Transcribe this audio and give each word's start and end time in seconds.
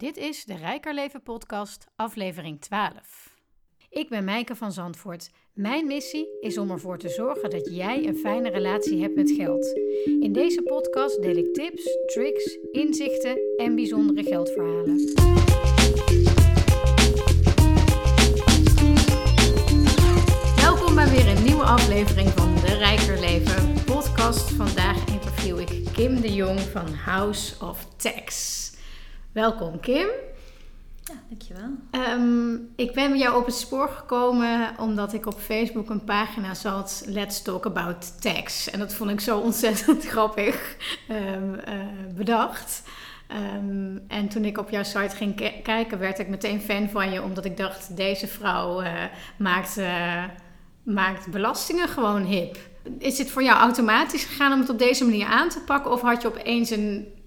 Dit 0.00 0.16
is 0.16 0.44
de 0.44 0.56
Rijker 0.56 0.94
Leven 0.94 1.22
podcast, 1.22 1.86
aflevering 1.96 2.60
12. 2.60 3.36
Ik 3.90 4.08
ben 4.08 4.24
Mijke 4.24 4.56
van 4.56 4.72
Zandvoort. 4.72 5.30
Mijn 5.52 5.86
missie 5.86 6.28
is 6.40 6.58
om 6.58 6.70
ervoor 6.70 6.98
te 6.98 7.08
zorgen 7.08 7.50
dat 7.50 7.74
jij 7.74 8.06
een 8.06 8.16
fijne 8.16 8.50
relatie 8.50 9.02
hebt 9.02 9.14
met 9.14 9.30
geld. 9.30 9.80
In 10.20 10.32
deze 10.32 10.62
podcast 10.62 11.22
deel 11.22 11.36
ik 11.36 11.54
tips, 11.54 11.98
tricks, 12.06 12.58
inzichten 12.72 13.38
en 13.56 13.74
bijzondere 13.74 14.22
geldverhalen. 14.22 14.96
Welkom 20.56 20.94
bij 20.94 21.10
weer 21.10 21.36
een 21.36 21.44
nieuwe 21.44 21.64
aflevering 21.64 22.28
van 22.28 22.54
de 22.54 22.74
Rijker 22.78 23.20
Leven 23.20 23.84
podcast. 23.84 24.50
Vandaag 24.50 25.08
interview 25.08 25.58
ik 25.58 25.84
Kim 25.92 26.20
de 26.20 26.34
Jong 26.34 26.60
van 26.60 26.88
House 26.88 27.64
of 27.64 27.86
Tax. 27.96 28.69
Welkom 29.32 29.80
Kim. 29.80 30.08
Ja, 31.02 31.14
dankjewel. 31.28 31.70
Um, 31.90 32.72
ik 32.76 32.92
ben 32.92 33.10
bij 33.10 33.18
jou 33.18 33.40
op 33.40 33.46
het 33.46 33.54
spoor 33.54 33.88
gekomen 33.88 34.74
omdat 34.78 35.12
ik 35.12 35.26
op 35.26 35.38
Facebook 35.38 35.90
een 35.90 36.04
pagina 36.04 36.54
zat, 36.54 37.02
Let's 37.06 37.42
Talk 37.42 37.66
About 37.66 38.20
Tax. 38.20 38.70
En 38.70 38.78
dat 38.78 38.94
vond 38.94 39.10
ik 39.10 39.20
zo 39.20 39.38
ontzettend 39.38 40.06
grappig 40.12 40.76
um, 41.10 41.54
uh, 41.54 42.14
bedacht. 42.14 42.82
Um, 43.56 44.04
en 44.08 44.28
toen 44.28 44.44
ik 44.44 44.58
op 44.58 44.70
jouw 44.70 44.82
site 44.82 45.16
ging 45.16 45.62
kijken, 45.62 45.98
werd 45.98 46.18
ik 46.18 46.28
meteen 46.28 46.60
fan 46.60 46.88
van 46.88 47.10
je, 47.10 47.22
omdat 47.22 47.44
ik 47.44 47.56
dacht, 47.56 47.96
deze 47.96 48.26
vrouw 48.26 48.82
uh, 48.82 48.92
maakt, 49.38 49.78
uh, 49.78 50.24
maakt 50.82 51.30
belastingen 51.30 51.88
gewoon 51.88 52.24
hip. 52.24 52.56
Is 52.98 53.18
het 53.18 53.30
voor 53.30 53.42
jou 53.42 53.58
automatisch 53.58 54.24
gegaan 54.24 54.52
om 54.52 54.60
het 54.60 54.70
op 54.70 54.78
deze 54.78 55.04
manier 55.04 55.26
aan 55.26 55.48
te 55.48 55.60
pakken? 55.60 55.90
Of 55.90 56.00
had 56.00 56.22
je 56.22 56.28
opeens 56.28 56.70
een 56.70 57.18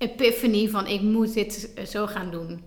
epiphany 0.00 0.68
van 0.68 0.86
ik 0.86 1.00
moet 1.00 1.34
dit 1.34 1.70
zo 1.86 2.06
gaan 2.06 2.30
doen? 2.30 2.64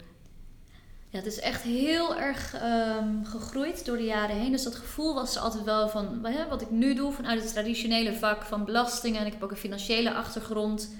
Ja, 1.10 1.20
het 1.20 1.28
is 1.28 1.40
echt 1.40 1.62
heel 1.62 2.18
erg 2.18 2.56
um, 2.64 3.26
gegroeid 3.26 3.86
door 3.86 3.98
de 3.98 4.03
jaren 4.03 4.36
heen. 4.36 4.52
Dus 4.52 4.64
dat 4.64 4.76
gevoel 4.76 5.14
was 5.14 5.38
altijd 5.38 5.64
wel 5.64 5.89
van 5.89 6.26
hè, 6.26 6.48
wat 6.48 6.61
ik 6.61 6.70
nu 6.70 6.95
doe 6.95 7.11
vanuit 7.11 7.42
het 7.42 7.54
traditionele 7.54 8.14
vak 8.14 8.44
van 8.44 8.66
belastingen. 8.66 9.20
En 9.20 9.26
ik 9.26 9.34
heb 9.34 9.44
ook 9.44 9.52
een 9.52 9.58
financiële 9.58 10.14
achtergrond. 10.14 10.95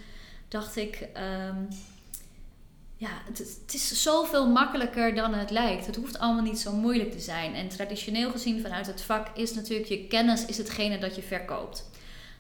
Dacht 0.48 0.76
ik, 0.76 1.02
um, 1.02 1.68
ja, 2.98 3.10
het, 3.26 3.38
het, 3.38 3.74
is 3.74 4.02
zoveel 4.02 4.50
makkelijker 4.50 5.16
dan 5.16 5.34
het 5.34 5.52
lijkt. 5.52 5.86
Het 5.86 5.96
hoeft 5.96 6.20
allemaal 6.20 6.44
niet 6.44 6.60
zo 6.60 6.72
moeilijk 6.72 7.12
te 7.12 7.20
zijn. 7.20 7.54
En 7.54 7.68
traditioneel 7.68 8.32
gezien 8.32 8.62
vanuit 8.62 8.88
het 8.88 9.02
vak 9.02 9.28
is 9.38 9.54
natuurlijk 9.54 9.90
je 9.90 10.08
kennis 10.08 10.46
is 10.46 10.58
hetgene 10.58 10.98
dat 10.98 11.16
je 11.16 11.22
verkoopt. 11.22 11.90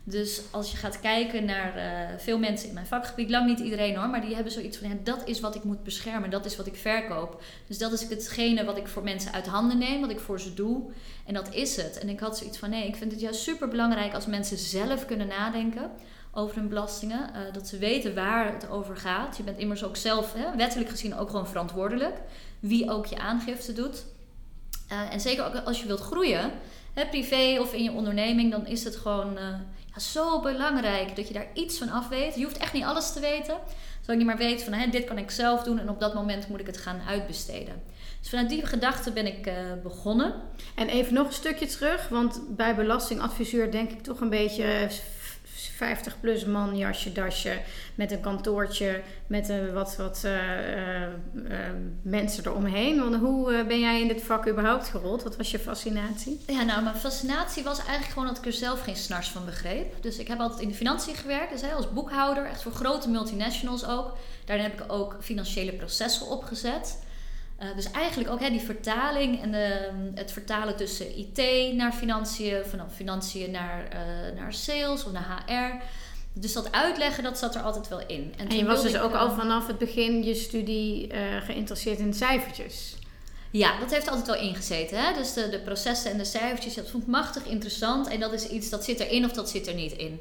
Dus 0.05 0.41
als 0.51 0.71
je 0.71 0.77
gaat 0.77 0.99
kijken 0.99 1.45
naar 1.45 1.77
uh, 1.77 2.17
veel 2.17 2.39
mensen 2.39 2.67
in 2.67 2.73
mijn 2.73 2.85
vakgebied, 2.85 3.29
lang 3.29 3.47
niet 3.47 3.59
iedereen 3.59 3.95
hoor, 3.95 4.09
maar 4.09 4.21
die 4.21 4.35
hebben 4.35 4.53
zoiets 4.53 4.77
van: 4.77 4.89
ja, 4.89 4.95
dat 5.03 5.27
is 5.27 5.39
wat 5.39 5.55
ik 5.55 5.63
moet 5.63 5.83
beschermen, 5.83 6.29
dat 6.29 6.45
is 6.45 6.55
wat 6.55 6.67
ik 6.67 6.75
verkoop. 6.75 7.43
Dus 7.67 7.77
dat 7.77 7.91
is 7.91 8.09
hetgene 8.09 8.65
wat 8.65 8.77
ik 8.77 8.87
voor 8.87 9.03
mensen 9.03 9.31
uit 9.31 9.47
handen 9.47 9.77
neem, 9.77 10.01
wat 10.01 10.09
ik 10.09 10.19
voor 10.19 10.39
ze 10.39 10.53
doe. 10.53 10.81
En 11.25 11.33
dat 11.33 11.53
is 11.53 11.75
het. 11.75 11.99
En 11.99 12.09
ik 12.09 12.19
had 12.19 12.37
zoiets 12.37 12.57
van: 12.57 12.69
nee, 12.69 12.87
ik 12.87 12.95
vind 12.95 13.11
het 13.11 13.21
juist 13.21 13.41
super 13.41 13.67
belangrijk 13.67 14.13
als 14.13 14.25
mensen 14.25 14.57
zelf 14.57 15.05
kunnen 15.05 15.27
nadenken 15.27 15.91
over 16.31 16.55
hun 16.55 16.69
belastingen. 16.69 17.29
Uh, 17.29 17.53
dat 17.53 17.67
ze 17.67 17.77
weten 17.77 18.15
waar 18.15 18.53
het 18.53 18.69
over 18.69 18.97
gaat. 18.97 19.37
Je 19.37 19.43
bent 19.43 19.57
immers 19.57 19.83
ook 19.83 19.95
zelf, 19.95 20.33
hè, 20.33 20.55
wettelijk 20.57 20.89
gezien, 20.89 21.17
ook 21.17 21.29
gewoon 21.29 21.47
verantwoordelijk. 21.47 22.15
Wie 22.59 22.91
ook 22.91 23.05
je 23.05 23.17
aangifte 23.17 23.73
doet. 23.73 24.05
Uh, 24.91 25.13
en 25.13 25.19
zeker 25.19 25.45
ook 25.45 25.55
als 25.55 25.81
je 25.81 25.87
wilt 25.87 25.99
groeien, 25.99 26.51
hè, 26.93 27.05
privé 27.05 27.57
of 27.59 27.73
in 27.73 27.83
je 27.83 27.91
onderneming, 27.91 28.51
dan 28.51 28.67
is 28.67 28.83
het 28.83 28.95
gewoon 28.95 29.37
zo 29.97 30.41
belangrijk 30.41 31.15
dat 31.15 31.27
je 31.27 31.33
daar 31.33 31.47
iets 31.53 31.77
van 31.77 31.89
af 31.89 32.07
weet. 32.07 32.35
Je 32.35 32.43
hoeft 32.43 32.57
echt 32.57 32.73
niet 32.73 32.83
alles 32.83 33.13
te 33.13 33.19
weten. 33.19 33.57
Zolang 34.01 34.21
je 34.21 34.27
maar 34.27 34.37
weet 34.37 34.63
van 34.63 34.73
hè, 34.73 34.89
dit 34.89 35.05
kan 35.05 35.17
ik 35.17 35.31
zelf 35.31 35.63
doen 35.63 35.79
en 35.79 35.89
op 35.89 35.99
dat 35.99 36.13
moment 36.13 36.47
moet 36.47 36.59
ik 36.59 36.67
het 36.67 36.77
gaan 36.77 37.01
uitbesteden. 37.07 37.81
Dus 38.19 38.29
vanuit 38.29 38.49
die 38.49 38.65
gedachte 38.65 39.11
ben 39.11 39.25
ik 39.25 39.47
uh, 39.47 39.53
begonnen. 39.83 40.33
En 40.75 40.87
even 40.87 41.13
nog 41.13 41.27
een 41.27 41.33
stukje 41.33 41.65
terug, 41.65 42.09
want 42.09 42.41
bij 42.49 42.75
belastingadviseur 42.75 43.71
denk 43.71 43.91
ik 43.91 44.03
toch 44.03 44.19
een 44.19 44.29
beetje 44.29 44.87
50 45.43 46.19
plus 46.19 46.45
man, 46.45 46.77
jasje, 46.77 47.11
dasje, 47.11 47.61
met 47.95 48.11
een 48.11 48.21
kantoortje, 48.21 49.01
met 49.27 49.49
een, 49.49 49.73
wat, 49.73 49.95
wat 49.95 50.21
uh, 50.25 51.01
uh, 51.01 51.09
mensen 52.01 52.45
eromheen. 52.45 52.99
Want 52.99 53.15
hoe 53.15 53.65
ben 53.67 53.79
jij 53.79 54.01
in 54.01 54.07
dit 54.07 54.21
vak 54.21 54.47
überhaupt 54.47 54.89
gerold? 54.89 55.23
Wat 55.23 55.37
was 55.37 55.51
je 55.51 55.59
fascinatie? 55.59 56.41
Ja, 56.47 56.63
nou, 56.63 56.83
mijn 56.83 56.95
fascinatie 56.95 57.63
was 57.63 57.77
eigenlijk 57.77 58.09
gewoon 58.09 58.27
dat 58.27 58.37
ik 58.37 58.45
er 58.45 58.53
zelf 58.53 58.81
geen 58.81 58.95
snars 58.95 59.29
van 59.29 59.45
begreep. 59.45 60.01
Dus 60.01 60.17
ik 60.17 60.27
heb 60.27 60.39
altijd 60.39 60.61
in 60.61 60.67
de 60.67 60.73
financiën 60.73 61.15
gewerkt, 61.15 61.51
dus 61.51 61.61
hè, 61.61 61.71
als 61.71 61.93
boekhouder, 61.93 62.45
echt 62.45 62.61
voor 62.61 62.71
grote 62.71 63.09
multinationals 63.09 63.85
ook. 63.85 64.17
Daarin 64.45 64.65
heb 64.65 64.81
ik 64.81 64.91
ook 64.91 65.17
financiële 65.21 65.73
processen 65.73 66.27
opgezet. 66.27 66.97
Uh, 67.61 67.75
dus 67.75 67.91
eigenlijk 67.91 68.29
ook 68.29 68.39
hè, 68.39 68.49
die 68.49 68.59
vertaling 68.59 69.41
en 69.41 69.51
de, 69.51 69.89
het 70.15 70.31
vertalen 70.31 70.75
tussen 70.75 71.17
IT 71.17 71.73
naar 71.73 71.93
financiën, 71.93 72.65
vanaf 72.65 72.93
financiën 72.95 73.51
naar, 73.51 73.87
uh, 73.93 74.39
naar 74.39 74.53
sales 74.53 75.05
of 75.05 75.11
naar 75.11 75.43
HR. 75.45 75.83
Dus 76.33 76.53
dat 76.53 76.71
uitleggen, 76.71 77.23
dat 77.23 77.37
zat 77.37 77.55
er 77.55 77.61
altijd 77.61 77.87
wel 77.87 78.01
in. 78.07 78.33
En, 78.37 78.47
en 78.47 78.57
je 78.57 78.65
was 78.65 78.81
dus 78.81 78.97
ook 78.97 79.13
al 79.13 79.31
vanaf 79.31 79.67
het 79.67 79.77
begin 79.77 80.23
je 80.23 80.35
studie 80.35 81.13
uh, 81.13 81.41
geïnteresseerd 81.41 81.99
in 81.99 82.13
cijfertjes? 82.13 82.95
Ja, 83.51 83.79
dat 83.79 83.91
heeft 83.91 84.07
altijd 84.07 84.27
wel 84.27 84.49
ingezeten. 84.49 85.03
Hè? 85.03 85.13
Dus 85.13 85.33
de, 85.33 85.49
de 85.49 85.59
processen 85.59 86.11
en 86.11 86.17
de 86.17 86.25
cijfertjes, 86.25 86.73
dat 86.73 86.89
vond 86.89 87.03
ik 87.03 87.09
machtig 87.09 87.45
interessant. 87.45 88.07
En 88.07 88.19
dat 88.19 88.33
is 88.33 88.47
iets, 88.47 88.69
dat 88.69 88.83
zit 88.83 88.99
erin 88.99 89.25
of 89.25 89.31
dat 89.31 89.49
zit 89.49 89.67
er 89.67 89.73
niet 89.73 89.91
in. 89.91 90.19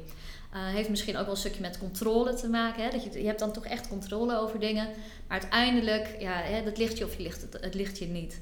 Uh, 0.53 0.59
heeft 0.59 0.89
misschien 0.89 1.17
ook 1.17 1.25
wel 1.25 1.33
een 1.33 1.39
stukje 1.39 1.61
met 1.61 1.77
controle 1.77 2.33
te 2.33 2.49
maken. 2.49 2.83
Hè? 2.83 2.89
Dat 2.89 3.03
je, 3.03 3.19
je 3.19 3.27
hebt 3.27 3.39
dan 3.39 3.51
toch 3.51 3.65
echt 3.65 3.87
controle 3.87 4.37
over 4.37 4.59
dingen. 4.59 4.85
Maar 5.27 5.39
uiteindelijk, 5.39 6.15
ja, 6.19 6.33
hè, 6.33 6.63
dat 6.63 6.77
ligt 6.77 6.97
je 6.97 7.05
of 7.05 7.15
je 7.15 7.23
ligt 7.23 7.41
het, 7.41 7.63
het 7.63 7.73
ligt 7.73 7.99
je 7.99 8.05
niet. 8.05 8.41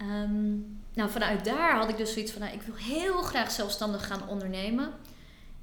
Um, 0.00 0.80
nou, 0.94 1.10
vanuit 1.10 1.44
daar 1.44 1.76
had 1.76 1.88
ik 1.88 1.96
dus 1.96 2.12
zoiets 2.12 2.32
van, 2.32 2.40
nou, 2.40 2.54
ik 2.54 2.62
wil 2.62 2.74
heel 2.74 3.22
graag 3.22 3.50
zelfstandig 3.50 4.06
gaan 4.06 4.28
ondernemen. 4.28 4.92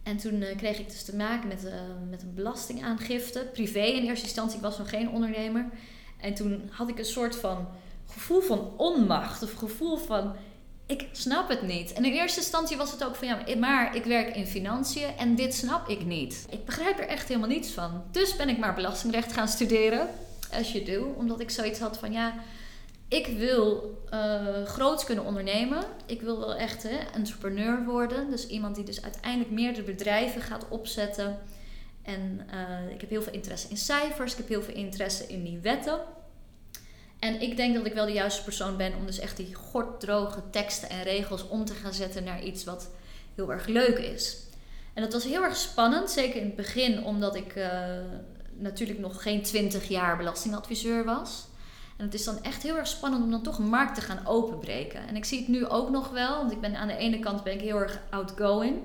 En 0.04 0.18
toen 0.18 0.42
uh, 0.42 0.58
kreeg 0.58 0.80
ik 0.80 0.90
dus 0.90 1.04
te 1.04 1.16
maken 1.16 1.48
met, 1.48 1.66
uh, 1.66 1.72
met 2.10 2.22
een 2.22 2.34
belastingaangifte. 2.34 3.50
Privé 3.54 3.80
in 3.80 4.04
eerste 4.04 4.26
instantie, 4.26 4.58
ik 4.58 4.64
was 4.64 4.78
nog 4.78 4.90
geen 4.90 5.10
ondernemer. 5.10 5.70
En 6.18 6.34
toen 6.34 6.70
had 6.72 6.90
ik 6.90 6.98
een 6.98 7.06
soort 7.06 7.36
van 7.36 7.68
gevoel 8.06 8.42
van 8.42 8.72
onmacht. 8.78 9.44
Of 9.44 9.54
gevoel 9.54 9.98
van, 9.98 10.36
ik 10.92 11.08
snap 11.12 11.50
het 11.50 11.62
niet. 11.62 11.94
En 11.94 12.06
in 12.06 12.14
eerste 12.14 12.40
instantie 12.40 12.78
was 12.78 12.92
het 12.92 13.06
ook 13.06 13.16
van 13.16 13.28
ja, 13.28 13.56
maar 13.60 13.96
ik 13.96 14.04
werk 14.04 14.36
in 14.36 14.48
financiën 14.48 15.18
en 15.18 15.36
dit 15.36 15.54
snap 15.54 15.88
ik 15.90 16.06
niet. 16.06 16.46
Ik 16.50 16.66
begrijp 16.66 17.00
er 17.00 17.08
echt 17.08 17.28
helemaal 17.28 17.50
niets 17.50 17.70
van. 17.70 18.04
Dus 18.12 18.36
ben 18.36 18.50
ik 18.50 18.58
maar 18.58 18.74
belastingrecht 18.74 19.34
gaan 19.34 19.48
studeren, 19.48 20.08
as 20.52 20.72
you 20.72 20.84
do, 20.84 21.14
omdat 21.18 21.40
ik 21.40 21.50
zoiets 21.50 21.80
had 21.80 21.98
van 21.98 22.12
ja, 22.12 22.34
ik 23.08 23.28
wil 23.28 23.98
uh, 24.14 24.64
groots 24.66 25.04
kunnen 25.04 25.26
ondernemen. 25.26 25.84
Ik 26.06 26.22
wil 26.22 26.40
wel 26.40 26.56
echt 26.56 26.84
hè, 26.84 26.98
entrepreneur 27.14 27.86
worden. 27.86 28.30
Dus 28.30 28.48
iemand 28.48 28.76
die 28.76 28.84
dus 28.84 29.04
uiteindelijk 29.04 29.52
meerdere 29.52 29.86
bedrijven 29.86 30.42
gaat 30.42 30.66
opzetten. 30.70 31.40
En 32.02 32.48
uh, 32.54 32.94
ik 32.94 33.02
heb 33.02 33.10
heel 33.10 33.22
veel 33.22 33.34
interesse 33.34 33.70
in 33.70 33.78
cijfers. 33.78 34.32
Ik 34.32 34.38
heb 34.38 34.48
heel 34.48 34.64
veel 34.64 34.76
interesse 34.76 35.28
in 35.28 35.44
die 35.44 35.60
wetten. 35.60 36.00
En 37.22 37.42
ik 37.42 37.58
denk 37.58 37.76
dat 37.76 37.86
ik 37.86 37.94
wel 37.94 38.06
de 38.06 38.12
juiste 38.12 38.44
persoon 38.44 38.78
ben 38.78 38.96
om 38.96 39.06
dus 39.06 39.20
echt 39.20 39.38
die 39.38 39.54
gorddroge 39.54 40.42
teksten 40.50 40.90
en 40.90 41.04
regels 41.04 41.48
om 41.48 41.66
te 41.66 41.74
gaan 41.74 41.94
zetten 41.94 42.24
naar 42.24 42.44
iets 42.44 42.64
wat 42.64 42.90
heel 43.36 43.52
erg 43.52 43.66
leuk 43.66 43.98
is. 43.98 44.38
En 44.94 45.02
dat 45.02 45.14
was 45.14 45.24
heel 45.24 45.44
erg 45.44 45.56
spannend, 45.56 46.12
zeker 46.12 46.36
in 46.36 46.46
het 46.46 46.56
begin, 46.56 47.04
omdat 47.04 47.36
ik 47.36 47.56
uh, 47.56 47.68
natuurlijk 48.58 49.00
nog 49.00 49.22
geen 49.22 49.42
20 49.42 49.88
jaar 49.88 50.18
belastingadviseur 50.18 51.06
was. 51.06 51.48
En 51.98 52.06
het 52.06 52.14
is 52.14 52.24
dan 52.24 52.44
echt 52.44 52.64
heel 52.64 52.78
erg 52.78 52.88
spannend 52.88 53.24
om 53.24 53.32
dan 53.32 53.44
toch 53.44 53.58
een 53.58 53.70
markt 53.70 53.96
te 53.96 54.02
gaan 54.02 54.28
openbreken. 54.28 55.08
En 55.08 55.16
ik 55.16 55.26
zie 55.26 55.40
het 55.40 55.48
nu 55.48 55.68
ook 55.68 55.90
nog 55.90 56.10
wel, 56.10 56.38
want 56.38 56.52
ik 56.52 56.62
ben 56.62 56.76
aan 56.76 56.88
de 56.88 56.98
ene 56.98 57.20
kant 57.20 57.44
ben 57.44 57.54
ik 57.54 57.62
heel 57.62 57.78
erg 57.78 58.00
outgoing 58.10 58.82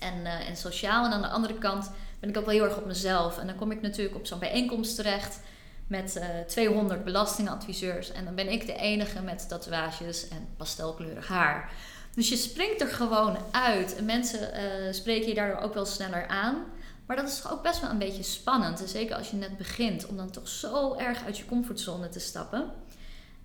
en, 0.00 0.20
uh, 0.20 0.48
en 0.48 0.56
sociaal. 0.56 1.04
En 1.04 1.12
aan 1.12 1.22
de 1.22 1.28
andere 1.28 1.58
kant 1.58 1.90
ben 2.20 2.30
ik 2.30 2.36
ook 2.36 2.44
wel 2.44 2.54
heel 2.54 2.64
erg 2.64 2.76
op 2.76 2.86
mezelf. 2.86 3.38
En 3.38 3.46
dan 3.46 3.56
kom 3.56 3.70
ik 3.70 3.80
natuurlijk 3.80 4.16
op 4.16 4.26
zo'n 4.26 4.38
bijeenkomst 4.38 4.96
terecht 4.96 5.40
met 5.88 6.16
uh, 6.16 6.24
200 6.46 7.04
belastingadviseurs. 7.04 8.12
En 8.12 8.24
dan 8.24 8.34
ben 8.34 8.52
ik 8.52 8.66
de 8.66 8.76
enige 8.76 9.22
met 9.22 9.48
tatoeages 9.48 10.28
en 10.28 10.48
pastelkleurig 10.56 11.28
haar. 11.28 11.72
Dus 12.14 12.28
je 12.28 12.36
springt 12.36 12.80
er 12.80 12.88
gewoon 12.88 13.36
uit. 13.50 13.96
En 13.96 14.04
mensen 14.04 14.40
uh, 14.40 14.92
spreken 14.92 15.28
je 15.28 15.34
daardoor 15.34 15.62
ook 15.62 15.74
wel 15.74 15.86
sneller 15.86 16.26
aan. 16.26 16.64
Maar 17.06 17.16
dat 17.16 17.28
is 17.28 17.48
ook 17.48 17.62
best 17.62 17.80
wel 17.80 17.90
een 17.90 17.98
beetje 17.98 18.22
spannend. 18.22 18.80
En 18.80 18.88
zeker 18.88 19.16
als 19.16 19.30
je 19.30 19.36
net 19.36 19.56
begint, 19.56 20.06
om 20.06 20.16
dan 20.16 20.30
toch 20.30 20.48
zo 20.48 20.94
erg 20.94 21.24
uit 21.24 21.38
je 21.38 21.46
comfortzone 21.46 22.08
te 22.08 22.20
stappen. 22.20 22.70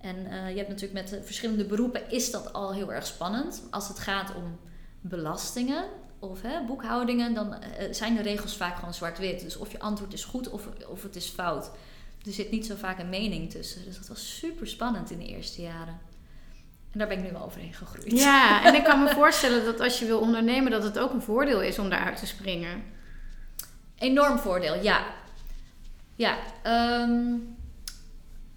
En 0.02 0.16
uh, 0.16 0.50
je 0.50 0.58
hebt 0.58 0.70
natuurlijk 0.70 0.94
met 0.94 1.08
de 1.10 1.24
verschillende 1.24 1.66
beroepen 1.66 2.12
is 2.12 2.32
dat 2.32 2.54
al 2.54 2.74
heel 2.74 2.94
erg 2.94 3.06
spannend. 3.06 3.64
Als 3.72 3.88
het 3.88 4.00
gaat 4.00 4.36
om 4.36 4.60
belastingen 5.02 5.84
of 6.20 6.42
hè, 6.42 6.66
boekhoudingen, 6.66 7.34
dan 7.34 7.56
zijn 7.92 8.16
de 8.16 8.22
regels 8.22 8.56
vaak 8.56 8.76
gewoon 8.76 8.94
zwart-wit. 8.94 9.42
Dus 9.42 9.56
of 9.56 9.72
je 9.72 9.80
antwoord 9.80 10.14
is 10.14 10.24
goed 10.24 10.50
of, 10.50 10.68
of 10.88 11.04
het 11.04 11.16
is 11.16 11.28
fout 11.28 11.72
er 12.26 12.32
zit 12.32 12.52
niet 12.52 12.66
zo 12.66 12.76
vaak 12.76 13.00
een 13.00 13.10
mening 13.10 13.52
tussen. 13.52 13.86
Dus 13.86 13.98
dat 13.98 14.08
was 14.08 14.38
super 14.38 14.68
spannend 14.68 15.12
in 15.12 15.20
de 15.20 15.28
eerste 15.28 15.62
jaren. 15.62 16.00
En 16.92 17.00
daar 17.00 17.08
ben 17.08 17.18
ik 17.18 17.24
nu 17.24 17.32
wel 17.32 17.46
overheen 17.46 17.74
gegroeid. 17.74 18.12
Ja, 18.12 18.64
en 18.66 18.76
ik 18.76 18.84
kan 18.84 19.04
me 19.04 19.10
voorstellen 19.10 19.66
dat 19.66 19.80
als 19.80 20.00
je 20.00 20.06
wil 20.06 20.20
ondernemen, 20.20 20.72
dat 20.72 20.84
het 20.84 21.00
ook 21.00 21.14
een 21.14 21.22
voordeel 21.22 21.62
is 21.62 21.80
om 21.80 21.90
daaruit 21.90 22.18
te 22.18 22.26
springen. 22.26 22.84
Enorm 23.96 24.40
voordeel, 24.40 24.82
ja. 24.82 25.06
Ja, 26.16 26.38
um, 27.02 27.56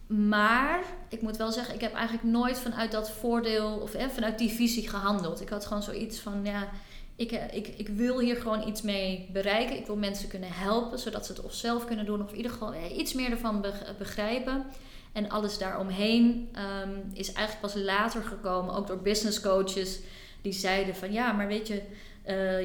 Maar 0.06 0.80
ik 1.08 1.22
moet 1.22 1.36
wel 1.36 1.52
zeggen, 1.52 1.74
ik 1.74 1.80
heb 1.80 1.94
eigenlijk 1.94 2.24
nooit 2.24 2.58
vanuit 2.58 2.92
dat 2.92 3.10
voordeel 3.10 3.76
of 3.76 3.94
eh, 3.94 4.08
vanuit 4.08 4.38
die 4.38 4.50
visie 4.50 4.88
gehandeld. 4.88 5.40
Ik 5.40 5.48
had 5.48 5.66
gewoon 5.66 5.82
zoiets 5.82 6.18
van, 6.18 6.44
ja, 6.44 6.68
ik, 7.16 7.32
eh, 7.32 7.54
ik, 7.54 7.66
ik 7.76 7.88
wil 7.88 8.20
hier 8.20 8.36
gewoon 8.36 8.68
iets 8.68 8.82
mee 8.82 9.28
bereiken. 9.32 9.76
Ik 9.76 9.86
wil 9.86 9.96
mensen 9.96 10.28
kunnen 10.28 10.52
helpen, 10.52 10.98
zodat 10.98 11.26
ze 11.26 11.32
het 11.32 11.42
of 11.42 11.54
zelf 11.54 11.84
kunnen 11.84 12.04
doen 12.04 12.22
of 12.22 12.30
in 12.30 12.36
ieder 12.36 12.52
geval 12.52 12.72
eh, 12.72 12.98
iets 12.98 13.12
meer 13.12 13.30
ervan 13.30 13.64
begrijpen. 13.98 14.64
En 15.12 15.30
alles 15.30 15.58
daaromheen 15.58 16.48
um, 16.82 17.10
is 17.12 17.32
eigenlijk 17.32 17.60
pas 17.60 17.82
later 17.82 18.22
gekomen, 18.22 18.74
ook 18.74 18.86
door 18.86 18.98
business 18.98 19.40
coaches 19.40 19.98
die 20.42 20.52
zeiden 20.52 20.96
van 20.96 21.12
ja, 21.12 21.32
maar 21.32 21.46
weet 21.46 21.68
je, 21.68 21.82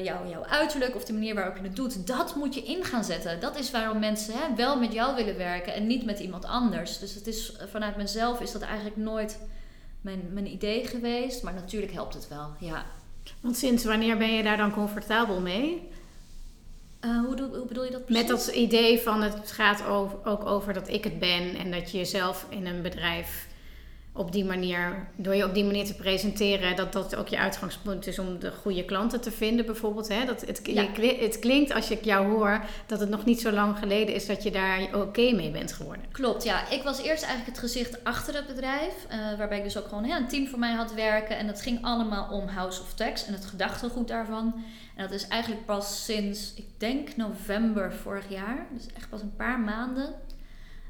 jouw, 0.02 0.28
jouw 0.28 0.44
uiterlijk 0.44 0.94
of 0.94 1.04
de 1.04 1.12
manier 1.12 1.34
waarop 1.34 1.56
je 1.56 1.62
het 1.62 1.76
doet, 1.76 2.06
dat 2.06 2.34
moet 2.34 2.54
je 2.54 2.62
in 2.62 2.84
gaan 2.84 3.04
zetten. 3.04 3.40
Dat 3.40 3.58
is 3.58 3.70
waarom 3.70 3.98
mensen 3.98 4.34
hè, 4.34 4.54
wel 4.54 4.78
met 4.78 4.92
jou 4.92 5.16
willen 5.16 5.36
werken 5.36 5.74
en 5.74 5.86
niet 5.86 6.04
met 6.04 6.18
iemand 6.18 6.44
anders. 6.44 6.98
Dus 6.98 7.14
het 7.14 7.26
is, 7.26 7.56
vanuit 7.70 7.96
mezelf 7.96 8.40
is 8.40 8.52
dat 8.52 8.62
eigenlijk 8.62 8.96
nooit 8.96 9.38
mijn, 10.00 10.28
mijn 10.32 10.52
idee 10.52 10.86
geweest, 10.86 11.42
maar 11.42 11.54
natuurlijk 11.54 11.92
helpt 11.92 12.14
het 12.14 12.28
wel, 12.28 12.50
ja. 12.58 12.84
Want 13.40 13.56
sinds 13.56 13.84
wanneer 13.84 14.16
ben 14.16 14.34
je 14.34 14.42
daar 14.42 14.56
dan 14.56 14.72
comfortabel 14.72 15.40
mee? 15.40 15.90
Uh, 17.04 17.24
hoe, 17.24 17.48
hoe, 17.56 17.66
bedoel 17.66 17.84
je 17.84 17.90
dat 17.90 18.04
precies? 18.04 18.28
Met 18.28 18.38
dat 18.38 18.54
idee 18.54 19.00
van 19.00 19.22
het 19.22 19.52
gaat 19.52 19.86
over, 19.86 20.18
ook 20.24 20.46
over 20.46 20.72
dat 20.72 20.88
ik 20.88 21.04
het 21.04 21.18
ben 21.18 21.56
en 21.56 21.70
dat 21.70 21.90
je 21.90 21.98
jezelf 21.98 22.46
in 22.48 22.66
een 22.66 22.82
bedrijf 22.82 23.46
op 24.14 24.32
die 24.32 24.44
manier, 24.44 25.06
door 25.16 25.34
je 25.34 25.44
op 25.44 25.54
die 25.54 25.64
manier 25.64 25.84
te 25.84 25.94
presenteren, 25.94 26.76
dat 26.76 26.92
dat 26.92 27.16
ook 27.16 27.28
je 27.28 27.38
uitgangspunt 27.38 28.06
is 28.06 28.18
om 28.18 28.38
de 28.38 28.52
goede 28.52 28.84
klanten 28.84 29.20
te 29.20 29.30
vinden, 29.30 29.66
bijvoorbeeld. 29.66 30.08
Hè? 30.08 30.24
Dat 30.24 30.40
het, 30.40 30.60
je, 30.64 31.16
het 31.20 31.38
klinkt 31.38 31.72
als 31.72 31.90
ik 31.90 32.04
jou 32.04 32.26
hoor 32.26 32.64
dat 32.86 33.00
het 33.00 33.08
nog 33.08 33.24
niet 33.24 33.40
zo 33.40 33.50
lang 33.50 33.78
geleden 33.78 34.14
is 34.14 34.26
dat 34.26 34.42
je 34.42 34.50
daar 34.50 34.88
oké 34.94 35.32
mee 35.32 35.50
bent 35.50 35.72
geworden. 35.72 36.04
Klopt, 36.12 36.44
ja. 36.44 36.68
Ik 36.68 36.82
was 36.82 37.02
eerst 37.02 37.24
eigenlijk 37.24 37.46
het 37.46 37.58
gezicht 37.58 38.04
achter 38.04 38.34
het 38.34 38.46
bedrijf, 38.46 39.06
uh, 39.10 39.38
waarbij 39.38 39.58
ik 39.58 39.64
dus 39.64 39.78
ook 39.78 39.88
gewoon 39.88 40.10
een 40.10 40.28
team 40.28 40.46
voor 40.46 40.58
mij 40.58 40.72
had 40.72 40.94
werken. 40.94 41.38
En 41.38 41.46
dat 41.46 41.62
ging 41.62 41.78
allemaal 41.82 42.30
om 42.30 42.48
House 42.48 42.80
of 42.80 42.94
Tax 42.94 43.26
en 43.26 43.32
het 43.32 43.44
gedachtegoed 43.44 44.08
daarvan. 44.08 44.54
En 44.96 45.02
dat 45.02 45.12
is 45.12 45.28
eigenlijk 45.28 45.64
pas 45.66 46.04
sinds, 46.04 46.54
ik 46.54 46.66
denk 46.78 47.16
november 47.16 47.92
vorig 47.92 48.28
jaar, 48.28 48.66
dus 48.70 48.86
echt 48.96 49.08
pas 49.08 49.22
een 49.22 49.36
paar 49.36 49.60
maanden 49.60 50.14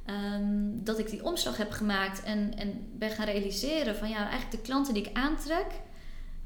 Ehm, 0.04 0.84
dat 0.84 0.98
ik 0.98 1.10
die 1.10 1.24
omslag 1.24 1.56
heb 1.56 1.70
gemaakt 1.70 2.22
en, 2.22 2.52
en 2.56 2.88
ben 2.98 3.10
gaan 3.10 3.26
realiseren 3.26 3.96
van 3.96 4.08
ja, 4.08 4.16
eigenlijk 4.16 4.50
de 4.50 4.60
klanten 4.60 4.94
die 4.94 5.02
ik 5.02 5.16
aantrek, 5.16 5.66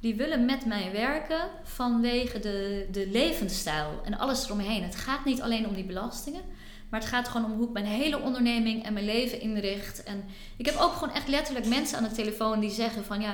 die 0.01 0.15
willen 0.15 0.45
met 0.45 0.67
mij 0.67 0.93
werken 0.93 1.49
vanwege 1.63 2.39
de, 2.39 2.89
de 2.93 3.09
levensstijl 3.09 4.01
en 4.05 4.19
alles 4.19 4.45
eromheen. 4.45 4.83
Het 4.83 4.97
gaat 4.97 5.25
niet 5.25 5.41
alleen 5.41 5.67
om 5.67 5.75
die 5.75 5.85
belastingen, 5.85 6.43
maar 6.89 7.01
het 7.01 7.09
gaat 7.09 7.29
gewoon 7.29 7.51
om 7.51 7.57
hoe 7.57 7.67
ik 7.67 7.73
mijn 7.73 7.85
hele 7.85 8.21
onderneming 8.21 8.85
en 8.85 8.93
mijn 8.93 9.05
leven 9.05 9.41
inricht. 9.41 10.03
En 10.03 10.25
ik 10.57 10.67
heb 10.67 10.77
ook 10.77 10.93
gewoon 10.93 11.15
echt 11.15 11.29
letterlijk 11.29 11.67
mensen 11.67 11.99
aan 11.99 12.09
de 12.09 12.15
telefoon 12.15 12.61
die 12.61 12.71
zeggen 12.71 13.05
van 13.05 13.21
ja, 13.21 13.33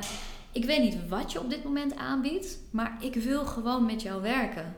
ik 0.53 0.65
weet 0.65 0.83
niet 0.83 1.09
wat 1.09 1.33
je 1.33 1.41
op 1.41 1.51
dit 1.51 1.65
moment 1.65 1.97
aanbiedt, 1.97 2.59
maar 2.71 2.97
ik 3.01 3.15
wil 3.15 3.45
gewoon 3.45 3.87
met 3.87 4.03
jou 4.03 4.23
werken. 4.23 4.75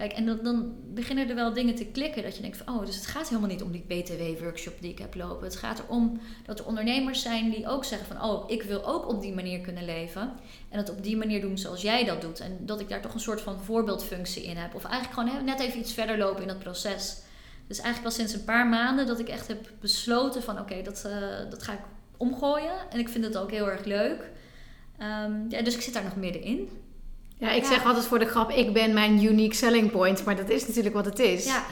Kijk, 0.00 0.12
en 0.12 0.26
dan, 0.26 0.38
dan, 0.42 0.74
beginnen 0.94 1.28
er 1.28 1.34
wel 1.34 1.52
dingen 1.52 1.74
te 1.74 1.84
klikken 1.84 2.22
dat 2.22 2.36
je 2.36 2.42
denkt 2.42 2.56
van, 2.56 2.74
oh, 2.74 2.86
dus 2.86 2.94
het 2.94 3.06
gaat 3.06 3.28
helemaal 3.28 3.48
niet 3.50 3.62
om 3.62 3.72
die 3.72 3.84
BTW-workshop 3.86 4.74
die 4.80 4.90
ik 4.90 4.98
heb 4.98 5.14
lopen. 5.14 5.44
Het 5.44 5.56
gaat 5.56 5.78
erom 5.78 6.20
dat 6.44 6.58
er 6.58 6.66
ondernemers 6.66 7.22
zijn 7.22 7.50
die 7.50 7.68
ook 7.68 7.84
zeggen 7.84 8.08
van, 8.08 8.22
oh, 8.30 8.50
ik 8.50 8.62
wil 8.62 8.86
ook 8.86 9.08
op 9.08 9.20
die 9.20 9.34
manier 9.34 9.60
kunnen 9.60 9.84
leven. 9.84 10.32
En 10.68 10.78
dat 10.78 10.90
op 10.90 11.02
die 11.02 11.16
manier 11.16 11.40
doen 11.40 11.58
zoals 11.58 11.82
jij 11.82 12.04
dat 12.04 12.20
doet. 12.20 12.40
En 12.40 12.58
dat 12.60 12.80
ik 12.80 12.88
daar 12.88 13.00
toch 13.00 13.14
een 13.14 13.20
soort 13.20 13.40
van 13.40 13.58
voorbeeldfunctie 13.58 14.44
in 14.44 14.56
heb. 14.56 14.74
Of 14.74 14.84
eigenlijk 14.84 15.20
gewoon 15.20 15.44
net 15.44 15.60
even 15.60 15.78
iets 15.78 15.92
verder 15.92 16.18
lopen 16.18 16.42
in 16.42 16.48
dat 16.48 16.58
proces. 16.58 17.22
Dus 17.66 17.78
eigenlijk 17.78 18.12
al 18.14 18.18
sinds 18.18 18.32
een 18.32 18.44
paar 18.44 18.66
maanden 18.66 19.06
dat 19.06 19.18
ik 19.18 19.28
echt 19.28 19.48
heb 19.48 19.70
besloten 19.80 20.42
van, 20.42 20.58
oké, 20.58 20.82
dat, 20.82 21.04
uh, 21.06 21.50
dat 21.50 21.62
ga 21.62 21.72
ik 21.72 21.82
omgooien. 22.16 22.90
En 22.90 22.98
ik 22.98 23.08
vind 23.08 23.24
het 23.24 23.36
ook 23.36 23.50
heel 23.50 23.70
erg 23.70 23.84
leuk. 23.84 24.30
Um, 24.98 25.46
ja, 25.48 25.62
dus 25.62 25.74
ik 25.74 25.80
zit 25.80 25.94
daar 25.94 26.04
nog 26.04 26.16
middenin. 26.16 26.68
Ja, 27.40 27.50
ik 27.50 27.64
zeg 27.64 27.84
altijd 27.84 28.04
voor 28.04 28.18
de 28.18 28.26
grap, 28.26 28.50
ik 28.50 28.72
ben 28.72 28.92
mijn 28.92 29.24
unique 29.24 29.54
selling 29.54 29.90
point. 29.90 30.24
Maar 30.24 30.36
dat 30.36 30.48
is 30.48 30.66
natuurlijk 30.66 30.94
wat 30.94 31.04
het 31.04 31.18
is. 31.18 31.44
Ja. 31.44 31.64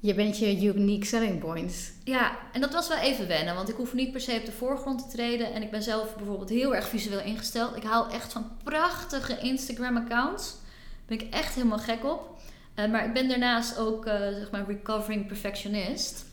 Je 0.00 0.14
bent 0.14 0.38
je 0.38 0.74
unique 0.74 1.06
selling 1.06 1.38
point. 1.38 1.92
Ja, 2.04 2.36
en 2.52 2.60
dat 2.60 2.72
was 2.72 2.88
wel 2.88 2.98
even 2.98 3.28
wennen. 3.28 3.54
Want 3.54 3.68
ik 3.68 3.76
hoef 3.76 3.92
niet 3.94 4.12
per 4.12 4.20
se 4.20 4.36
op 4.38 4.44
de 4.44 4.52
voorgrond 4.52 4.98
te 4.98 5.16
treden. 5.16 5.52
En 5.52 5.62
ik 5.62 5.70
ben 5.70 5.82
zelf 5.82 6.16
bijvoorbeeld 6.16 6.48
heel 6.48 6.74
erg 6.74 6.88
visueel 6.88 7.20
ingesteld. 7.20 7.76
Ik 7.76 7.82
hou 7.82 8.12
echt 8.12 8.32
van 8.32 8.50
prachtige 8.64 9.38
Instagram-accounts. 9.38 10.50
Daar 10.50 11.18
ben 11.18 11.20
ik 11.20 11.34
echt 11.34 11.54
helemaal 11.54 11.78
gek 11.78 12.04
op. 12.04 12.38
Uh, 12.76 12.90
maar 12.90 13.04
ik 13.06 13.12
ben 13.12 13.28
daarnaast 13.28 13.78
ook, 13.78 14.06
uh, 14.06 14.12
zeg 14.12 14.50
maar, 14.50 14.64
recovering 14.66 15.26
perfectionist. 15.26 16.24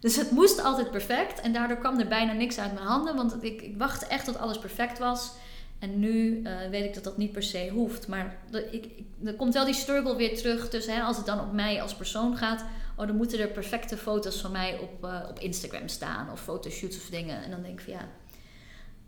Dus 0.00 0.16
het 0.16 0.30
moest 0.30 0.62
altijd 0.62 0.90
perfect. 0.90 1.40
En 1.40 1.52
daardoor 1.52 1.78
kwam 1.78 1.98
er 1.98 2.08
bijna 2.08 2.32
niks 2.32 2.58
uit 2.58 2.74
mijn 2.74 2.86
handen. 2.86 3.16
Want 3.16 3.44
ik, 3.44 3.62
ik 3.62 3.74
wachtte 3.78 4.06
echt 4.06 4.24
tot 4.24 4.38
alles 4.38 4.58
perfect 4.58 4.98
was. 4.98 5.30
En 5.78 5.98
nu 5.98 6.42
uh, 6.42 6.68
weet 6.70 6.84
ik 6.84 6.94
dat 6.94 7.04
dat 7.04 7.16
niet 7.16 7.32
per 7.32 7.42
se 7.42 7.68
hoeft. 7.72 8.08
Maar 8.08 8.36
ik, 8.70 8.84
ik, 8.84 9.06
er 9.24 9.34
komt 9.34 9.54
wel 9.54 9.64
die 9.64 9.74
struggle 9.74 10.16
weer 10.16 10.36
terug. 10.36 10.70
Dus 10.70 10.86
hè, 10.86 11.00
als 11.00 11.16
het 11.16 11.26
dan 11.26 11.40
op 11.40 11.52
mij 11.52 11.82
als 11.82 11.94
persoon 11.94 12.36
gaat. 12.36 12.64
Oh, 12.96 13.06
dan 13.06 13.16
moeten 13.16 13.38
er 13.38 13.48
perfecte 13.48 13.96
foto's 13.96 14.40
van 14.40 14.52
mij 14.52 14.78
op, 14.78 15.04
uh, 15.04 15.20
op 15.28 15.38
Instagram 15.38 15.88
staan. 15.88 16.32
Of 16.32 16.40
fotoshoots 16.40 16.96
of 16.96 17.06
dingen. 17.10 17.42
En 17.42 17.50
dan 17.50 17.62
denk 17.62 17.78
ik 17.78 17.84
van 17.84 17.92
ja, 17.92 18.08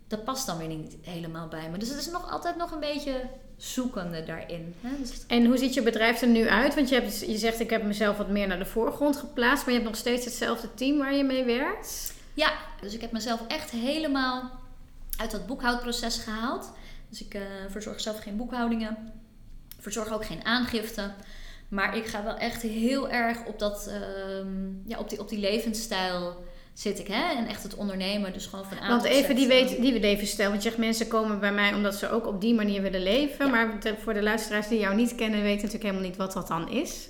dat 0.07 0.23
past 0.23 0.45
dan 0.45 0.57
weer 0.57 0.67
niet 0.67 0.95
helemaal 1.01 1.47
bij 1.47 1.69
me. 1.69 1.77
Dus 1.77 1.89
het 1.89 1.99
is 1.99 2.09
nog 2.09 2.31
altijd 2.31 2.57
nog 2.57 2.71
een 2.71 2.79
beetje 2.79 3.21
zoekende 3.57 4.23
daarin. 4.23 4.75
Hè? 4.81 4.89
Dus 4.99 5.25
en 5.27 5.45
hoe 5.45 5.57
ziet 5.57 5.73
je 5.73 5.81
bedrijf 5.81 6.21
er 6.21 6.27
nu 6.27 6.47
uit? 6.47 6.75
Want 6.75 6.89
je, 6.89 6.95
hebt, 6.95 7.19
je 7.19 7.37
zegt 7.37 7.59
ik 7.59 7.69
heb 7.69 7.83
mezelf 7.83 8.17
wat 8.17 8.29
meer 8.29 8.47
naar 8.47 8.59
de 8.59 8.65
voorgrond 8.65 9.17
geplaatst. 9.17 9.65
Maar 9.65 9.73
je 9.73 9.79
hebt 9.79 9.91
nog 9.91 9.99
steeds 9.99 10.25
hetzelfde 10.25 10.73
team 10.73 10.97
waar 10.97 11.15
je 11.15 11.23
mee 11.23 11.43
werkt? 11.43 12.13
Ja, 12.33 12.53
dus 12.81 12.93
ik 12.93 13.01
heb 13.01 13.11
mezelf 13.11 13.47
echt 13.47 13.69
helemaal 13.69 14.60
uit 15.17 15.31
dat 15.31 15.47
boekhoudproces 15.47 16.17
gehaald. 16.17 16.71
Dus 17.09 17.25
ik 17.25 17.33
uh, 17.33 17.41
verzorg 17.69 18.01
zelf 18.01 18.19
geen 18.19 18.37
boekhoudingen. 18.37 18.97
Verzorg 19.79 20.13
ook 20.13 20.25
geen 20.25 20.45
aangifte. 20.45 21.11
Maar 21.69 21.97
ik 21.97 22.05
ga 22.05 22.23
wel 22.23 22.37
echt 22.37 22.61
heel 22.61 23.09
erg 23.09 23.45
op, 23.45 23.59
dat, 23.59 23.87
ehm, 23.87 24.89
ja, 24.89 24.99
op, 24.99 25.09
die, 25.09 25.19
op 25.19 25.29
die 25.29 25.39
levensstijl 25.39 26.43
zit 26.73 26.99
ik. 26.99 27.07
Hè? 27.07 27.35
En 27.35 27.47
echt 27.47 27.63
het 27.63 27.75
ondernemen. 27.75 28.33
Dus 28.33 28.45
gewoon 28.45 28.65
van 28.65 28.77
A 28.77 28.87
Want 28.87 29.03
even 29.03 29.35
die, 29.35 29.47
weet, 29.47 29.81
die 29.81 29.99
levensstijl. 29.99 30.49
Want 30.49 30.63
je 30.63 30.69
zegt 30.69 30.81
mensen 30.81 31.07
komen 31.07 31.39
bij 31.39 31.53
mij 31.53 31.73
omdat 31.73 31.95
ze 31.95 32.09
ook 32.09 32.27
op 32.27 32.41
die 32.41 32.53
manier 32.53 32.81
willen 32.81 33.03
leven. 33.03 33.49
Maar 33.49 33.79
voor 34.03 34.13
de 34.13 34.23
luisteraars 34.23 34.67
die 34.67 34.79
jou 34.79 34.95
niet 34.95 35.15
kennen, 35.15 35.41
weten 35.41 35.55
natuurlijk 35.55 35.83
helemaal 35.83 36.07
niet 36.09 36.17
wat 36.17 36.33
dat 36.33 36.47
dan 36.47 36.69
is. 36.69 37.09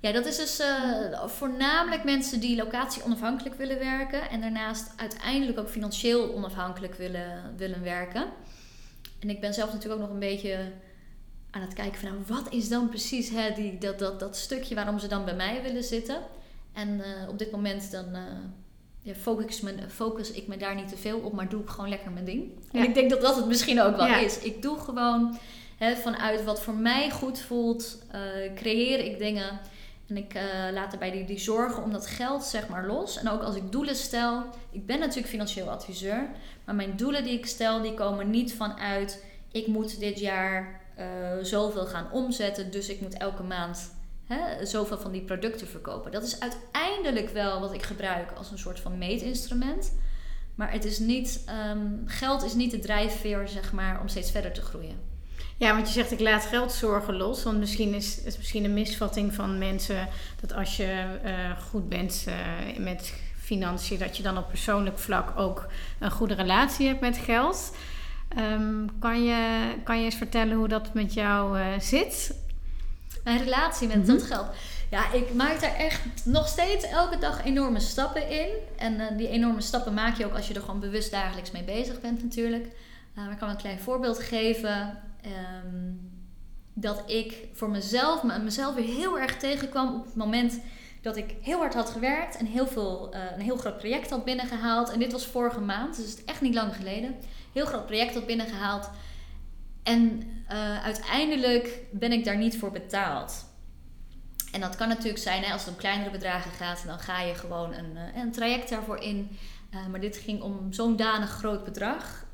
Ja, 0.00 0.12
dat 0.12 0.26
is 0.26 0.36
dus 0.36 0.60
uh, 0.60 1.26
voornamelijk 1.26 2.04
mensen 2.04 2.40
die 2.40 2.56
locatie 2.56 3.04
onafhankelijk 3.04 3.54
willen 3.54 3.78
werken. 3.78 4.30
En 4.30 4.40
daarnaast 4.40 4.92
uiteindelijk 4.96 5.58
ook 5.58 5.68
financieel 5.68 6.34
onafhankelijk 6.34 6.94
willen, 6.94 7.54
willen 7.56 7.82
werken. 7.82 8.26
En 9.18 9.30
ik 9.30 9.40
ben 9.40 9.54
zelf 9.54 9.72
natuurlijk 9.72 10.00
ook 10.00 10.06
nog 10.06 10.14
een 10.14 10.28
beetje 10.28 10.72
aan 11.50 11.60
het 11.60 11.74
kijken 11.74 12.00
van 12.00 12.08
nou, 12.08 12.22
wat 12.26 12.52
is 12.52 12.68
dan 12.68 12.88
precies 12.88 13.30
hè, 13.30 13.52
die, 13.54 13.78
dat, 13.78 13.98
dat, 13.98 14.20
dat 14.20 14.36
stukje 14.36 14.74
waarom 14.74 14.98
ze 14.98 15.08
dan 15.08 15.24
bij 15.24 15.34
mij 15.34 15.62
willen 15.62 15.84
zitten. 15.84 16.16
En 16.72 16.88
uh, 16.88 17.28
op 17.28 17.38
dit 17.38 17.50
moment 17.50 17.90
dan 17.90 18.06
uh, 18.12 18.20
ja, 19.02 19.14
focus, 19.14 19.60
me, 19.60 19.74
focus 19.88 20.30
ik 20.30 20.46
me 20.46 20.56
daar 20.56 20.74
niet 20.74 20.88
te 20.88 20.96
veel 20.96 21.18
op, 21.18 21.32
maar 21.32 21.48
doe 21.48 21.62
ik 21.62 21.68
gewoon 21.68 21.88
lekker 21.88 22.10
mijn 22.10 22.24
ding. 22.24 22.50
En 22.72 22.82
ik 22.82 22.94
denk 22.94 23.10
dat 23.10 23.20
dat 23.20 23.36
het 23.36 23.46
misschien 23.46 23.80
ook 23.80 23.96
wel 23.96 24.18
is. 24.18 24.38
Ik 24.38 24.62
doe 24.62 24.78
gewoon 24.78 25.38
hè, 25.76 25.96
vanuit 25.96 26.44
wat 26.44 26.62
voor 26.62 26.74
mij 26.74 27.10
goed 27.10 27.38
voelt, 27.38 27.98
creëer 28.54 28.98
ik 28.98 29.18
dingen 29.18 29.60
en 30.06 30.16
ik 30.16 30.34
uh, 30.34 30.42
laat 30.72 30.90
daarbij 30.90 31.10
die, 31.10 31.24
die 31.24 31.38
zorgen 31.38 31.82
om 31.82 31.92
dat 31.92 32.06
geld 32.06 32.44
zeg 32.44 32.68
maar 32.68 32.86
los. 32.86 33.18
En 33.18 33.30
ook 33.30 33.42
als 33.42 33.56
ik 33.56 33.72
doelen 33.72 33.96
stel. 33.96 34.44
Ik 34.70 34.86
ben 34.86 34.98
natuurlijk 34.98 35.28
financieel 35.28 35.70
adviseur. 35.70 36.28
Maar 36.64 36.74
mijn 36.74 36.96
doelen 36.96 37.24
die 37.24 37.38
ik 37.38 37.46
stel, 37.46 37.82
die 37.82 37.94
komen 37.94 38.30
niet 38.30 38.54
vanuit... 38.54 39.24
Ik 39.52 39.66
moet 39.66 40.00
dit 40.00 40.18
jaar 40.18 40.80
uh, 40.98 41.04
zoveel 41.42 41.86
gaan 41.86 42.10
omzetten. 42.12 42.70
Dus 42.70 42.88
ik 42.88 43.00
moet 43.00 43.16
elke 43.16 43.42
maand 43.42 43.94
hè, 44.24 44.66
zoveel 44.66 44.98
van 44.98 45.12
die 45.12 45.22
producten 45.22 45.66
verkopen. 45.66 46.12
Dat 46.12 46.22
is 46.22 46.40
uiteindelijk 46.40 47.28
wel 47.28 47.60
wat 47.60 47.72
ik 47.72 47.82
gebruik 47.82 48.32
als 48.32 48.50
een 48.50 48.58
soort 48.58 48.80
van 48.80 48.98
meetinstrument. 48.98 49.92
Maar 50.54 50.72
het 50.72 50.84
is 50.84 50.98
niet, 50.98 51.44
um, 51.70 52.02
geld 52.06 52.44
is 52.44 52.54
niet 52.54 52.70
de 52.70 52.78
drijfveer 52.78 53.48
zeg 53.48 53.72
maar, 53.72 54.00
om 54.00 54.08
steeds 54.08 54.30
verder 54.30 54.52
te 54.52 54.62
groeien. 54.62 55.15
Ja, 55.58 55.74
want 55.74 55.86
je 55.86 55.92
zegt 55.92 56.12
ik 56.12 56.20
laat 56.20 56.44
geldzorgen 56.44 57.16
los. 57.16 57.42
Want 57.42 57.58
misschien 57.58 57.94
is 57.94 58.24
het 58.24 58.36
misschien 58.36 58.64
een 58.64 58.74
misvatting 58.74 59.34
van 59.34 59.58
mensen 59.58 60.08
dat 60.40 60.52
als 60.52 60.76
je 60.76 61.04
uh, 61.24 61.60
goed 61.70 61.88
bent 61.88 62.24
uh, 62.28 62.78
met 62.78 63.14
financiën, 63.40 63.98
dat 63.98 64.16
je 64.16 64.22
dan 64.22 64.38
op 64.38 64.48
persoonlijk 64.48 64.98
vlak 64.98 65.38
ook 65.38 65.66
een 65.98 66.10
goede 66.10 66.34
relatie 66.34 66.86
hebt 66.86 67.00
met 67.00 67.16
geld. 67.16 67.76
Um, 68.38 68.98
kan, 68.98 69.24
je, 69.24 69.72
kan 69.84 69.98
je 69.98 70.04
eens 70.04 70.14
vertellen 70.14 70.56
hoe 70.56 70.68
dat 70.68 70.94
met 70.94 71.14
jou 71.14 71.58
uh, 71.58 71.66
zit? 71.78 72.34
Mijn 73.24 73.38
relatie 73.38 73.88
met 73.88 73.96
mm 73.96 74.04
-hmm. 74.04 74.18
dat 74.18 74.26
geld. 74.26 74.46
Ja, 74.90 75.12
ik 75.12 75.34
maak 75.34 75.60
daar 75.60 75.74
echt 75.74 76.00
nog 76.24 76.48
steeds 76.48 76.84
elke 76.84 77.18
dag 77.18 77.44
enorme 77.44 77.80
stappen 77.80 78.30
in. 78.30 78.48
En 78.76 79.16
die 79.16 79.28
enorme 79.28 79.60
stappen 79.60 79.94
maak 79.94 80.16
je 80.16 80.26
ook 80.26 80.34
als 80.34 80.48
je 80.48 80.54
er 80.54 80.60
gewoon 80.60 80.80
bewust 80.80 81.10
dagelijks 81.10 81.50
mee 81.50 81.64
bezig 81.64 82.00
bent 82.00 82.22
natuurlijk. 82.22 82.66
maar 83.14 83.30
ik 83.30 83.38
kan 83.38 83.48
een 83.48 83.56
klein 83.56 83.78
voorbeeld 83.78 84.18
geven. 84.18 84.98
Um, 85.26 86.14
dat 86.78 87.10
ik 87.10 87.48
voor 87.52 87.70
mezelf, 87.70 88.22
mezelf 88.22 88.74
weer 88.74 88.84
heel 88.84 89.18
erg 89.18 89.36
tegenkwam 89.36 89.94
op 89.94 90.04
het 90.04 90.14
moment 90.14 90.60
dat 91.02 91.16
ik 91.16 91.34
heel 91.40 91.58
hard 91.58 91.74
had 91.74 91.90
gewerkt 91.90 92.36
en 92.36 92.46
heel 92.46 92.66
veel, 92.66 93.12
eh, 93.12 93.20
een 93.34 93.40
heel 93.40 93.56
groot 93.56 93.76
project 93.76 94.10
had 94.10 94.24
binnengehaald. 94.24 94.90
En 94.90 94.98
dit 94.98 95.12
was 95.12 95.26
vorige 95.26 95.60
maand, 95.60 95.96
dus 95.96 96.10
het 96.10 96.18
is 96.18 96.24
echt 96.24 96.40
niet 96.40 96.54
lang 96.54 96.76
geleden. 96.76 97.14
Heel 97.52 97.66
groot 97.66 97.86
project 97.86 98.14
had 98.14 98.26
binnengehaald. 98.26 98.90
En 99.82 100.22
uh, 100.50 100.84
uiteindelijk 100.84 101.80
ben 101.92 102.12
ik 102.12 102.24
daar 102.24 102.36
niet 102.36 102.58
voor 102.58 102.70
betaald. 102.70 103.44
En 104.52 104.60
dat 104.60 104.76
kan 104.76 104.88
natuurlijk 104.88 105.22
zijn, 105.22 105.42
hè, 105.42 105.52
als 105.52 105.64
het 105.64 105.70
om 105.70 105.78
kleinere 105.78 106.10
bedragen 106.10 106.50
gaat, 106.50 106.82
dan 106.86 106.98
ga 106.98 107.20
je 107.20 107.34
gewoon 107.34 107.72
een, 107.72 107.92
uh, 107.94 108.22
een 108.22 108.32
traject 108.32 108.68
daarvoor 108.68 108.98
in. 108.98 109.38
maar 109.90 110.00
dit 110.00 110.16
ging 110.16 110.42
om 110.42 110.72
zo'n 110.72 110.96
danig 110.96 111.30
groot 111.30 111.64
bedrag. 111.64 112.25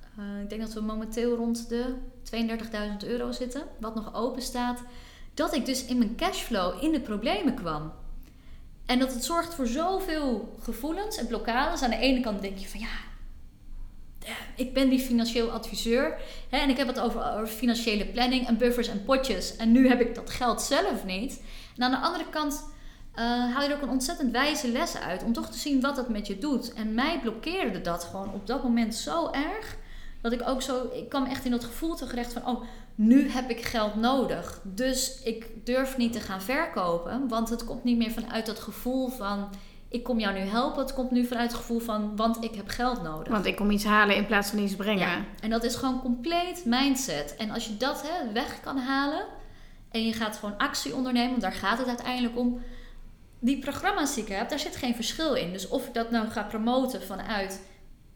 Ik 0.42 0.48
denk 0.48 0.60
dat 0.60 0.72
we 0.72 0.80
momenteel 0.80 1.36
rond 1.36 1.68
de 1.68 1.94
32.000 3.02 3.08
euro 3.08 3.32
zitten, 3.32 3.62
wat 3.80 3.94
nog 3.94 4.14
open 4.14 4.42
staat. 4.42 4.82
Dat 5.34 5.54
ik 5.54 5.66
dus 5.66 5.84
in 5.84 5.98
mijn 5.98 6.16
cashflow 6.16 6.84
in 6.84 6.92
de 6.92 7.00
problemen 7.00 7.54
kwam. 7.54 7.92
En 8.86 8.98
dat 8.98 9.12
het 9.14 9.24
zorgt 9.24 9.54
voor 9.54 9.66
zoveel 9.66 10.56
gevoelens 10.60 11.16
en 11.16 11.26
blokkades. 11.26 11.82
Aan 11.82 11.90
de 11.90 11.96
ene 11.96 12.20
kant 12.20 12.42
denk 12.42 12.58
je 12.58 12.68
van 12.68 12.80
ja, 12.80 12.88
ik 14.56 14.74
ben 14.74 14.88
die 14.88 15.00
financieel 15.00 15.50
adviseur. 15.50 16.20
Hè, 16.48 16.58
en 16.58 16.68
ik 16.68 16.76
heb 16.76 16.86
het 16.86 17.00
over, 17.00 17.32
over, 17.32 17.46
financiële 17.46 18.06
planning 18.06 18.46
en 18.46 18.56
buffers 18.56 18.88
en 18.88 19.04
potjes. 19.04 19.56
En 19.56 19.72
nu 19.72 19.88
heb 19.88 20.00
ik 20.00 20.14
dat 20.14 20.30
geld 20.30 20.62
zelf 20.62 21.04
niet. 21.04 21.42
En 21.76 21.82
aan 21.82 21.90
de 21.90 21.96
andere 21.96 22.28
kant 22.30 22.64
uh, 23.14 23.20
haal 23.54 23.62
je 23.62 23.68
er 23.68 23.76
ook 23.76 23.82
een 23.82 23.88
ontzettend 23.88 24.32
wijze 24.32 24.68
les 24.68 24.96
uit. 24.96 25.22
Om 25.22 25.32
toch 25.32 25.50
te 25.50 25.58
zien 25.58 25.80
wat 25.80 25.96
het 25.96 26.08
met 26.08 26.26
je 26.26 26.38
doet. 26.38 26.72
En 26.72 26.94
mij 26.94 27.20
blokkeerde 27.20 27.80
dat 27.80 28.04
gewoon 28.04 28.32
op 28.32 28.46
dat 28.46 28.62
moment 28.62 28.94
zo 28.94 29.30
erg. 29.30 29.76
Dat 30.22 30.32
ik 30.32 30.48
ook 30.48 30.62
zo, 30.62 30.90
ik 30.92 31.08
kwam 31.08 31.24
echt 31.24 31.44
in 31.44 31.50
dat 31.50 31.64
gevoel 31.64 31.94
terecht 31.94 32.32
van, 32.32 32.46
oh, 32.46 32.62
nu 32.94 33.30
heb 33.30 33.50
ik 33.50 33.64
geld 33.64 33.94
nodig. 33.94 34.60
Dus 34.62 35.22
ik 35.22 35.66
durf 35.66 35.96
niet 35.96 36.12
te 36.12 36.20
gaan 36.20 36.42
verkopen. 36.42 37.28
Want 37.28 37.48
het 37.48 37.64
komt 37.64 37.84
niet 37.84 37.98
meer 37.98 38.10
vanuit 38.10 38.46
dat 38.46 38.58
gevoel 38.58 39.08
van, 39.08 39.48
ik 39.88 40.02
kom 40.02 40.18
jou 40.18 40.34
nu 40.34 40.40
helpen. 40.40 40.82
Het 40.82 40.94
komt 40.94 41.10
nu 41.10 41.26
vanuit 41.26 41.50
het 41.50 41.60
gevoel 41.60 41.78
van, 41.78 42.16
want 42.16 42.44
ik 42.44 42.54
heb 42.54 42.68
geld 42.68 43.02
nodig. 43.02 43.32
Want 43.32 43.46
ik 43.46 43.56
kom 43.56 43.70
iets 43.70 43.84
halen 43.84 44.16
in 44.16 44.26
plaats 44.26 44.50
van 44.50 44.58
iets 44.58 44.76
brengen. 44.76 45.08
Ja, 45.08 45.24
en 45.40 45.50
dat 45.50 45.64
is 45.64 45.74
gewoon 45.74 46.00
compleet 46.00 46.62
mindset. 46.64 47.36
En 47.36 47.50
als 47.50 47.66
je 47.66 47.76
dat 47.76 48.02
hè, 48.06 48.32
weg 48.32 48.60
kan 48.60 48.78
halen 48.78 49.24
en 49.90 50.06
je 50.06 50.12
gaat 50.12 50.36
gewoon 50.36 50.58
actie 50.58 50.94
ondernemen, 50.94 51.30
want 51.30 51.42
daar 51.42 51.52
gaat 51.52 51.78
het 51.78 51.88
uiteindelijk 51.88 52.38
om. 52.38 52.60
Die 53.38 53.58
programma's 53.58 54.14
die 54.14 54.22
ik 54.22 54.28
heb, 54.28 54.48
daar 54.48 54.58
zit 54.58 54.76
geen 54.76 54.94
verschil 54.94 55.34
in. 55.34 55.52
Dus 55.52 55.68
of 55.68 55.86
ik 55.86 55.94
dat 55.94 56.10
nou 56.10 56.28
ga 56.28 56.42
promoten 56.42 57.02
vanuit 57.02 57.60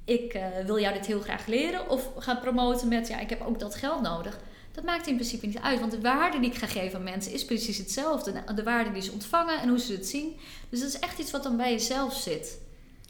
ik 0.06 0.34
uh, 0.34 0.42
wil 0.66 0.80
jou 0.80 0.94
dit 0.94 1.06
heel 1.06 1.20
graag 1.20 1.46
leren. 1.46 1.90
Of 1.90 2.10
gaan 2.18 2.40
promoten 2.40 2.88
met, 2.88 3.08
ja, 3.08 3.18
ik 3.18 3.30
heb 3.30 3.42
ook 3.46 3.60
dat 3.60 3.74
geld 3.74 4.02
nodig. 4.02 4.38
Dat 4.72 4.84
maakt 4.84 5.06
in 5.06 5.14
principe 5.14 5.46
niet 5.46 5.58
uit. 5.58 5.80
Want 5.80 5.92
de 5.92 6.00
waarde 6.00 6.40
die 6.40 6.50
ik 6.50 6.56
ga 6.56 6.66
geven 6.66 6.98
aan 6.98 7.04
mensen 7.04 7.32
is 7.32 7.44
precies 7.44 7.78
hetzelfde. 7.78 8.32
De 8.54 8.62
waarde 8.62 8.92
die 8.92 9.02
ze 9.02 9.12
ontvangen 9.12 9.60
en 9.60 9.68
hoe 9.68 9.78
ze 9.78 9.92
het 9.92 10.06
zien. 10.06 10.36
Dus 10.68 10.80
dat 10.80 10.88
is 10.88 10.98
echt 10.98 11.18
iets 11.18 11.30
wat 11.30 11.42
dan 11.42 11.56
bij 11.56 11.70
jezelf 11.70 12.14
zit. 12.14 12.58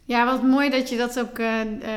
Ja, 0.05 0.25
wat 0.25 0.43
mooi 0.43 0.69
dat 0.69 0.89
je 0.89 0.97
dat 0.97 1.19
ook 1.19 1.37
uh, 1.37 1.61
uh, 1.65 1.89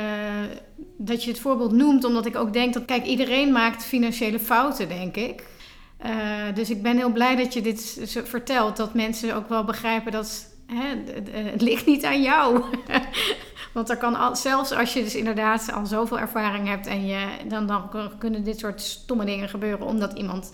dat 0.96 1.24
je 1.24 1.30
het 1.30 1.40
voorbeeld 1.40 1.72
noemt, 1.72 2.04
omdat 2.04 2.26
ik 2.26 2.36
ook 2.36 2.52
denk 2.52 2.74
dat, 2.74 2.84
kijk, 2.84 3.04
iedereen 3.04 3.52
maakt 3.52 3.84
financiële 3.84 4.38
fouten, 4.38 4.88
denk 4.88 5.16
ik. 5.16 5.44
Dus 6.54 6.70
ik 6.70 6.82
ben 6.82 6.96
heel 6.96 7.12
blij 7.12 7.36
dat 7.36 7.52
je 7.52 7.62
dit 7.62 7.98
vertelt, 8.24 8.76
dat 8.76 8.94
mensen 8.94 9.34
ook 9.34 9.48
wel 9.48 9.64
begrijpen 9.64 10.12
dat 10.12 10.54
hè, 10.66 11.12
het 11.50 11.60
ligt 11.60 11.86
niet 11.86 12.04
aan 12.04 12.22
jou. 12.22 12.62
Want 13.72 13.90
er 13.90 13.96
kan 13.96 14.14
al, 14.14 14.36
zelfs 14.36 14.72
als 14.72 14.92
je 14.92 15.02
dus 15.02 15.14
inderdaad 15.14 15.72
al 15.72 15.86
zoveel 15.86 16.18
ervaring 16.18 16.68
hebt 16.68 16.86
en 16.86 17.06
je, 17.06 17.26
dan, 17.48 17.66
dan 17.66 17.90
kunnen 18.18 18.44
dit 18.44 18.58
soort 18.58 18.80
stomme 18.80 19.24
dingen 19.24 19.48
gebeuren 19.48 19.86
omdat 19.86 20.12
iemand. 20.12 20.52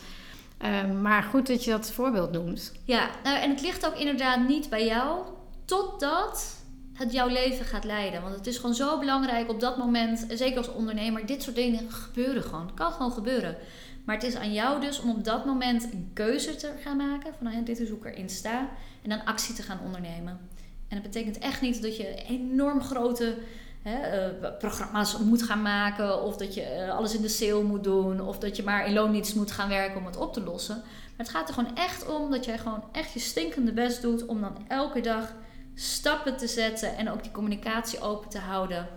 Uh, 0.65 1.01
maar 1.03 1.23
goed 1.23 1.47
dat 1.47 1.65
je 1.65 1.71
dat 1.71 1.93
voorbeeld 1.93 2.33
noemt. 2.33 2.73
Ja, 2.85 3.09
nou, 3.25 3.39
en 3.39 3.51
het 3.51 3.61
ligt 3.61 3.87
ook 3.87 3.97
inderdaad 3.97 4.49
niet 4.49 4.69
bij 4.69 4.87
jou 4.87 5.19
totdat 5.65 6.57
het 6.93 7.13
jouw 7.13 7.29
leven 7.29 7.65
gaat 7.65 7.85
leiden. 7.85 8.23
Want 8.23 8.35
het 8.35 8.47
is 8.47 8.57
gewoon 8.57 8.75
zo 8.75 8.99
belangrijk 8.99 9.51
op 9.51 9.61
dat 9.61 9.77
moment, 9.77 10.27
zeker 10.29 10.59
als 10.59 10.73
ondernemer, 10.73 11.27
dit 11.27 11.43
soort 11.43 11.57
dingen 11.57 11.91
gebeuren 11.91 12.43
gewoon. 12.43 12.67
Het 12.67 12.75
kan 12.75 12.93
gewoon 12.93 13.13
gebeuren. 13.13 13.57
Maar 14.05 14.15
het 14.15 14.25
is 14.25 14.37
aan 14.37 14.53
jou 14.53 14.81
dus 14.81 15.01
om 15.01 15.11
op 15.11 15.25
dat 15.25 15.45
moment 15.45 15.93
een 15.93 16.11
keuze 16.15 16.57
te 16.57 16.73
gaan 16.83 16.97
maken. 16.97 17.33
Van 17.43 17.65
dit 17.65 17.81
is 17.81 17.89
hoe 17.89 17.99
ik 17.99 18.05
erin 18.05 18.29
sta. 18.29 18.69
En 19.03 19.11
dan 19.11 19.25
actie 19.25 19.55
te 19.55 19.63
gaan 19.63 19.81
ondernemen. 19.85 20.49
En 20.89 21.03
dat 21.03 21.03
betekent 21.03 21.39
echt 21.39 21.61
niet 21.61 21.83
dat 21.83 21.97
je 21.97 22.15
enorm 22.15 22.81
grote 22.81 23.35
hè, 23.83 24.29
uh, 24.43 24.49
programma's 24.59 25.19
moet 25.19 25.43
gaan 25.43 25.63
maken. 25.63 26.23
Of 26.23 26.37
dat 26.37 26.55
je 26.55 26.85
uh, 26.87 26.97
alles 26.97 27.15
in 27.15 27.23
de 27.23 27.29
sale 27.29 27.63
moet 27.63 27.85
doen. 27.85 28.21
Of 28.21 28.39
dat 28.39 28.57
je 28.57 28.63
maar 28.63 28.87
in 28.87 28.93
loondienst 28.93 29.35
moet 29.35 29.53
gaan 29.53 29.69
werken 29.69 29.99
om 29.99 30.07
het 30.07 30.17
op 30.17 30.33
te 30.33 30.41
lossen. 30.41 30.77
Maar 30.77 31.27
het 31.27 31.29
gaat 31.29 31.49
er 31.49 31.55
gewoon 31.55 31.77
echt 31.77 32.09
om 32.09 32.31
dat 32.31 32.45
jij 32.45 32.59
gewoon 32.59 32.85
echt 32.93 33.13
je 33.13 33.19
stinkende 33.19 33.73
best 33.73 34.03
doet. 34.03 34.27
Om 34.27 34.41
dan 34.41 34.57
elke 34.69 35.01
dag 35.01 35.35
stappen 35.75 36.37
te 36.37 36.47
zetten. 36.47 36.97
En 36.97 37.11
ook 37.11 37.23
die 37.23 37.33
communicatie 37.33 38.01
open 38.01 38.29
te 38.29 38.39
houden. 38.39 38.89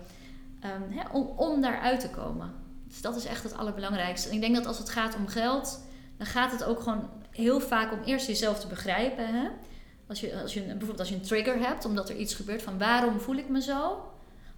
Um, 0.64 0.98
hè, 0.98 1.08
om, 1.12 1.26
om 1.36 1.60
daaruit 1.60 2.00
te 2.00 2.10
komen. 2.10 2.52
Dus 2.88 3.00
dat 3.00 3.16
is 3.16 3.24
echt 3.24 3.42
het 3.42 3.56
allerbelangrijkste. 3.56 4.28
En 4.28 4.34
ik 4.34 4.40
denk 4.40 4.54
dat 4.54 4.66
als 4.66 4.78
het 4.78 4.90
gaat 4.90 5.16
om 5.16 5.26
geld. 5.26 5.80
Dan 6.16 6.26
gaat 6.26 6.52
het 6.52 6.64
ook 6.64 6.80
gewoon 6.80 7.08
heel 7.30 7.60
vaak 7.60 7.92
om 7.92 7.98
eerst 8.04 8.26
jezelf 8.26 8.60
te 8.60 8.66
begrijpen. 8.66 9.26
Hè? 9.26 9.48
Als 10.10 10.20
je, 10.20 10.40
als 10.42 10.54
je, 10.54 10.60
bijvoorbeeld 10.60 10.98
als 10.98 11.08
je 11.08 11.14
een 11.14 11.20
trigger 11.20 11.58
hebt, 11.58 11.84
omdat 11.84 12.08
er 12.08 12.16
iets 12.16 12.34
gebeurt 12.34 12.62
van 12.62 12.78
waarom 12.78 13.20
voel 13.20 13.36
ik 13.36 13.48
me 13.48 13.62
zo? 13.62 14.02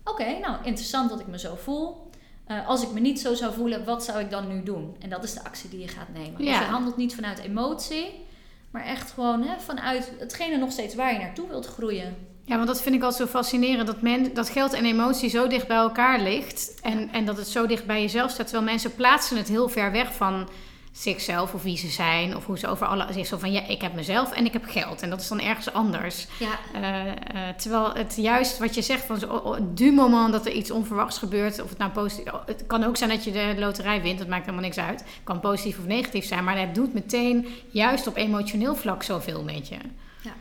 Oké, 0.05 0.39
nou 0.39 0.57
interessant 0.65 1.11
dat 1.11 1.21
ik 1.21 1.27
me 1.27 1.39
zo 1.39 1.55
voel. 1.55 2.11
Uh, 2.49 2.69
als 2.69 2.83
ik 2.83 2.93
me 2.93 3.01
niet 3.01 3.21
zo 3.21 3.35
zou 3.35 3.53
voelen, 3.53 3.85
wat 3.85 4.05
zou 4.05 4.21
ik 4.21 4.31
dan 4.31 4.49
nu 4.49 4.63
doen? 4.63 4.97
En 5.01 5.11
dat 5.11 5.25
is 5.25 5.35
de 5.35 5.45
actie 5.45 5.71
die 5.71 5.81
je 5.81 5.89
gaat 5.89 6.09
nemen. 6.13 6.45
Ja. 6.45 6.51
Dus 6.51 6.67
je 6.67 6.73
handelt 6.73 6.97
niet 6.97 7.15
vanuit 7.15 7.39
emotie, 7.39 8.25
maar 8.71 8.85
echt 8.85 9.11
gewoon 9.11 9.43
hè, 9.43 9.61
vanuit 9.61 10.13
hetgene 10.19 10.57
nog 10.57 10.73
steeds 10.73 10.95
waar 10.95 11.13
je 11.13 11.19
naartoe 11.19 11.49
wilt 11.49 11.67
groeien. 11.67 12.17
Ja, 12.45 12.55
want 12.57 12.67
dat 12.67 12.83
vind 12.83 12.95
ik 12.95 13.03
altijd 13.03 13.29
zo 13.29 13.39
fascinerend. 13.39 13.87
Dat, 13.87 14.03
men, 14.03 14.35
dat 14.35 14.49
geld 14.49 14.73
en 14.73 14.85
emotie 14.85 15.31
zo 15.31 15.47
dicht 15.47 15.69
bij 15.69 15.77
elkaar 15.77 16.21
ligt. 16.21 16.81
En, 16.83 17.09
en 17.13 17.25
dat 17.25 17.37
het 17.37 17.49
zo 17.49 17.67
dicht 17.67 17.87
bij 17.87 18.01
jezelf 18.01 18.31
staat. 18.31 18.47
Terwijl 18.47 18.71
mensen 18.71 18.95
plaatsen 18.95 19.37
het 19.37 19.49
heel 19.49 19.69
ver 19.69 19.93
weg 19.93 20.15
van 20.15 20.49
zichzelf 20.93 21.55
of 21.55 21.63
wie 21.63 21.77
ze 21.77 21.89
zijn. 21.89 22.37
Of 22.37 22.47
hoe 22.47 22.59
ze 22.59 22.67
over 22.67 22.87
alle... 22.87 23.07
Zich 23.13 23.27
zo 23.27 23.39
van, 23.39 23.53
ja, 23.53 23.67
ik 23.67 23.83
heb 23.83 23.95
mezelf 23.95 24.33
en 24.33 24.45
ik 24.45 24.53
heb 24.53 24.65
geld. 24.65 25.03
En 25.03 25.11
dat 25.11 25.21
is 25.21 25.29
dan 25.29 25.41
ergens 25.41 25.73
anders. 25.73 26.27
Ja. 26.39 26.59
Uh, 26.75 27.07
uh, 27.07 27.15
terwijl 27.57 27.95
het 27.95 28.17
juist 28.17 28.59
wat 28.59 28.75
je 28.75 28.83
zegt 28.83 29.05
van... 29.05 29.19
Zo, 29.19 29.59
du 29.75 29.93
moment 29.93 30.33
dat 30.33 30.47
er 30.47 30.53
iets 30.53 30.71
onverwachts 30.71 31.19
gebeurt... 31.19 31.63
Of 31.63 31.69
het 31.69 31.79
nou 31.79 31.91
positief... 31.91 32.33
Het 32.47 32.65
kan 32.67 32.85
ook 32.85 32.97
zijn 32.97 33.11
dat 33.11 33.25
je 33.25 33.33
de 33.33 33.55
loterij 33.59 34.03
wint. 34.03 34.19
Dat 34.19 34.29
maakt 34.29 34.45
helemaal 34.45 34.65
niks 34.65 34.79
uit. 34.79 35.01
Het 35.01 35.09
kan 35.25 35.41
positief 35.41 35.79
of 35.79 35.85
negatief 35.85 36.25
zijn. 36.25 36.45
Maar 36.45 36.59
het 36.59 36.75
doet 36.75 36.95
meteen 36.95 37.47
juist 37.71 38.07
op 38.07 38.17
emotioneel 38.17 38.77
vlak 38.77 39.03
zoveel 39.03 39.43
met 39.43 39.69
je. 39.69 39.77
Ja. 40.23 40.33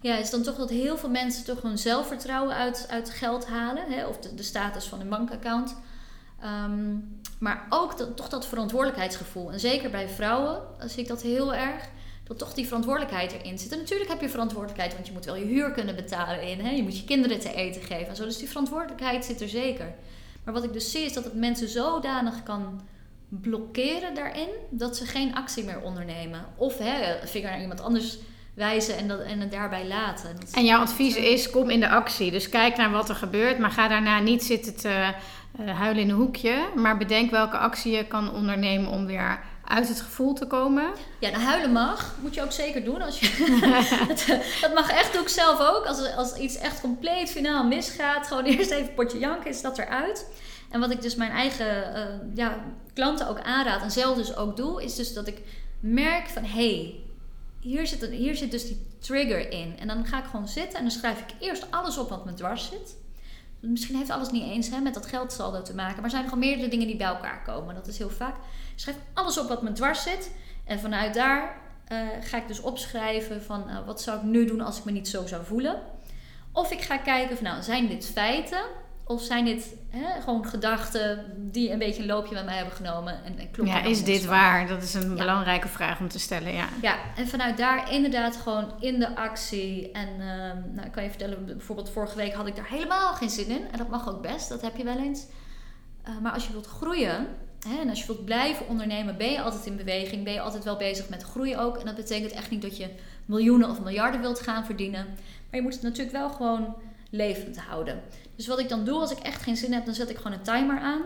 Ja, 0.00 0.16
is 0.16 0.30
dan 0.30 0.42
toch 0.42 0.56
dat 0.56 0.70
heel 0.70 0.98
veel 0.98 1.10
mensen 1.10 1.44
toch 1.44 1.62
hun 1.62 1.78
zelfvertrouwen 1.78 2.54
uit, 2.54 2.86
uit 2.90 3.10
geld 3.10 3.46
halen. 3.46 3.84
Hè? 3.88 4.06
Of 4.06 4.18
de, 4.18 4.34
de 4.34 4.42
status 4.42 4.84
van 4.84 5.00
een 5.00 5.08
bankaccount. 5.08 5.76
Um, 6.44 7.20
maar 7.38 7.66
ook 7.68 7.98
dat, 7.98 8.16
toch 8.16 8.28
dat 8.28 8.46
verantwoordelijkheidsgevoel. 8.46 9.52
En 9.52 9.60
zeker 9.60 9.90
bij 9.90 10.08
vrouwen 10.08 10.60
zie 10.86 11.02
ik 11.02 11.08
dat 11.08 11.22
heel 11.22 11.54
erg. 11.54 11.88
Dat 12.24 12.38
toch 12.38 12.54
die 12.54 12.66
verantwoordelijkheid 12.66 13.32
erin 13.32 13.58
zit. 13.58 13.72
En 13.72 13.78
natuurlijk 13.78 14.10
heb 14.10 14.20
je 14.20 14.28
verantwoordelijkheid, 14.28 14.94
want 14.94 15.06
je 15.06 15.12
moet 15.12 15.24
wel 15.24 15.36
je 15.36 15.44
huur 15.44 15.70
kunnen 15.70 15.96
betalen 15.96 16.42
in. 16.42 16.60
Hè? 16.60 16.70
Je 16.70 16.82
moet 16.82 16.98
je 16.98 17.04
kinderen 17.04 17.40
te 17.40 17.54
eten 17.54 17.82
geven 17.82 18.08
en 18.08 18.16
zo. 18.16 18.24
Dus 18.24 18.38
die 18.38 18.48
verantwoordelijkheid 18.48 19.24
zit 19.24 19.40
er 19.40 19.48
zeker. 19.48 19.94
Maar 20.44 20.54
wat 20.54 20.64
ik 20.64 20.72
dus 20.72 20.90
zie 20.90 21.04
is 21.04 21.12
dat 21.12 21.24
het 21.24 21.34
mensen 21.34 21.68
zodanig 21.68 22.42
kan 22.42 22.80
blokkeren 23.28 24.14
daarin 24.14 24.48
dat 24.70 24.96
ze 24.96 25.06
geen 25.06 25.34
actie 25.34 25.64
meer 25.64 25.80
ondernemen. 25.80 26.46
Of 26.56 26.78
hè, 26.78 27.26
vinger 27.26 27.50
naar 27.50 27.60
iemand 27.60 27.80
anders 27.80 28.18
wijzen 28.54 28.96
en, 28.96 29.08
dat, 29.08 29.20
en 29.20 29.40
het 29.40 29.50
daarbij 29.50 29.86
laten. 29.86 30.36
en 30.52 30.64
jouw 30.64 30.80
advies 30.80 31.16
is: 31.16 31.50
kom 31.50 31.70
in 31.70 31.80
de 31.80 31.88
actie. 31.88 32.30
Dus 32.30 32.48
kijk 32.48 32.76
naar 32.76 32.90
wat 32.90 33.08
er 33.08 33.14
gebeurt, 33.14 33.58
maar 33.58 33.70
ga 33.70 33.88
daarna 33.88 34.20
niet 34.20 34.44
zitten 34.44 34.76
te 34.76 35.14
huilen 35.56 36.02
in 36.02 36.08
een 36.08 36.16
hoekje. 36.16 36.68
Maar 36.74 36.96
bedenk 36.96 37.30
welke 37.30 37.58
actie 37.58 37.96
je 37.96 38.06
kan 38.06 38.32
ondernemen 38.32 38.90
om 38.90 39.06
weer 39.06 39.40
uit 39.64 39.88
het 39.88 40.00
gevoel 40.00 40.34
te 40.34 40.46
komen. 40.46 40.92
Ja, 41.18 41.30
de 41.30 41.38
huilen 41.38 41.72
mag. 41.72 42.14
Moet 42.20 42.34
je 42.34 42.42
ook 42.42 42.52
zeker 42.52 42.84
doen. 42.84 43.02
Als 43.02 43.20
je, 43.20 43.28
dat, 44.60 44.74
mag 44.74 44.90
echt, 44.90 45.12
doe 45.12 45.22
ik 45.22 45.28
zelf 45.28 45.60
ook. 45.60 45.84
Als, 45.86 46.14
als 46.16 46.36
iets 46.36 46.56
echt 46.56 46.80
compleet 46.80 47.30
finaal 47.30 47.64
misgaat, 47.64 48.26
gewoon 48.26 48.44
eerst 48.52 48.70
even 48.70 48.88
een 48.88 48.94
potje 48.94 49.18
janken, 49.18 49.50
is 49.50 49.62
dat 49.62 49.78
eruit. 49.78 50.26
En 50.70 50.80
wat 50.80 50.90
ik 50.90 51.02
dus 51.02 51.14
mijn 51.14 51.30
eigen 51.30 51.66
uh, 51.96 52.36
ja, 52.36 52.58
klanten 52.94 53.28
ook 53.28 53.40
aanraad 53.40 53.82
en 53.82 53.90
zelf 53.90 54.16
dus 54.16 54.36
ook 54.36 54.56
doe, 54.56 54.84
is 54.84 54.94
dus 54.94 55.14
dat 55.14 55.26
ik 55.26 55.42
merk 55.80 56.28
van 56.28 56.44
hé, 56.44 56.74
hey, 56.74 57.00
hier, 57.60 57.86
zit 57.86 58.02
een, 58.02 58.12
hier 58.12 58.36
zit 58.36 58.50
dus 58.50 58.66
die 58.66 58.86
trigger 58.98 59.50
in. 59.50 59.74
En 59.78 59.88
dan 59.88 60.06
ga 60.06 60.18
ik 60.18 60.24
gewoon 60.30 60.48
zitten 60.48 60.78
en 60.78 60.84
dan 60.84 60.90
schrijf 60.90 61.18
ik 61.18 61.34
eerst 61.38 61.66
alles 61.70 61.98
op 61.98 62.08
wat 62.08 62.24
me 62.24 62.34
dwars 62.34 62.68
zit. 62.68 62.96
Misschien 63.60 63.96
heeft 63.96 64.10
alles 64.10 64.30
niet 64.30 64.42
eens 64.42 64.68
hè, 64.70 64.80
met 64.80 64.94
dat 64.94 65.06
geldsaldo 65.06 65.62
te 65.62 65.74
maken. 65.74 65.94
Maar 65.94 66.04
er 66.04 66.10
zijn 66.10 66.24
gewoon 66.24 66.38
meerdere 66.38 66.68
dingen 66.68 66.86
die 66.86 66.96
bij 66.96 67.06
elkaar 67.06 67.42
komen. 67.42 67.74
Dat 67.74 67.86
is 67.86 67.98
heel 67.98 68.10
vaak. 68.10 68.34
Ik 68.74 68.80
schrijf 68.80 68.96
alles 69.14 69.38
op 69.38 69.48
wat 69.48 69.62
me 69.62 69.72
dwars 69.72 70.02
zit. 70.02 70.30
En 70.64 70.80
vanuit 70.80 71.14
daar 71.14 71.56
uh, 71.92 71.98
ga 72.20 72.36
ik 72.36 72.48
dus 72.48 72.60
opschrijven 72.60 73.42
van 73.42 73.64
uh, 73.68 73.86
wat 73.86 74.02
zou 74.02 74.18
ik 74.18 74.22
nu 74.22 74.46
doen 74.46 74.60
als 74.60 74.78
ik 74.78 74.84
me 74.84 74.90
niet 74.90 75.08
zo 75.08 75.26
zou 75.26 75.44
voelen. 75.44 75.82
Of 76.52 76.70
ik 76.70 76.80
ga 76.80 76.96
kijken 76.98 77.36
van 77.36 77.44
nou, 77.44 77.62
zijn 77.62 77.88
dit 77.88 78.06
feiten? 78.06 78.62
Of 79.08 79.22
zijn 79.22 79.44
dit 79.44 79.74
hè, 79.90 80.20
gewoon 80.20 80.46
gedachten 80.46 81.24
die 81.36 81.70
een 81.72 81.78
beetje 81.78 82.00
een 82.02 82.08
loopje 82.08 82.34
met 82.34 82.44
mij 82.44 82.56
hebben 82.56 82.74
genomen? 82.74 83.24
En, 83.24 83.38
en 83.38 83.50
klopt 83.50 83.70
ja, 83.70 83.82
is 83.82 84.04
dit 84.04 84.20
van? 84.20 84.28
waar? 84.30 84.66
Dat 84.66 84.82
is 84.82 84.94
een 84.94 85.08
Ja. 85.10 85.14
belangrijke 85.16 85.68
vraag 85.68 86.00
om 86.00 86.08
te 86.08 86.18
stellen, 86.18 86.52
ja. 86.52 86.68
Ja, 86.82 86.96
en 87.16 87.28
vanuit 87.28 87.56
daar 87.56 87.92
inderdaad 87.92 88.36
gewoon 88.36 88.72
in 88.80 88.98
de 88.98 89.16
actie. 89.16 89.90
En 89.92 90.08
ehm, 90.08 90.74
nou, 90.74 90.86
ik 90.86 90.92
kan 90.92 91.02
je 91.02 91.08
vertellen, 91.08 91.46
bijvoorbeeld 91.46 91.90
vorige 91.90 92.16
week 92.16 92.32
had 92.34 92.46
ik 92.46 92.56
daar 92.56 92.68
helemaal 92.68 93.14
geen 93.14 93.30
zin 93.30 93.48
in. 93.48 93.62
En 93.72 93.78
dat 93.78 93.88
mag 93.88 94.08
ook 94.08 94.22
best, 94.22 94.48
dat 94.48 94.60
heb 94.62 94.76
je 94.76 94.84
wel 94.84 94.98
eens. 94.98 95.24
Eh, 96.02 96.12
maar 96.22 96.32
als 96.32 96.46
je 96.46 96.52
wilt 96.52 96.66
groeien 96.66 97.26
hè, 97.68 97.80
en 97.80 97.88
als 97.88 98.00
je 98.00 98.06
wilt 98.06 98.24
blijven 98.24 98.68
ondernemen, 98.68 99.16
ben 99.16 99.30
je 99.30 99.40
altijd 99.42 99.66
in 99.66 99.76
beweging. 99.76 100.24
Ben 100.24 100.32
je 100.32 100.40
altijd 100.40 100.64
wel 100.64 100.76
bezig 100.76 101.08
met 101.08 101.22
groei 101.22 101.56
ook. 101.56 101.76
En 101.76 101.86
dat 101.86 101.94
betekent 101.94 102.32
echt 102.32 102.50
niet 102.50 102.62
dat 102.62 102.76
je 102.76 102.88
miljoenen 103.24 103.70
of 103.70 103.80
miljarden 103.80 104.20
wilt 104.20 104.40
gaan 104.40 104.64
verdienen. 104.64 105.06
Maar 105.06 105.60
je 105.60 105.62
moet 105.62 105.72
het 105.74 105.82
natuurlijk 105.82 106.16
wel 106.16 106.30
gewoon 106.30 106.74
levend 107.10 107.58
houden. 107.58 108.02
Dus 108.36 108.46
wat 108.46 108.58
ik 108.58 108.68
dan 108.68 108.84
doe 108.84 108.98
als 109.00 109.10
ik 109.10 109.18
echt 109.18 109.42
geen 109.42 109.56
zin 109.56 109.72
heb, 109.72 109.84
dan 109.84 109.94
zet 109.94 110.10
ik 110.10 110.16
gewoon 110.16 110.32
een 110.32 110.42
timer 110.42 110.78
aan. 110.80 111.00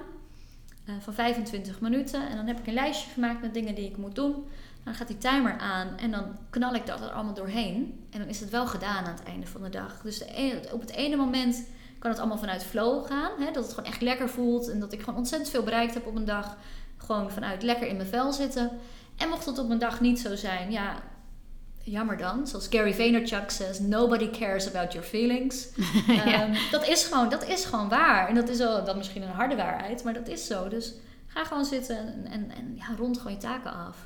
eh, 0.86 0.94
van 1.00 1.14
25 1.14 1.80
minuten. 1.80 2.28
En 2.28 2.36
dan 2.36 2.46
heb 2.46 2.58
ik 2.58 2.66
een 2.66 2.74
lijstje 2.74 3.10
gemaakt 3.10 3.40
met 3.42 3.54
dingen 3.54 3.74
die 3.74 3.88
ik 3.88 3.96
moet 3.96 4.14
doen. 4.14 4.44
Dan 4.84 4.94
gaat 4.94 5.08
die 5.08 5.18
timer 5.18 5.58
aan 5.58 5.96
en 5.98 6.10
dan 6.10 6.36
knal 6.50 6.74
ik 6.74 6.86
dat 6.86 7.00
er 7.00 7.10
allemaal 7.10 7.34
doorheen. 7.34 8.06
En 8.10 8.18
dan 8.18 8.28
is 8.28 8.40
het 8.40 8.50
wel 8.50 8.66
gedaan 8.66 9.04
aan 9.04 9.12
het 9.14 9.22
einde 9.22 9.46
van 9.46 9.62
de 9.62 9.68
dag. 9.68 10.00
Dus 10.02 10.18
de 10.18 10.24
ene- 10.34 10.60
op 10.72 10.80
het 10.80 10.90
ene 10.90 11.16
moment 11.16 11.64
kan 11.98 12.10
het 12.10 12.20
allemaal 12.20 12.38
vanuit 12.38 12.64
flow 12.64 13.06
gaan. 13.06 13.30
Hè? 13.38 13.50
Dat 13.52 13.64
het 13.64 13.74
gewoon 13.74 13.90
echt 13.90 14.00
lekker 14.00 14.28
voelt. 14.28 14.68
En 14.70 14.80
dat 14.80 14.92
ik 14.92 15.00
gewoon 15.00 15.18
ontzettend 15.18 15.50
veel 15.50 15.62
bereikt 15.62 15.94
heb 15.94 16.06
op 16.06 16.16
een 16.16 16.24
dag. 16.24 16.56
Gewoon 16.96 17.30
vanuit 17.30 17.62
lekker 17.62 17.86
in 17.86 17.96
mijn 17.96 18.08
vel 18.08 18.32
zitten. 18.32 18.70
En 19.16 19.28
mocht 19.28 19.46
het 19.46 19.58
op 19.58 19.70
een 19.70 19.78
dag 19.78 20.00
niet 20.00 20.20
zo 20.20 20.34
zijn, 20.36 20.70
ja, 20.70 20.94
jammer 21.84 22.16
dan. 22.16 22.46
Zoals 22.46 22.66
Gary 22.70 22.94
Vaynerchuk 22.94 23.50
says, 23.50 23.78
nobody 23.80 24.30
cares 24.30 24.74
about 24.74 24.92
your 24.92 25.06
feelings. 25.08 25.66
Ja. 26.06 26.24
Ehm, 26.24 26.54
dat, 26.70 26.88
is 26.88 27.04
gewoon, 27.04 27.28
dat 27.28 27.48
is 27.48 27.64
gewoon 27.64 27.88
waar. 27.88 28.28
En 28.28 28.34
dat 28.34 28.48
is 28.48 28.58
wel 28.58 28.84
dan 28.84 28.96
misschien 28.96 29.22
een 29.22 29.28
harde 29.28 29.56
waarheid, 29.56 30.04
maar 30.04 30.14
dat 30.14 30.28
is 30.28 30.46
zo. 30.46 30.68
Dus 30.68 30.94
ga 31.26 31.44
gewoon 31.44 31.64
zitten 31.64 31.96
en, 31.96 32.26
en, 32.30 32.50
en 32.56 32.72
ja, 32.76 32.84
rond 32.98 33.16
gewoon 33.18 33.32
je 33.32 33.38
taken 33.38 33.72
af. 33.72 33.96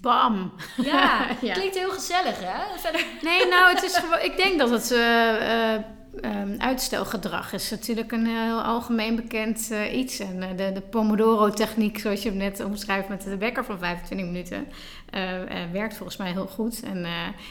Bam! 0.00 0.52
Ja, 0.76 1.26
Ja. 1.40 1.52
klinkt 1.54 1.74
heel 1.78 1.90
gezellig 1.90 2.36
hè? 2.40 2.78
Verder. 2.78 3.04
Nee, 3.22 3.48
nou, 3.48 3.74
het 3.74 3.82
is 3.82 3.96
gewoon, 3.96 4.20
ik 4.20 4.36
denk 4.36 4.58
dat 4.58 4.70
het 4.70 4.90
eh, 4.90 5.74
eh, 5.74 5.82
ehm, 6.20 6.54
uitstelgedrag 6.58 7.52
is 7.52 7.70
natuurlijk 7.70 8.12
een 8.12 8.26
heel 8.26 8.62
algemeen 8.62 9.16
bekend 9.16 9.70
eh, 9.70 9.96
iets. 9.98 10.18
En 10.18 10.42
eh, 10.42 10.48
de, 10.56 10.72
de 10.72 10.80
Pomodoro-techniek, 10.80 11.98
zoals 11.98 12.22
je 12.22 12.28
hem 12.28 12.38
net 12.38 12.64
omschrijft 12.64 13.08
met 13.08 13.22
de 13.22 13.36
wekker 13.36 13.64
van 13.64 13.78
25 13.78 14.26
minuten, 14.26 14.66
eh, 15.10 15.22
werkt 15.72 15.96
volgens 15.96 16.16
mij 16.16 16.32
heel 16.32 16.46
goed. 16.46 16.82
En 16.82 17.06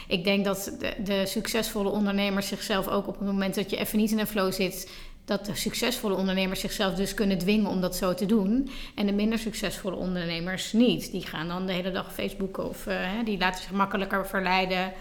ik 0.08 0.24
denk 0.24 0.44
dat 0.44 0.76
de, 0.78 0.94
de 1.04 1.26
succesvolle 1.26 1.88
ondernemers 1.88 2.48
zichzelf 2.48 2.88
ook 2.88 3.06
op 3.06 3.18
het 3.18 3.26
moment 3.26 3.54
dat 3.54 3.70
je 3.70 3.76
even 3.76 3.98
niet 3.98 4.10
in 4.10 4.18
een 4.18 4.26
flow 4.26 4.52
zit, 4.52 4.90
dat 5.24 5.46
de 5.46 5.54
succesvolle 5.54 6.14
ondernemers 6.14 6.60
zichzelf 6.60 6.94
dus 6.94 7.14
kunnen 7.14 7.38
dwingen 7.38 7.70
om 7.70 7.80
dat 7.80 7.96
zo 7.96 8.14
te 8.14 8.26
doen. 8.26 8.70
En 8.94 9.06
de 9.06 9.12
minder 9.12 9.38
succesvolle 9.38 9.96
ondernemers 9.96 10.72
niet. 10.72 11.10
Die 11.10 11.26
gaan 11.26 11.48
dan 11.48 11.66
de 11.66 11.72
hele 11.72 11.90
dag 11.90 12.14
Facebooken 12.14 12.68
of 12.68 12.86
die 13.24 13.38
laten 13.38 13.62
zich 13.62 13.72
makkelijker 13.72 14.26
verleiden 14.26 14.92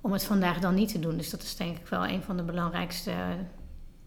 om 0.00 0.12
het 0.12 0.24
vandaag 0.24 0.58
dan 0.58 0.74
niet 0.74 0.92
te 0.92 1.00
doen. 1.00 1.16
Dus 1.16 1.30
dat 1.30 1.42
is 1.42 1.56
denk 1.56 1.76
ik 1.78 1.86
wel 1.86 2.06
een 2.06 2.22
van 2.22 2.36
de 2.36 2.42
belangrijkste 2.42 3.12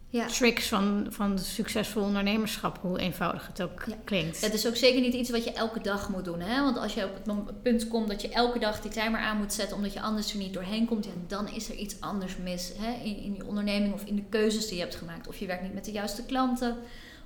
Ja. 0.09 0.25
tricks 0.27 0.67
van, 0.67 1.05
van 1.09 1.39
succesvol 1.39 2.03
ondernemerschap, 2.03 2.77
hoe 2.81 2.99
eenvoudig 2.99 3.47
het 3.47 3.61
ook 3.61 3.83
Ja. 3.87 3.95
klinkt. 4.03 4.41
Het 4.41 4.53
is 4.53 4.67
ook 4.67 4.75
zeker 4.75 5.01
niet 5.01 5.13
iets 5.13 5.29
wat 5.29 5.43
je 5.43 5.51
elke 5.53 5.81
dag 5.81 6.09
moet 6.09 6.25
doen. 6.25 6.39
Hè? 6.39 6.61
Want 6.63 6.77
als 6.77 6.93
je 6.93 7.05
op 7.05 7.35
het 7.47 7.61
punt 7.63 7.87
komt 7.87 8.07
dat 8.07 8.21
je 8.21 8.29
elke 8.29 8.59
dag 8.59 8.81
die 8.81 8.91
timer 8.91 9.19
aan 9.19 9.37
moet 9.37 9.53
zetten 9.53 9.75
omdat 9.77 9.93
je 9.93 10.01
anders 10.01 10.31
er 10.31 10.37
niet 10.37 10.53
doorheen 10.53 10.85
komt, 10.85 11.05
ja, 11.05 11.11
dan 11.27 11.47
is 11.49 11.69
er 11.69 11.75
iets 11.75 12.01
anders 12.01 12.37
mis 12.37 12.71
hè? 12.77 12.91
In, 13.03 13.17
in 13.17 13.35
je 13.35 13.45
onderneming 13.45 13.93
of 13.93 14.03
in 14.03 14.15
de 14.15 14.23
keuzes 14.29 14.65
die 14.67 14.75
je 14.75 14.81
hebt 14.81 14.95
gemaakt. 14.95 15.27
Of 15.27 15.37
je 15.37 15.45
werkt 15.45 15.63
niet 15.63 15.73
met 15.73 15.85
de 15.85 15.91
juiste 15.91 16.23
klanten 16.25 16.77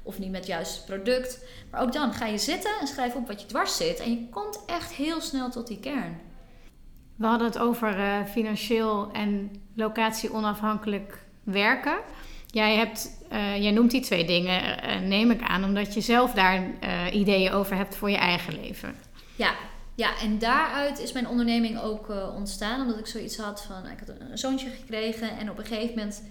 of 0.04 0.20
niet 0.20 0.30
met 0.32 0.40
het 0.40 0.48
juiste 0.50 0.84
product. 0.84 1.40
Maar 1.72 1.82
ook 1.82 1.94
dan 1.94 2.14
ga 2.14 2.26
je 2.26 2.38
zitten 2.38 2.72
en 2.80 2.88
schrijf 2.88 3.16
op 3.16 3.28
wat 3.28 3.42
je 3.42 3.48
dwars 3.48 3.78
zit 3.78 4.00
en 4.00 4.10
je 4.12 4.30
komt 4.30 4.60
echt 4.66 4.92
heel 4.94 5.22
snel 5.22 5.50
tot 5.50 5.68
die 5.68 5.80
kern. 5.80 6.20
We 7.18 7.26
hadden 7.26 7.48
het 7.48 7.58
over 7.58 8.00
eh, 8.00 8.26
financieel 8.26 9.10
en 9.12 9.52
locatie 9.76 10.34
onafhankelijk 10.34 11.20
werken. 11.44 11.98
Jij, 12.48 12.76
hebt, 12.76 13.18
eh, 13.30 13.62
jij 13.62 13.72
noemt 13.72 13.92
die 13.92 14.02
twee 14.02 14.26
dingen, 14.26 14.82
eh, 14.82 15.00
neem 15.00 15.32
ik 15.32 15.42
aan, 15.42 15.64
omdat 15.64 15.94
je 15.94 16.02
zelf 16.02 16.34
daar 16.34 16.64
ideeën 17.12 17.52
over 17.52 17.76
hebt 17.76 17.96
voor 17.96 18.10
je 18.10 18.18
eigen 18.18 18.60
leven. 18.62 18.96
Ja, 19.36 19.54
ja, 19.96 20.20
en 20.20 20.40
daaruit 20.40 21.00
is 21.00 21.12
mijn 21.12 21.28
onderneming 21.28 21.80
ook 21.80 22.08
ontstaan. 22.36 22.82
Omdat 22.82 23.00
ik 23.00 23.08
zoiets 23.08 23.38
had 23.38 23.64
van, 23.64 23.92
ik 23.92 24.00
had 24.00 24.10
een 24.10 24.38
zoontje 24.38 24.70
gekregen 24.70 25.38
en 25.38 25.50
op 25.50 25.58
een 25.58 25.66
gegeven 25.66 25.96
moment 25.96 26.24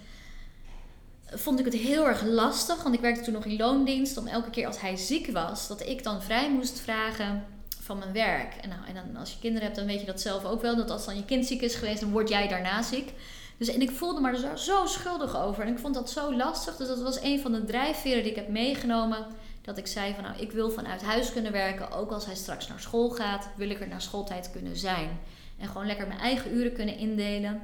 vond 1.29 1.59
ik 1.59 1.65
het 1.65 1.73
heel 1.73 2.07
erg 2.07 2.23
lastig. 2.23 2.83
Want 2.83 2.95
ik 2.95 3.01
werkte 3.01 3.23
toen 3.23 3.33
nog 3.33 3.45
in 3.45 3.57
loondienst. 3.57 4.17
Om 4.17 4.27
elke 4.27 4.49
keer 4.49 4.67
als 4.67 4.81
hij 4.81 4.95
ziek 4.95 5.27
was, 5.27 5.67
dat 5.67 5.87
ik 5.87 6.03
dan 6.03 6.21
vrij 6.21 6.51
moest 6.51 6.79
vragen 6.79 7.45
van 7.87 7.97
mijn 7.97 8.13
werk. 8.13 8.53
En, 8.53 8.69
nou, 8.69 8.81
en 8.87 8.93
dan, 8.93 9.15
als 9.15 9.31
je 9.31 9.39
kinderen 9.39 9.63
hebt, 9.63 9.77
dan 9.77 9.87
weet 9.87 9.99
je 9.99 10.05
dat 10.05 10.21
zelf 10.21 10.45
ook 10.45 10.61
wel. 10.61 10.75
Dat 10.75 10.89
als 10.89 11.05
dan 11.05 11.15
je 11.15 11.25
kind 11.25 11.45
ziek 11.45 11.61
is 11.61 11.75
geweest, 11.75 11.99
dan 11.99 12.11
word 12.11 12.29
jij 12.29 12.47
daarna 12.47 12.81
ziek. 12.81 13.13
Dus, 13.57 13.67
en 13.67 13.81
ik 13.81 13.91
voelde 13.91 14.21
me 14.21 14.29
er 14.29 14.37
zo, 14.37 14.55
zo 14.55 14.85
schuldig 14.85 15.37
over. 15.41 15.63
En 15.63 15.71
ik 15.71 15.79
vond 15.79 15.93
dat 15.93 16.09
zo 16.09 16.35
lastig. 16.35 16.75
Dus 16.75 16.87
dat 16.87 17.01
was 17.01 17.21
een 17.21 17.39
van 17.39 17.51
de 17.51 17.63
drijfveren 17.63 18.21
die 18.21 18.31
ik 18.31 18.37
heb 18.37 18.49
meegenomen. 18.49 19.25
Dat 19.61 19.77
ik 19.77 19.87
zei 19.87 20.13
van 20.13 20.23
nou, 20.23 20.37
ik 20.39 20.51
wil 20.51 20.69
vanuit 20.69 21.01
huis 21.01 21.31
kunnen 21.31 21.51
werken. 21.51 21.91
Ook 21.91 22.11
als 22.11 22.25
hij 22.25 22.35
straks 22.35 22.67
naar 22.67 22.79
school 22.79 23.09
gaat, 23.09 23.49
wil 23.55 23.69
ik 23.69 23.79
er 23.79 23.87
na 23.87 23.99
schooltijd 23.99 24.51
kunnen 24.51 24.77
zijn. 24.77 25.19
En 25.59 25.67
gewoon 25.67 25.87
lekker 25.87 26.07
mijn 26.07 26.19
eigen 26.19 26.53
uren 26.53 26.73
kunnen 26.73 26.97
indelen. 26.97 27.61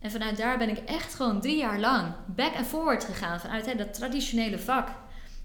En 0.00 0.10
vanuit 0.10 0.36
daar 0.36 0.58
ben 0.58 0.68
ik 0.68 0.78
echt 0.78 1.14
gewoon 1.14 1.40
drie 1.40 1.56
jaar 1.56 1.80
lang 1.80 2.12
back 2.26 2.54
and 2.56 2.66
forward 2.66 3.04
gegaan. 3.04 3.40
Vanuit 3.40 3.66
hè, 3.66 3.74
dat 3.74 3.94
traditionele 3.94 4.58
vak 4.58 4.88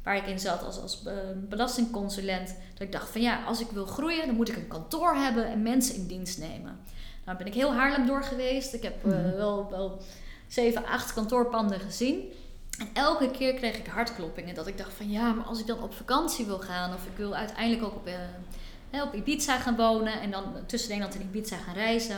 waar 0.03 0.15
ik 0.17 0.25
in 0.27 0.39
zat 0.39 0.63
als, 0.63 0.81
als 0.81 1.03
eh, 1.05 1.13
belastingconsulent. 1.35 2.47
Dat 2.73 2.81
ik 2.81 2.91
dacht 2.91 3.09
van 3.09 3.21
ja, 3.21 3.43
als 3.43 3.59
ik 3.59 3.67
wil 3.71 3.85
groeien, 3.85 4.25
dan 4.25 4.35
moet 4.35 4.49
ik 4.49 4.55
een 4.55 4.67
kantoor 4.67 5.15
hebben 5.15 5.45
en 5.47 5.61
mensen 5.61 5.95
in 5.95 6.07
dienst 6.07 6.37
nemen. 6.39 6.79
Nou 7.25 7.37
ben 7.37 7.47
ik 7.47 7.53
heel 7.53 7.73
Haarlem 7.73 8.05
door 8.05 8.23
geweest. 8.23 8.73
Ik 8.73 8.83
heb 8.83 9.05
eh, 9.05 9.11
Mhm. 9.11 9.35
wel, 9.35 9.67
wel 9.69 10.01
zeven, 10.47 10.85
acht 10.85 11.13
kantoorpanden 11.13 11.79
gezien. 11.79 12.31
En 12.79 12.87
elke 12.93 13.31
keer 13.31 13.53
kreeg 13.53 13.77
ik 13.77 13.87
hartkloppingen. 13.87 14.55
Dat 14.55 14.67
ik 14.67 14.77
dacht 14.77 14.93
van 14.93 15.11
ja, 15.11 15.33
maar 15.33 15.45
als 15.45 15.59
ik 15.59 15.67
dan 15.67 15.83
op 15.83 15.93
vakantie 15.93 16.45
wil 16.45 16.59
gaan. 16.59 16.93
Of 16.93 17.05
ik 17.05 17.17
wil 17.17 17.35
uiteindelijk 17.35 17.83
ook 17.83 17.95
op, 17.95 18.07
eh, 18.07 18.13
hè, 18.89 19.03
op 19.03 19.13
Ibiza 19.13 19.57
gaan 19.57 19.75
wonen. 19.75 20.21
En 20.21 20.31
dan 20.31 20.43
tussen 20.65 20.89
Nederland 20.89 21.15
en 21.19 21.21
Ibiza 21.27 21.57
gaan 21.57 21.73
reizen. 21.73 22.15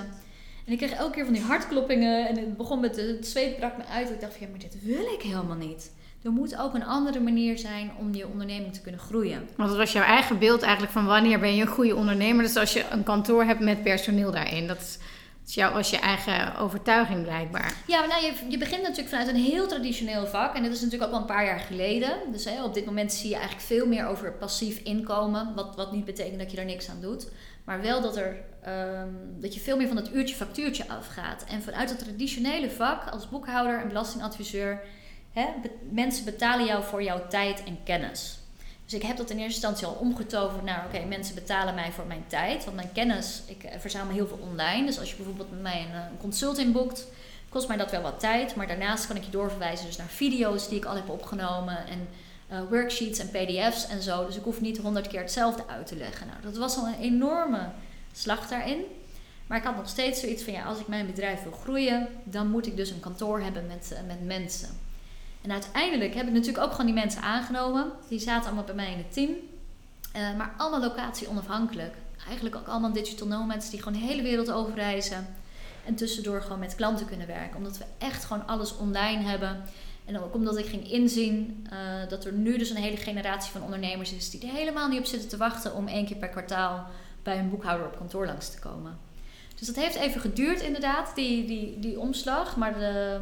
En 0.65 0.71
ik 0.71 0.77
kreeg 0.77 0.91
elke 0.91 1.11
keer 1.13 1.25
van 1.25 1.33
die 1.33 1.43
hartkloppingen. 1.43 2.27
En 2.27 2.37
het 2.37 2.57
begon 2.57 2.79
met 2.79 2.95
de, 2.95 3.01
het 3.01 3.27
zweet 3.27 3.55
brak 3.57 3.77
me 3.77 3.85
uit. 3.85 4.09
Ik 4.09 4.21
dacht 4.21 4.33
van 4.33 4.41
ja, 4.45 4.49
maar 4.51 4.59
dit 4.59 4.83
wil 4.83 5.13
ik 5.13 5.21
helemaal 5.21 5.55
niet. 5.55 5.91
Er 6.23 6.31
moet 6.31 6.57
ook 6.57 6.73
een 6.73 6.85
andere 6.85 7.19
manier 7.19 7.57
zijn 7.57 7.91
om 7.99 8.13
je 8.13 8.27
onderneming 8.27 8.73
te 8.73 8.81
kunnen 8.81 8.99
groeien. 8.99 9.47
Want 9.55 9.69
dat 9.69 9.77
was 9.77 9.91
jouw 9.91 10.03
eigen 10.03 10.39
beeld 10.39 10.61
eigenlijk 10.61 10.93
van 10.93 11.05
wanneer 11.05 11.39
ben 11.39 11.55
je 11.55 11.61
een 11.61 11.67
goede 11.67 11.95
ondernemer. 11.95 12.43
Dus 12.43 12.55
als 12.55 12.73
je 12.73 12.85
een 12.91 13.03
kantoor 13.03 13.43
hebt 13.43 13.59
met 13.59 13.83
personeel 13.83 14.31
daarin. 14.31 14.67
Dat 14.67 14.77
is, 14.77 14.97
dat 15.39 15.49
is 15.49 15.53
jou, 15.53 15.73
was 15.73 15.89
je 15.89 15.97
eigen 15.97 16.55
overtuiging 16.55 17.23
blijkbaar. 17.23 17.73
Ja, 17.87 18.05
nou, 18.05 18.23
je, 18.23 18.33
je 18.49 18.57
begint 18.57 18.81
natuurlijk 18.81 19.09
vanuit 19.09 19.27
een 19.27 19.35
heel 19.35 19.67
traditioneel 19.67 20.27
vak. 20.27 20.55
En 20.55 20.63
dat 20.63 20.71
is 20.71 20.81
natuurlijk 20.81 21.09
ook 21.09 21.15
al 21.15 21.21
een 21.21 21.35
paar 21.35 21.45
jaar 21.45 21.59
geleden. 21.59 22.11
Dus 22.31 22.45
hè, 22.45 22.63
op 22.63 22.73
dit 22.73 22.85
moment 22.85 23.13
zie 23.13 23.29
je 23.29 23.35
eigenlijk 23.35 23.65
veel 23.65 23.87
meer 23.87 24.07
over 24.07 24.33
passief 24.33 24.77
inkomen. 24.77 25.53
Wat, 25.55 25.75
wat 25.75 25.91
niet 25.91 26.05
betekent 26.05 26.39
dat 26.39 26.51
je 26.51 26.57
er 26.57 26.65
niks 26.65 26.89
aan 26.89 27.01
doet. 27.01 27.27
Maar 27.65 27.81
wel 27.81 28.01
dat, 28.01 28.17
er, 28.17 28.37
ehm, 28.63 29.09
dat 29.39 29.53
je 29.53 29.59
veel 29.59 29.77
meer 29.77 29.87
van 29.87 29.97
het 29.97 30.13
uurtje 30.13 30.35
factuurtje 30.35 30.87
afgaat. 30.87 31.43
En 31.43 31.61
vanuit 31.61 31.89
het 31.89 31.99
traditionele 31.99 32.69
vak 32.69 33.09
als 33.09 33.29
boekhouder 33.29 33.79
en 33.79 33.87
belastingadviseur... 33.87 34.81
Hè, 35.33 35.45
mensen 35.89 36.25
betalen 36.25 36.65
jou 36.65 36.83
voor 36.83 37.03
jouw 37.03 37.27
tijd 37.27 37.63
en 37.63 37.83
kennis. 37.83 38.39
Dus 38.91 38.99
ik 38.99 39.07
heb 39.07 39.17
dat 39.17 39.29
in 39.29 39.37
eerste 39.37 39.67
instantie 39.67 39.87
al 39.87 39.93
omgetoverd 39.93 40.63
naar... 40.63 40.85
oké, 40.85 41.05
mensen 41.05 41.35
betalen 41.35 41.75
mij 41.75 41.91
voor 41.91 42.05
mijn 42.05 42.23
tijd. 42.27 42.63
Want 42.63 42.75
mijn 42.75 42.91
kennis, 42.93 43.41
ik 43.45 43.63
eh, 43.63 43.79
verzamel 43.79 44.13
heel 44.13 44.27
veel 44.27 44.39
online. 44.41 44.85
Dus 44.85 44.99
als 44.99 45.09
je 45.09 45.15
bijvoorbeeld 45.15 45.51
met 45.51 45.61
mij 45.61 45.81
een, 45.81 45.95
eh, 45.95 46.11
een 46.11 46.17
consult 46.17 46.57
inboekt... 46.57 47.07
kost 47.49 47.67
mij 47.67 47.77
dat 47.77 47.91
wel 47.91 48.01
wat 48.01 48.19
tijd. 48.19 48.55
Maar 48.55 48.67
daarnaast 48.67 49.07
kan 49.07 49.15
ik 49.15 49.23
je 49.23 49.31
doorverwijzen 49.31 49.85
dus 49.85 49.97
naar 49.97 50.07
video's 50.07 50.67
die 50.67 50.77
ik 50.77 50.85
al 50.85 50.95
heb 50.95 51.09
opgenomen... 51.09 51.77
en 51.87 52.07
eh, 52.47 52.59
worksheets 52.69 53.19
en 53.19 53.29
pdf's 53.29 53.87
en 53.87 54.01
zo. 54.01 54.25
Dus 54.25 54.35
ik 54.35 54.43
hoef 54.43 54.61
niet 54.61 54.77
honderd 54.77 55.07
keer 55.07 55.21
hetzelfde 55.21 55.67
uit 55.67 55.87
te 55.87 55.95
leggen. 55.95 56.27
Nou, 56.27 56.41
dat 56.41 56.57
was 56.57 56.77
al 56.77 56.87
een 56.87 56.99
enorme 56.99 57.69
slag 58.11 58.47
daarin. 58.47 58.83
Maar 59.47 59.57
ik 59.57 59.63
had 59.63 59.75
nog 59.75 59.89
steeds 59.89 60.19
zoiets 60.19 60.43
van... 60.43 60.53
ja, 60.53 60.63
als 60.63 60.79
ik 60.79 60.87
mijn 60.87 61.05
bedrijf 61.05 61.43
wil 61.43 61.51
groeien... 61.61 62.07
dan 62.23 62.49
moet 62.49 62.67
ik 62.67 62.75
dus 62.75 62.89
een 62.89 62.99
kantoor 62.99 63.41
hebben 63.41 63.67
met, 63.67 64.01
met 64.07 64.25
mensen... 64.25 64.69
En 65.41 65.51
uiteindelijk 65.51 66.13
heb 66.13 66.27
ik 66.27 66.33
natuurlijk 66.33 66.63
ook 66.63 66.71
gewoon 66.71 66.85
die 66.85 66.95
mensen 66.95 67.21
aangenomen. 67.21 67.91
Die 68.07 68.19
zaten 68.19 68.45
allemaal 68.45 68.63
bij 68.63 68.75
mij 68.75 68.91
in 68.91 68.97
het 68.97 69.13
team. 69.13 69.29
Eh, 70.13 70.37
maar 70.37 70.53
allemaal 70.57 70.89
locatie 70.89 71.29
onafhankelijk. 71.29 71.93
Eigenlijk 72.25 72.55
ook 72.55 72.67
allemaal 72.67 72.93
digital 72.93 73.27
nomads 73.27 73.69
die 73.69 73.79
gewoon 73.81 73.99
de 73.99 74.05
hele 74.05 74.21
wereld 74.21 74.51
overreizen. 74.51 75.27
En 75.85 75.95
tussendoor 75.95 76.41
gewoon 76.41 76.59
met 76.59 76.75
klanten 76.75 77.05
kunnen 77.05 77.27
werken. 77.27 77.57
Omdat 77.57 77.77
we 77.77 77.85
echt 77.97 78.25
gewoon 78.25 78.47
alles 78.47 78.77
online 78.77 79.23
hebben. 79.23 79.63
En 80.05 80.19
ook 80.19 80.33
omdat 80.33 80.57
ik 80.57 80.65
ging 80.65 80.91
inzien 80.91 81.67
eh, 81.69 81.77
dat 82.09 82.25
er 82.25 82.33
nu 82.33 82.57
dus 82.57 82.69
een 82.69 82.75
hele 82.75 82.97
generatie 82.97 83.51
van 83.51 83.63
ondernemers 83.63 84.13
is... 84.13 84.29
die 84.29 84.41
er 84.41 84.55
helemaal 84.55 84.87
niet 84.87 84.99
op 84.99 85.05
zitten 85.05 85.29
te 85.29 85.37
wachten 85.37 85.75
om 85.75 85.87
één 85.87 86.05
keer 86.05 86.17
per 86.17 86.29
kwartaal... 86.29 86.87
bij 87.23 87.39
een 87.39 87.49
boekhouder 87.49 87.87
op 87.87 87.97
kantoor 87.97 88.25
langs 88.25 88.51
te 88.51 88.59
komen. 88.59 88.97
Dus 89.55 89.67
dat 89.67 89.83
heeft 89.83 89.95
even 89.95 90.21
geduurd 90.21 90.61
inderdaad, 90.61 91.15
die, 91.15 91.45
die, 91.45 91.79
die 91.79 91.99
omslag. 91.99 92.55
Maar 92.55 92.73
de, 92.73 93.19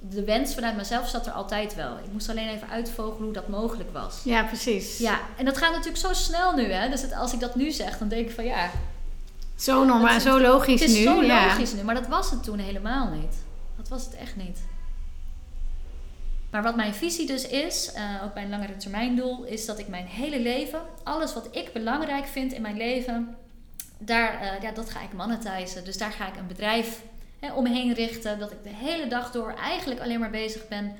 de 0.00 0.24
wens 0.24 0.54
vanuit 0.54 0.76
mezelf 0.76 1.08
zat 1.08 1.26
er 1.26 1.32
altijd 1.32 1.74
wel. 1.74 1.96
Ik 2.04 2.12
moest 2.12 2.28
alleen 2.28 2.48
even 2.48 2.68
uitvogelen 2.68 3.24
hoe 3.24 3.32
dat 3.32 3.48
mogelijk 3.48 3.92
was. 3.92 4.20
Ja, 4.24 4.42
precies. 4.42 4.98
Ja, 4.98 5.20
en 5.36 5.44
dat 5.44 5.58
gaat 5.58 5.70
natuurlijk 5.70 5.96
zo 5.96 6.12
snel 6.12 6.54
nu. 6.54 6.72
Hè? 6.72 6.88
Dus 6.90 7.02
het, 7.02 7.14
als 7.14 7.32
ik 7.32 7.40
dat 7.40 7.54
nu 7.54 7.70
zeg, 7.70 7.98
dan 7.98 8.08
denk 8.08 8.28
ik 8.28 8.34
van 8.34 8.44
ja... 8.44 8.70
Zo 9.56 9.84
normaal, 9.84 10.20
zo 10.20 10.40
logisch 10.40 10.80
Het 10.80 10.90
is 10.90 10.96
nu. 10.96 11.02
zo 11.02 11.22
ja. 11.22 11.46
logisch 11.46 11.72
nu, 11.72 11.82
maar 11.82 11.94
dat 11.94 12.06
was 12.06 12.30
het 12.30 12.42
toen 12.42 12.58
helemaal 12.58 13.08
niet. 13.08 13.34
Dat 13.76 13.88
was 13.88 14.04
het 14.04 14.14
echt 14.14 14.36
niet. 14.36 14.58
Maar 16.50 16.62
wat 16.62 16.76
mijn 16.76 16.94
visie 16.94 17.26
dus 17.26 17.46
is, 17.46 17.92
eh, 17.92 18.02
ook 18.24 18.34
mijn 18.34 18.50
langere 18.50 18.76
termijn 18.76 19.16
doel, 19.16 19.44
is 19.44 19.66
dat 19.66 19.78
ik 19.78 19.88
mijn 19.88 20.06
hele 20.06 20.40
leven, 20.40 20.80
alles 21.02 21.34
wat 21.34 21.48
ik 21.50 21.72
belangrijk 21.72 22.26
vind 22.26 22.52
in 22.52 22.62
mijn 22.62 22.76
leven, 22.76 23.36
daar, 23.98 24.40
eh, 24.40 24.62
ja, 24.62 24.72
dat 24.72 24.90
ga 24.90 25.00
ik 25.02 25.12
monetizen. 25.12 25.84
Dus 25.84 25.98
daar 25.98 26.12
ga 26.12 26.28
ik 26.28 26.36
een 26.36 26.46
bedrijf 26.46 27.02
omheen 27.54 27.92
richten. 27.92 28.38
Dat 28.38 28.52
ik 28.52 28.62
de 28.62 28.74
hele 28.74 29.06
dag 29.06 29.30
door 29.30 29.54
eigenlijk 29.54 30.00
alleen 30.00 30.20
maar 30.20 30.30
bezig 30.30 30.68
ben 30.68 30.96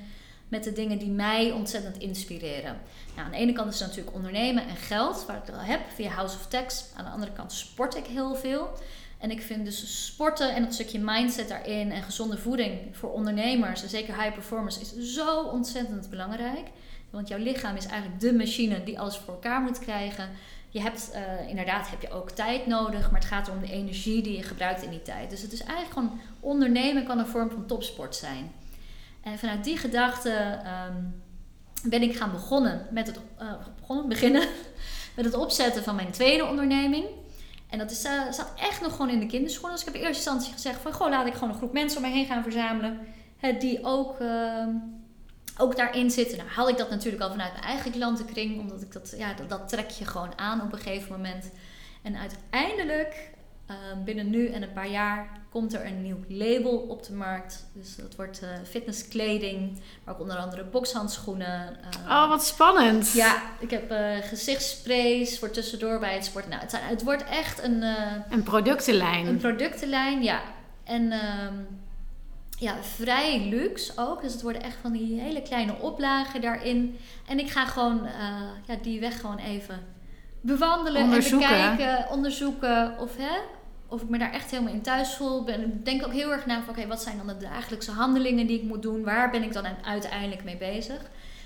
met 0.47 0.63
de 0.63 0.73
dingen 0.73 0.97
die 0.97 1.09
mij 1.09 1.51
ontzettend 1.51 1.97
inspireren. 1.97 2.77
Nou, 3.15 3.25
aan 3.25 3.31
de 3.31 3.37
ene 3.37 3.53
kant 3.53 3.73
is 3.73 3.79
het 3.79 3.87
natuurlijk 3.87 4.15
ondernemen 4.15 4.67
en 4.67 4.75
geld, 4.75 5.25
waar 5.25 5.37
ik 5.37 5.45
het 5.45 5.55
al 5.55 5.61
heb 5.61 5.81
via 5.93 6.09
House 6.09 6.35
of 6.35 6.47
Tax. 6.47 6.85
Aan 6.95 7.05
de 7.05 7.11
andere 7.11 7.31
kant 7.31 7.51
sport 7.51 7.95
ik 7.95 8.05
heel 8.05 8.35
veel. 8.35 8.69
En 9.17 9.31
ik 9.31 9.41
vind 9.41 9.65
dus 9.65 10.05
sporten 10.05 10.55
en 10.55 10.63
dat 10.63 10.73
stukje 10.73 10.99
mindset 10.99 11.47
daarin 11.47 11.91
en 11.91 12.03
gezonde 12.03 12.37
voeding 12.37 12.79
voor 12.91 13.11
ondernemers 13.11 13.83
en 13.83 13.89
zeker 13.89 14.21
high 14.21 14.33
performers 14.33 14.79
is 14.79 15.13
zo 15.13 15.41
ontzettend 15.41 16.09
belangrijk. 16.09 16.67
Want 17.09 17.27
jouw 17.27 17.39
lichaam 17.39 17.75
is 17.75 17.85
eigenlijk 17.85 18.21
de 18.21 18.33
machine 18.33 18.83
die 18.83 18.99
alles 18.99 19.17
voor 19.17 19.33
elkaar 19.33 19.61
moet 19.61 19.79
krijgen. 19.79 20.29
Je 20.69 20.81
hebt 20.81 21.11
eh, 21.11 21.49
inderdaad 21.49 21.89
heb 21.89 22.01
je 22.01 22.11
ook 22.11 22.31
tijd 22.31 22.67
nodig, 22.67 23.11
maar 23.11 23.19
het 23.19 23.29
gaat 23.29 23.49
om 23.49 23.59
de 23.59 23.71
energie 23.71 24.21
die 24.21 24.37
je 24.37 24.43
gebruikt 24.43 24.83
in 24.83 24.89
die 24.89 25.01
tijd. 25.01 25.29
Dus 25.29 25.41
het 25.41 25.51
is 25.51 25.63
eigenlijk 25.63 25.93
gewoon 25.93 26.19
ondernemen 26.39 27.05
kan 27.05 27.19
een 27.19 27.27
vorm 27.27 27.49
van 27.49 27.65
topsport 27.65 28.15
zijn. 28.15 28.51
En 29.23 29.39
vanuit 29.39 29.63
die 29.63 29.77
gedachte 29.77 30.31
ehm, 30.63 31.03
ben 31.83 32.01
ik 32.01 32.17
gaan 32.17 32.31
begonnen 32.31 32.87
met 32.91 33.07
het 33.07 33.19
eh, 33.37 34.05
beginnen 34.07 34.47
met 35.15 35.25
het 35.25 35.33
opzetten 35.33 35.83
van 35.83 35.95
mijn 35.95 36.11
tweede 36.11 36.45
onderneming. 36.45 37.05
En 37.69 37.77
dat 37.77 37.91
is, 37.91 38.03
eh, 38.03 38.21
staat 38.31 38.53
echt 38.55 38.81
nog 38.81 38.91
gewoon 38.91 39.09
in 39.09 39.19
de 39.19 39.25
kinderschoenen. 39.25 39.77
Dus 39.77 39.87
ik 39.87 39.93
heb 39.93 40.01
in 40.01 40.07
eerste 40.07 40.29
instantie 40.29 40.53
gezegd 40.53 40.81
van... 40.81 40.93
Goh, 40.93 41.09
laat 41.09 41.27
ik 41.27 41.33
gewoon 41.33 41.49
een 41.49 41.55
groep 41.55 41.73
mensen 41.73 42.03
om 42.03 42.09
me 42.09 42.15
heen 42.15 42.25
gaan 42.25 42.43
verzamelen. 42.43 42.99
Die 43.59 43.83
ook, 43.83 44.19
eh, 44.19 44.65
ook 45.57 45.75
daarin 45.77 46.11
zitten. 46.11 46.37
Nou 46.37 46.49
had 46.49 46.69
ik 46.69 46.77
dat 46.77 46.89
natuurlijk 46.89 47.23
al 47.23 47.29
vanuit 47.29 47.51
mijn 47.53 47.65
eigen 47.65 47.91
klantenkring. 47.91 48.59
Omdat 48.59 48.81
ik 48.81 48.91
dat... 48.91 49.13
Ja, 49.17 49.33
dat, 49.33 49.49
dat 49.49 49.69
trek 49.69 49.89
je 49.89 50.05
gewoon 50.05 50.33
aan 50.37 50.61
op 50.61 50.71
een 50.73 50.79
gegeven 50.79 51.11
moment. 51.11 51.49
En 52.03 52.17
uiteindelijk... 52.17 53.29
eh, 53.67 53.75
binnen 54.05 54.29
nu 54.29 54.47
en 54.47 54.61
een 54.61 54.73
paar 54.73 54.87
jaar 54.89 55.27
komt 55.51 55.73
er 55.73 55.85
een 55.85 56.01
nieuw 56.01 56.19
label 56.27 56.77
op 56.77 57.03
de 57.05 57.13
markt. 57.13 57.65
Dus 57.73 57.95
dat 57.95 58.15
wordt 58.15 58.41
eh, 58.41 58.49
fitnesskleding, 58.69 59.79
maar 60.03 60.13
ook 60.13 60.19
onder 60.21 60.37
andere 60.37 60.63
bokshandschoenen. 60.63 61.77
eh, 62.05 62.09
Oh, 62.09 62.29
wat 62.29 62.45
spannend. 62.45 63.11
ja, 63.13 63.41
ik 63.59 63.69
heb 63.69 63.91
eh 63.91 64.17
gezichtssprays 64.21 65.39
voor 65.39 65.49
tussendoor 65.49 65.99
bij 65.99 66.13
het 66.13 66.25
sporten. 66.25 66.49
Nou, 66.49 66.61
het, 66.61 66.73
het 66.81 67.03
wordt 67.03 67.23
echt 67.23 67.63
een, 67.63 67.83
eh, 67.83 68.13
Een 68.29 68.43
productenlijn. 68.43 69.27
een 69.27 69.37
productenlijn, 69.37 70.23
ja. 70.23 70.41
En 70.83 71.11
ehm, 71.11 71.53
ja, 72.59 72.83
vrij 72.83 73.47
luxe 73.49 73.91
ook. 73.95 74.21
Dus 74.21 74.33
het 74.33 74.41
worden 74.41 74.61
echt 74.61 74.77
van 74.81 74.91
die 74.91 75.19
hele 75.19 75.41
kleine 75.41 75.75
oplagen 75.79 76.41
daarin. 76.41 76.97
En 77.27 77.39
ik 77.39 77.49
ga 77.49 77.65
gewoon 77.65 78.05
eh, 78.05 78.41
ja, 78.65 78.75
die 78.81 78.99
weg 78.99 79.19
gewoon 79.21 79.37
even 79.37 79.95
bewandelen 80.41 81.03
Onderzoeken. 81.03 81.49
en 81.49 81.75
bekijken, 81.75 82.11
onderzoeken 82.11 82.99
of, 82.99 83.17
hè, 83.17 83.39
of 83.87 84.01
ik 84.01 84.09
me 84.09 84.17
daar 84.17 84.31
echt 84.31 84.51
helemaal 84.51 84.73
in 84.73 84.81
thuis 84.81 85.13
voel. 85.13 85.43
Ben, 85.43 85.61
ik 85.61 85.85
denk 85.85 86.05
ook 86.05 86.13
heel 86.13 86.31
erg 86.31 86.45
na 86.45 86.61
van 86.61 86.77
oké, 86.77 86.87
wat 86.87 87.01
zijn 87.01 87.17
dan 87.17 87.27
de 87.27 87.37
dagelijkse 87.37 87.91
handelingen 87.91 88.47
die 88.47 88.57
ik 88.57 88.67
moet 88.67 88.81
doen? 88.81 89.03
Waar 89.03 89.29
ben 89.29 89.43
ik 89.43 89.53
dan 89.53 89.65
uiteindelijk 89.83 90.43
mee 90.43 90.57
bezig? 90.57 91.01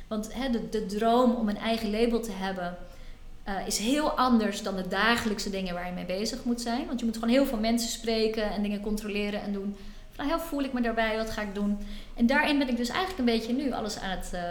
Want 0.08 0.34
hè, 0.34 0.50
de, 0.50 0.70
de 0.70 0.86
droom 0.86 1.36
om 1.36 1.50
een 1.50 1.58
eigen 1.58 1.92
label 1.92 2.20
te 2.20 2.32
hebben 2.32 2.78
eh, 3.44 3.68
is 3.68 3.78
heel 3.78 4.12
anders 4.12 4.64
dan 4.64 4.76
de 4.76 4.88
dagelijkse 4.88 5.50
dingen 5.50 5.74
waar 5.74 5.88
je 5.88 5.94
mee 5.94 6.06
bezig 6.06 6.44
moet 6.44 6.62
zijn. 6.62 6.88
Want 6.88 7.00
je 7.00 7.06
moet 7.06 7.16
gewoon 7.16 7.34
heel 7.34 7.46
veel 7.46 7.60
mensen 7.60 7.90
spreken 7.90 8.52
en 8.52 8.62
dingen 8.62 8.82
controleren 8.82 9.42
en 9.42 9.54
doen. 9.54 9.76
Van, 10.22 10.30
nou, 10.30 10.40
hoe 10.42 10.50
voel 10.50 10.64
ik 10.64 10.74
me 10.74 10.82
daarbij? 10.82 11.18
Wat 11.18 11.30
ga 11.30 11.42
ik 11.42 11.56
doen? 11.56 11.78
En 12.16 12.26
daarin 12.26 12.58
ben 12.58 12.70
ik 12.70 12.78
dus 12.78 12.90
eigenlijk 12.90 13.20
een 13.20 13.26
beetje 13.26 13.54
nu 13.54 13.72
alles 13.72 14.00
aan 14.00 14.10
het, 14.10 14.30
eh, 14.34 14.42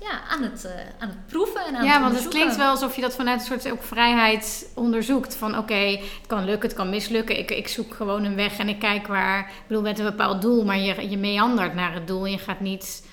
ja, 0.00 0.20
aan 0.28 0.42
het, 0.42 0.64
eh, 0.64 0.72
aan 0.98 1.08
het 1.08 1.26
proeven 1.26 1.64
en 1.64 1.76
aan 1.76 1.84
Ja, 1.84 1.92
het 1.92 2.00
want 2.00 2.14
het 2.14 2.28
klinkt 2.28 2.56
wel 2.56 2.70
alsof 2.70 2.94
je 2.94 3.00
dat 3.00 3.14
vanuit 3.14 3.40
een 3.40 3.46
soort 3.46 3.70
ook 3.70 3.82
vrijheid 3.82 4.70
onderzoekt. 4.74 5.36
Van 5.36 5.58
oké, 5.58 5.74
het 5.74 6.26
kan 6.26 6.44
lukken, 6.44 6.68
het 6.68 6.78
kan 6.78 6.90
mislukken. 6.90 7.38
Ik, 7.38 7.50
ik 7.50 7.68
zoek 7.68 7.94
gewoon 7.94 8.24
een 8.24 8.34
weg 8.34 8.58
en 8.58 8.68
ik 8.68 8.78
kijk 8.78 9.06
waar. 9.06 9.40
Ik 9.40 9.66
bedoel, 9.66 9.82
met 9.82 9.98
een 9.98 10.04
bepaald 10.04 10.42
doel, 10.42 10.64
maar 10.64 10.78
je, 10.78 11.10
je 11.10 11.18
meandert 11.18 11.74
naar 11.74 11.94
het 11.94 12.06
doel. 12.06 12.24
En 12.24 12.30
je 12.30 12.38
gaat 12.38 12.60
niet 12.60 13.06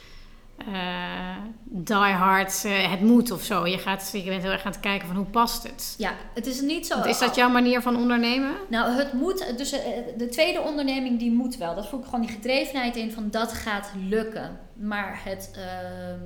die 1.72 1.96
hard, 1.96 2.66
eh, 2.66 2.92
het 2.92 3.02
moet 3.02 3.32
of 3.32 3.44
zo. 3.44 3.68
Je, 3.68 3.78
gaat, 3.78 4.10
je 4.14 4.24
bent 4.24 4.42
heel 4.42 4.52
erg 4.52 4.66
aan 4.66 4.72
het 4.72 4.80
kijken 4.80 5.08
van 5.08 5.16
hoe 5.16 5.26
past 5.26 5.64
het. 5.64 5.96
Ja, 5.98 6.14
het 6.34 6.48
is 6.48 6.62
niet 6.62 6.88
zo. 6.88 6.94
Want 6.94 7.06
is 7.06 7.20
dat 7.20 7.36
jouw 7.36 7.50
manier 7.50 7.82
van 7.82 7.96
ondernemen? 7.96 8.56
Nou, 8.70 8.92
het 8.92 9.14
moet, 9.14 9.58
dus 9.58 9.72
eh, 9.72 9.82
de 10.18 10.30
tweede 10.30 10.62
onderneming 10.62 11.20
die 11.20 11.32
moet 11.32 11.58
wel. 11.58 11.76
Dat 11.76 11.88
voel 11.88 12.00
ik 12.00 12.06
gewoon 12.06 12.22
die 12.22 12.30
gedrevenheid 12.30 12.96
in 12.96 13.12
van 13.12 13.30
dat 13.30 13.54
gaat 13.54 13.92
lukken. 14.08 14.60
Maar 14.74 15.22
het 15.24 15.52
eh, 15.56 15.64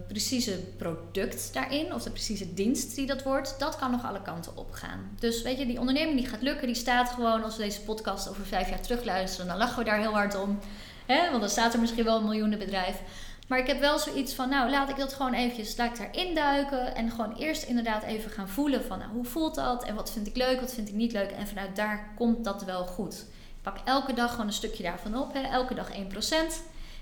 precieze 0.07 0.59
product 0.77 1.53
daarin, 1.53 1.93
of 1.93 2.03
de 2.03 2.09
precieze 2.09 2.53
dienst 2.53 2.95
die 2.95 3.05
dat 3.05 3.23
wordt, 3.23 3.55
dat 3.59 3.75
kan 3.75 3.91
nog 3.91 4.05
alle 4.05 4.21
kanten 4.21 4.57
op 4.57 4.71
gaan. 4.71 5.09
Dus 5.19 5.41
weet 5.41 5.57
je, 5.57 5.65
die 5.65 5.79
onderneming 5.79 6.17
die 6.17 6.27
gaat 6.27 6.41
lukken, 6.41 6.67
die 6.67 6.75
staat 6.75 7.09
gewoon 7.09 7.43
als 7.43 7.57
we 7.57 7.63
deze 7.63 7.81
podcast 7.81 8.29
over 8.29 8.45
vijf 8.45 8.69
jaar 8.69 8.81
terugluisteren, 8.81 9.47
dan 9.47 9.57
lachen 9.57 9.77
we 9.77 9.83
daar 9.83 9.99
heel 9.99 10.13
hard 10.13 10.41
om. 10.41 10.59
Hè? 11.05 11.29
Want 11.29 11.41
dan 11.41 11.49
staat 11.49 11.73
er 11.73 11.79
misschien 11.79 12.03
wel 12.03 12.17
een 12.17 12.23
miljoenenbedrijf. 12.23 13.01
Maar 13.47 13.59
ik 13.59 13.67
heb 13.67 13.79
wel 13.79 13.99
zoiets 13.99 14.33
van, 14.33 14.49
nou 14.49 14.69
laat 14.69 14.89
ik 14.89 14.97
dat 14.97 15.13
gewoon 15.13 15.33
eventjes, 15.33 15.77
laat 15.77 15.89
ik 15.89 15.97
daarin 15.97 16.35
duiken. 16.35 16.95
En 16.95 17.11
gewoon 17.11 17.35
eerst 17.35 17.63
inderdaad 17.63 18.03
even 18.03 18.31
gaan 18.31 18.49
voelen 18.49 18.83
van, 18.85 18.99
nou, 18.99 19.11
hoe 19.11 19.25
voelt 19.25 19.55
dat? 19.55 19.83
En 19.83 19.95
wat 19.95 20.11
vind 20.11 20.27
ik 20.27 20.35
leuk, 20.35 20.59
wat 20.59 20.73
vind 20.73 20.87
ik 20.87 20.93
niet 20.95 21.11
leuk? 21.11 21.31
En 21.31 21.47
vanuit 21.47 21.75
daar 21.75 22.13
komt 22.15 22.43
dat 22.43 22.63
wel 22.63 22.85
goed. 22.85 23.13
Ik 23.47 23.61
pak 23.61 23.77
elke 23.85 24.13
dag 24.13 24.31
gewoon 24.31 24.47
een 24.47 24.53
stukje 24.53 24.83
daarvan 24.83 25.17
op. 25.17 25.33
Hè. 25.33 25.41
Elke 25.41 25.73
dag 25.73 25.89
1%. 25.91 25.95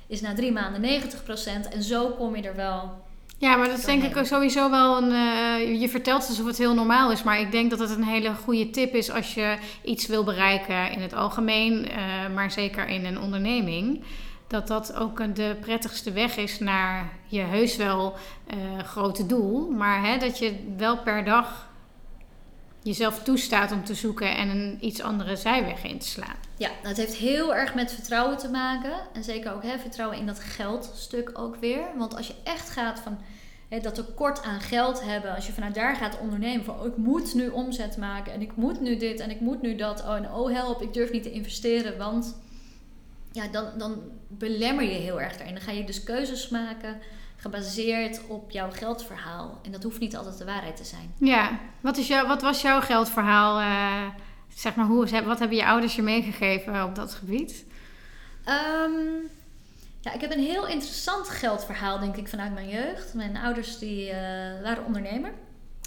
Is 0.08 0.22
na 0.22 0.34
drie 0.34 0.52
maanden 0.52 1.02
90%. 1.02 1.74
En 1.74 1.84
zo 1.84 2.10
kom 2.10 2.36
je 2.36 2.42
er 2.42 2.56
wel. 2.56 3.02
Ja, 3.38 3.56
maar 3.56 3.68
dat 3.68 3.78
is 3.78 3.86
denk 3.86 4.04
ik 4.04 4.26
sowieso 4.26 4.70
wel 4.70 4.98
een. 4.98 5.12
eh, 5.12 5.82
je 5.82 5.90
vertelt 5.90 6.28
alsof 6.28 6.46
het 6.46 6.58
heel 6.58 6.74
normaal 6.74 7.12
is, 7.12 7.24
maar 7.24 7.40
ik 7.40 7.52
denk 7.52 7.70
dat 7.70 7.80
het 7.80 7.90
een 7.90 8.04
hele 8.04 8.34
goede 8.34 8.70
tip 8.70 8.94
is 8.94 9.12
als 9.12 9.34
je 9.34 9.58
iets 9.84 10.08
wil 10.08 10.24
bereiken 10.24 10.92
in 10.92 11.02
het 11.02 11.14
algemeen, 11.14 11.90
eh, 11.90 11.98
maar 12.34 12.52
zeker 12.52 12.88
in 12.88 13.06
een 13.06 13.20
onderneming. 13.20 14.04
Dat 14.52 14.68
dat 14.68 14.94
ook 14.96 15.36
de 15.36 15.58
prettigste 15.60 16.12
weg 16.12 16.38
is 16.38 16.60
naar 16.60 17.10
je 17.26 17.42
heus 17.42 17.76
wel 17.76 18.14
eh, 18.48 18.80
grote 18.80 19.26
doel, 19.26 19.70
maar 19.70 20.06
hè, 20.06 20.18
dat 20.18 20.38
je 20.40 20.74
wel 20.78 20.98
per 20.98 21.24
dag 21.26 21.70
jezelf 22.82 23.24
toestaat 23.24 23.72
om 23.72 23.84
te 23.84 23.94
zoeken 23.94 24.38
en 24.38 24.50
een 24.50 24.78
iets 24.82 25.02
andere 25.02 25.36
zijweg 25.36 25.84
in 25.84 26.00
te 26.00 26.08
slaan. 26.08 26.36
Ja, 26.58 26.70
het 26.82 26.98
heeft 26.98 27.16
heel 27.16 27.56
erg 27.56 27.76
met 27.76 27.94
vertrouwen 27.94 28.38
te 28.38 28.50
maken. 28.50 28.94
En 29.14 29.24
zeker 29.24 29.54
ook 29.54 29.64
hè, 29.64 29.80
vertrouwen 29.80 30.18
in 30.18 30.26
dat 30.26 30.40
geldstuk 30.40 31.32
ook 31.34 31.56
weer. 31.56 31.84
Want 31.98 32.16
als 32.16 32.28
je 32.28 32.36
echt 32.44 32.70
gaat 32.70 33.00
van 33.00 33.20
hè, 33.70 33.80
dat 33.80 33.96
tekort 33.96 34.44
aan 34.44 34.62
geld 34.62 35.04
hebben. 35.04 35.36
Als 35.36 35.48
je 35.48 35.54
vanuit 35.54 35.76
daar 35.76 35.96
gaat 35.96 36.20
ondernemen. 36.20 36.66
Van 36.66 36.80
oh, 36.80 36.86
ik 36.86 36.98
moet 36.98 37.34
nu 37.34 37.50
omzet 37.50 37.98
maken. 37.98 38.34
En 38.34 38.42
ik 38.42 38.56
moet 38.56 38.82
nu 38.82 38.98
dit 38.98 39.20
en 39.20 39.30
ik 39.30 39.40
moet 39.40 39.62
nu 39.62 39.76
dat. 39.76 40.02
Oh, 40.02 40.16
en 40.16 40.32
oh 40.32 40.52
help, 40.52 40.82
ik 40.82 40.94
durf 40.94 41.12
niet 41.12 41.24
te 41.24 41.32
investeren. 41.32 41.98
Want 41.98 42.36
ja, 43.32 43.48
dan, 43.48 43.66
dan 43.78 44.02
belemmer 44.28 44.84
je 44.84 44.98
heel 44.98 45.22
erg 45.22 45.38
daarin. 45.38 45.54
Dan 45.54 45.64
ga 45.64 45.72
je 45.72 45.84
dus 45.84 46.04
keuzes 46.04 46.50
maken 46.50 46.98
gebaseerd 47.36 48.22
op 48.28 48.52
jouw 48.52 48.72
geldverhaal. 48.72 49.60
En 49.64 49.72
dat 49.72 49.84
hoeft 49.84 50.00
niet 50.00 50.16
altijd 50.16 50.38
de 50.38 50.46
waarheid 50.46 50.78
te 50.78 50.84
zijn. 50.84 51.14
Ja, 51.18 51.60
wat, 51.82 51.98
is 51.98 52.08
jou, 52.08 52.28
wat 52.28 52.42
was 52.42 52.62
jouw 52.62 52.82
geldverhaal? 52.82 53.60
eh, 53.60 54.22
zeg 54.56 54.76
maar, 54.76 54.86
hoe, 54.86 55.24
wat 55.26 55.40
hebben 55.40 55.58
je 55.58 55.66
ouders 55.66 55.96
je 55.96 56.02
meegegeven 56.02 56.84
op 56.84 56.96
dat 56.96 57.14
gebied? 57.14 57.66
Ehm, 58.44 58.92
ja, 60.02 60.14
ik 60.14 60.22
heb 60.22 60.32
een 60.32 60.44
heel 60.44 60.68
interessant 60.68 61.30
geldverhaal, 61.30 62.00
denk 62.00 62.16
ik, 62.16 62.28
vanuit 62.28 62.54
mijn 62.54 62.70
jeugd. 62.70 63.14
Mijn 63.14 63.38
ouders 63.38 63.78
die, 63.78 64.10
eh, 64.10 64.62
waren 64.64 64.86
ondernemer. 64.86 65.34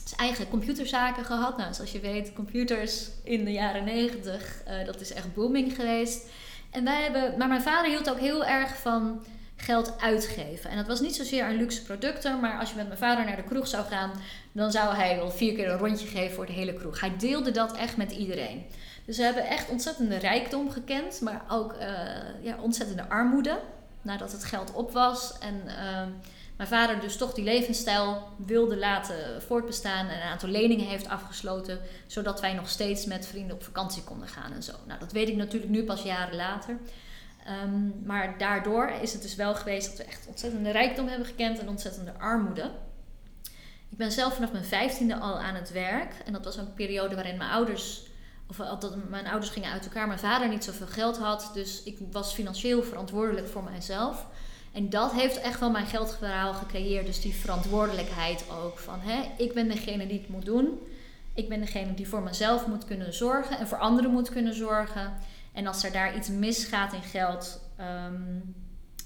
Dus 0.03 0.15
eigen 0.15 0.49
computerzaken 0.49 1.25
gehad. 1.25 1.57
Nou, 1.57 1.75
zoals 1.75 1.93
je 1.93 2.01
weet, 2.01 2.33
computers 2.33 3.09
in 3.23 3.45
de 3.45 3.53
jaren 3.53 3.85
negentig, 3.85 4.63
eh, 4.65 4.87
dat 4.87 5.01
is 5.01 5.13
echt 5.13 5.35
booming 5.35 5.75
geweest. 5.75 6.27
En 6.75 6.85
wij 6.85 7.03
hebben, 7.03 7.39
maar 7.39 7.49
mijn 7.49 7.63
vader 7.63 7.91
hield 7.91 8.11
ook 8.11 8.19
heel 8.19 8.45
erg 8.45 8.77
van 8.77 9.25
geld 9.57 10.01
uitgeven. 10.01 10.71
En 10.71 10.77
dat 10.77 10.87
was 10.87 11.01
niet 11.01 11.17
zozeer 11.17 11.45
aan 11.45 11.57
luxe 11.57 11.83
producten, 11.83 12.41
maar 12.41 12.59
als 12.59 12.71
je 12.71 12.77
met 12.77 12.87
mijn 12.87 12.99
vader 12.99 13.25
naar 13.25 13.37
de 13.37 13.43
kroeg 13.43 13.69
zou 13.69 13.85
gaan, 13.85 14.11
dan 14.53 14.71
zou 14.71 14.95
hij 14.95 15.17
wel 15.17 15.31
vier 15.31 15.55
keer 15.55 15.71
een 15.71 15.79
rondje 15.79 16.07
geven 16.07 16.35
voor 16.35 16.47
de 16.47 16.53
hele 16.53 16.75
kroeg. 16.75 17.01
Hij 17.01 17.17
deelde 17.17 17.51
dat 17.51 17.77
echt 17.77 17.97
met 17.97 18.13
iedereen. 18.13 18.67
Dus 19.05 19.17
we 19.17 19.23
hebben 19.23 19.47
echt 19.47 19.69
ontzettende 19.69 20.17
rijkdom 20.17 20.71
gekend, 20.71 21.21
maar 21.21 21.45
ook 21.49 21.73
eh, 21.73 21.89
ja, 22.41 22.57
ontzettende 22.61 23.09
armoede. 23.09 23.61
Nadat 24.03 24.33
het 24.33 24.45
geld 24.45 24.73
op 24.73 24.93
was. 24.93 25.39
En 25.39 25.63
ehm, 25.67 26.09
mijn 26.57 26.69
vader 26.69 27.01
dus 27.01 27.17
toch 27.17 27.35
die 27.35 27.45
levensstijl 27.45 28.29
wilde 28.37 28.77
laten 28.77 29.43
voortbestaan. 29.43 30.09
En 30.09 30.17
een 30.17 30.29
aantal 30.29 30.49
leningen 30.49 30.87
heeft 30.87 31.09
afgesloten. 31.09 31.81
Zodat 32.07 32.41
wij 32.41 32.53
nog 32.53 32.69
steeds 32.69 33.07
met 33.07 33.27
vrienden 33.27 33.57
op 33.57 33.63
vakantie 33.63 34.03
konden 34.03 34.29
gaan 34.29 34.53
en 34.53 34.63
zo. 34.63 34.73
Nou, 34.87 35.01
dat 35.01 35.13
weet 35.13 35.29
ik 35.29 35.37
natuurlijk 35.37 35.73
nu 35.73 35.85
pas 35.85 36.03
jaren 36.03 36.37
later. 36.37 36.79
Ehm, 37.45 38.07
maar 38.07 38.39
daardoor 38.39 38.91
is 39.03 39.13
het 39.13 39.23
dus 39.23 39.35
wel 39.35 39.55
geweest 39.55 39.87
dat 39.87 39.97
we 39.97 40.05
echt 40.05 40.27
ontzettende 40.27 40.71
rijkdom 40.71 41.09
hebben 41.09 41.27
gekend 41.27 41.59
en 41.59 41.69
ontzettende 41.69 42.13
armoede. 42.19 42.71
Ik 43.91 44.01
ben 44.01 44.13
zelf 44.13 44.35
vanaf 44.35 44.53
mijn 44.53 44.65
vijftiende 44.65 45.17
al 45.17 45.39
aan 45.39 45.55
het 45.55 45.73
werk. 45.73 46.15
En 46.25 46.33
dat 46.33 46.45
was 46.45 46.57
een 46.57 46.75
periode 46.75 47.15
waarin 47.15 47.37
mijn 47.37 47.51
ouders, 47.51 48.03
of 48.49 48.57
dat 48.57 49.09
mijn 49.09 49.27
ouders 49.27 49.51
gingen 49.51 49.71
uit 49.71 49.85
elkaar, 49.85 50.07
mijn 50.07 50.19
vader 50.19 50.49
niet 50.49 50.65
zoveel 50.65 50.87
geld 50.87 51.19
had. 51.19 51.51
Dus 51.55 51.83
ik 51.83 51.99
was 52.11 52.35
financieel 52.35 52.83
verantwoordelijk 52.83 53.49
voor 53.49 53.65
mijzelf. 53.65 54.27
En 54.75 54.91
dat 54.91 55.13
heeft 55.13 55.41
echt 55.41 55.61
wel 55.61 55.71
mijn 55.71 55.87
geldverhaal 55.87 56.55
gecreëerd. 56.55 57.07
Dus 57.07 57.21
die 57.21 57.35
verantwoordelijkheid 57.35 58.45
ook. 58.51 58.79
Van 58.79 59.01
hè, 59.01 59.31
ik 59.37 59.55
ben 59.55 59.69
degene 59.69 60.07
die 60.07 60.19
het 60.19 60.29
moet 60.29 60.45
doen. 60.45 60.79
Ik 61.35 61.49
ben 61.49 61.61
degene 61.61 61.95
die 61.95 62.09
voor 62.09 62.23
mezelf 62.23 62.67
moet 62.67 62.85
kunnen 62.85 63.15
zorgen 63.15 63.59
en 63.59 63.69
voor 63.69 63.79
anderen 63.79 64.11
moet 64.11 64.31
kunnen 64.31 64.55
zorgen. 64.55 65.13
En 65.53 65.67
als 65.67 65.85
er 65.85 65.93
daar 65.93 66.17
iets 66.17 66.29
misgaat 66.29 66.93
in 66.93 67.03
geld, 67.03 67.61
ehm, 67.77 68.39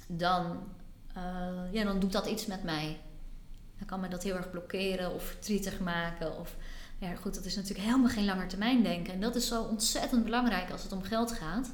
dan, 0.06 0.58
uh, 1.16 1.72
ja, 1.72 1.84
dan 1.84 2.00
doet 2.00 2.12
dat 2.12 2.26
iets 2.26 2.46
met 2.46 2.64
mij. 2.64 2.96
Dan 3.78 3.86
kan 3.86 4.00
me 4.00 4.08
dat 4.08 4.22
heel 4.22 4.36
erg 4.36 4.50
blokkeren 4.50 5.14
of 5.14 5.22
verdrietig 5.22 5.80
maken. 5.80 6.38
Of, 6.38 6.56
ja, 6.98 7.14
goed, 7.14 7.34
dat 7.34 7.44
is 7.44 7.56
natuurlijk 7.56 7.84
helemaal 7.84 8.10
geen 8.10 8.24
langer 8.24 8.48
termijn 8.48 8.82
denken. 8.82 9.12
En 9.12 9.20
dat 9.20 9.36
is 9.36 9.48
zo 9.48 9.62
ontzettend 9.62 10.24
belangrijk 10.24 10.70
als 10.70 10.82
het 10.82 10.92
om 10.92 11.02
geld 11.02 11.32
gaat. 11.32 11.70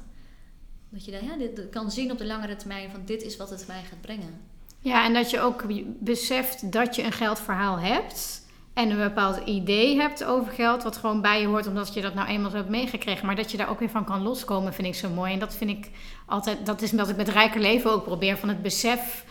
Dat 0.95 1.05
je 1.05 1.11
dan, 1.11 1.37
dit, 1.37 1.69
kan 1.69 1.91
zien 1.91 2.11
op 2.11 2.17
de 2.17 2.25
langere 2.25 2.55
termijn 2.55 2.89
van 2.91 3.01
dit 3.05 3.23
is 3.23 3.37
wat 3.37 3.49
het 3.49 3.67
mij 3.67 3.83
gaat 3.89 4.01
brengen. 4.01 4.41
Ja, 4.79 5.05
en 5.05 5.13
dat 5.13 5.29
je 5.29 5.39
ook 5.39 5.63
beseft 5.99 6.71
dat 6.71 6.95
je 6.95 7.03
een 7.03 7.11
geldverhaal 7.11 7.79
hebt. 7.79 8.43
En 8.73 8.89
een 8.89 8.97
bepaald 8.97 9.47
idee 9.47 9.97
hebt 9.97 10.23
over 10.23 10.51
geld, 10.51 10.83
wat 10.83 10.97
gewoon 10.97 11.21
bij 11.21 11.41
je 11.41 11.47
hoort, 11.47 11.67
omdat 11.67 11.93
je 11.93 12.01
dat 12.01 12.13
nou 12.13 12.27
eenmaal 12.27 12.49
zo 12.49 12.55
hebt 12.55 12.69
meegekregen. 12.69 13.25
Maar 13.25 13.35
dat 13.35 13.51
je 13.51 13.57
daar 13.57 13.69
ook 13.69 13.79
weer 13.79 13.89
van 13.89 14.05
kan 14.05 14.21
loskomen, 14.21 14.73
vind 14.73 14.87
ik 14.87 14.95
zo 14.95 15.09
mooi. 15.09 15.33
En 15.33 15.39
dat 15.39 15.55
vind 15.55 15.69
ik 15.69 15.89
altijd, 16.25 16.65
dat 16.65 16.81
is 16.81 16.91
wat 16.91 17.09
ik 17.09 17.15
met 17.15 17.29
Rijker 17.29 17.61
Leven 17.61 17.91
ook 17.91 18.03
probeer. 18.03 18.37
Van 18.37 18.49
het 18.49 18.61
besef 18.61 19.25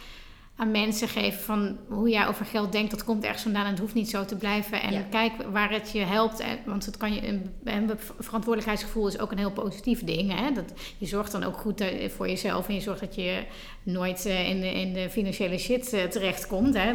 aan 0.57 0.71
mensen 0.71 1.09
geven 1.09 1.41
van 1.41 1.79
hoe 1.89 2.09
jij 2.09 2.27
over 2.27 2.45
geld 2.47 2.73
denkt, 2.73 2.91
dat 2.91 3.05
komt 3.05 3.25
ergens 3.25 3.43
vandaan 3.43 3.65
en 3.65 3.71
het 3.71 3.79
hoeft 3.79 3.95
niet 3.95 4.11
zo 4.11 4.25
te 4.25 4.37
blijven. 4.37 4.83
En 4.83 5.09
kijk 5.09 5.33
waar 5.53 5.71
het 5.71 5.91
je 5.91 6.01
helpt, 6.01 6.45
want 6.67 6.87
het 6.87 6.97
kan 6.97 7.15
je, 7.15 7.29
een, 7.65 7.91
verantwoordelijkheidsgevoel 8.19 9.07
is 9.07 9.19
ook 9.19 9.31
een 9.31 9.39
heel 9.39 9.53
positief 9.53 10.05
ding. 10.05 10.39
Hè? 10.41 10.53
Dat, 10.53 10.73
je 10.99 11.07
zorgt 11.07 11.33
dan 11.33 11.45
ook 11.45 11.57
goed 11.57 11.81
eh, 11.81 12.11
voor 12.11 12.29
jezelf 12.29 12.69
en 12.69 12.75
je 12.75 12.81
zorgt 12.81 13.01
dat 13.01 13.15
je 13.15 13.45
nooit 13.83 14.27
eh, 14.27 14.49
in 14.49 14.61
de, 14.61 14.73
in 14.73 14.93
de 14.93 15.11
financiële 15.11 15.59
shit 15.59 15.93
eh, 15.93 16.05
terechtkomt. 16.05 16.75
Hè? 16.75 16.95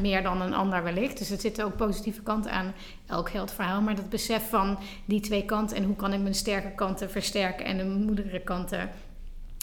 Meer 0.00 0.22
dan 0.22 0.40
een 0.40 0.54
ander 0.54 0.82
wellicht. 0.82 1.18
Dus 1.18 1.30
er 1.30 1.40
zitten 1.40 1.64
ook 1.64 1.76
positieve 1.76 2.22
kanten 2.22 2.50
aan 2.50 2.74
elk 3.06 3.30
geldverhaal. 3.30 3.80
Maar 3.80 3.96
dat 3.96 4.10
besef 4.10 4.48
van 4.48 4.78
die 5.04 5.20
twee 5.20 5.44
kanten 5.44 5.76
en 5.76 5.84
hoe 5.84 5.96
kan 5.96 6.12
ik 6.12 6.20
mijn 6.20 6.34
sterke 6.34 6.74
kanten 6.74 7.10
versterken 7.10 7.64
en 7.66 7.76
de 7.76 7.84
moedigere 7.84 8.40
kanten 8.40 8.90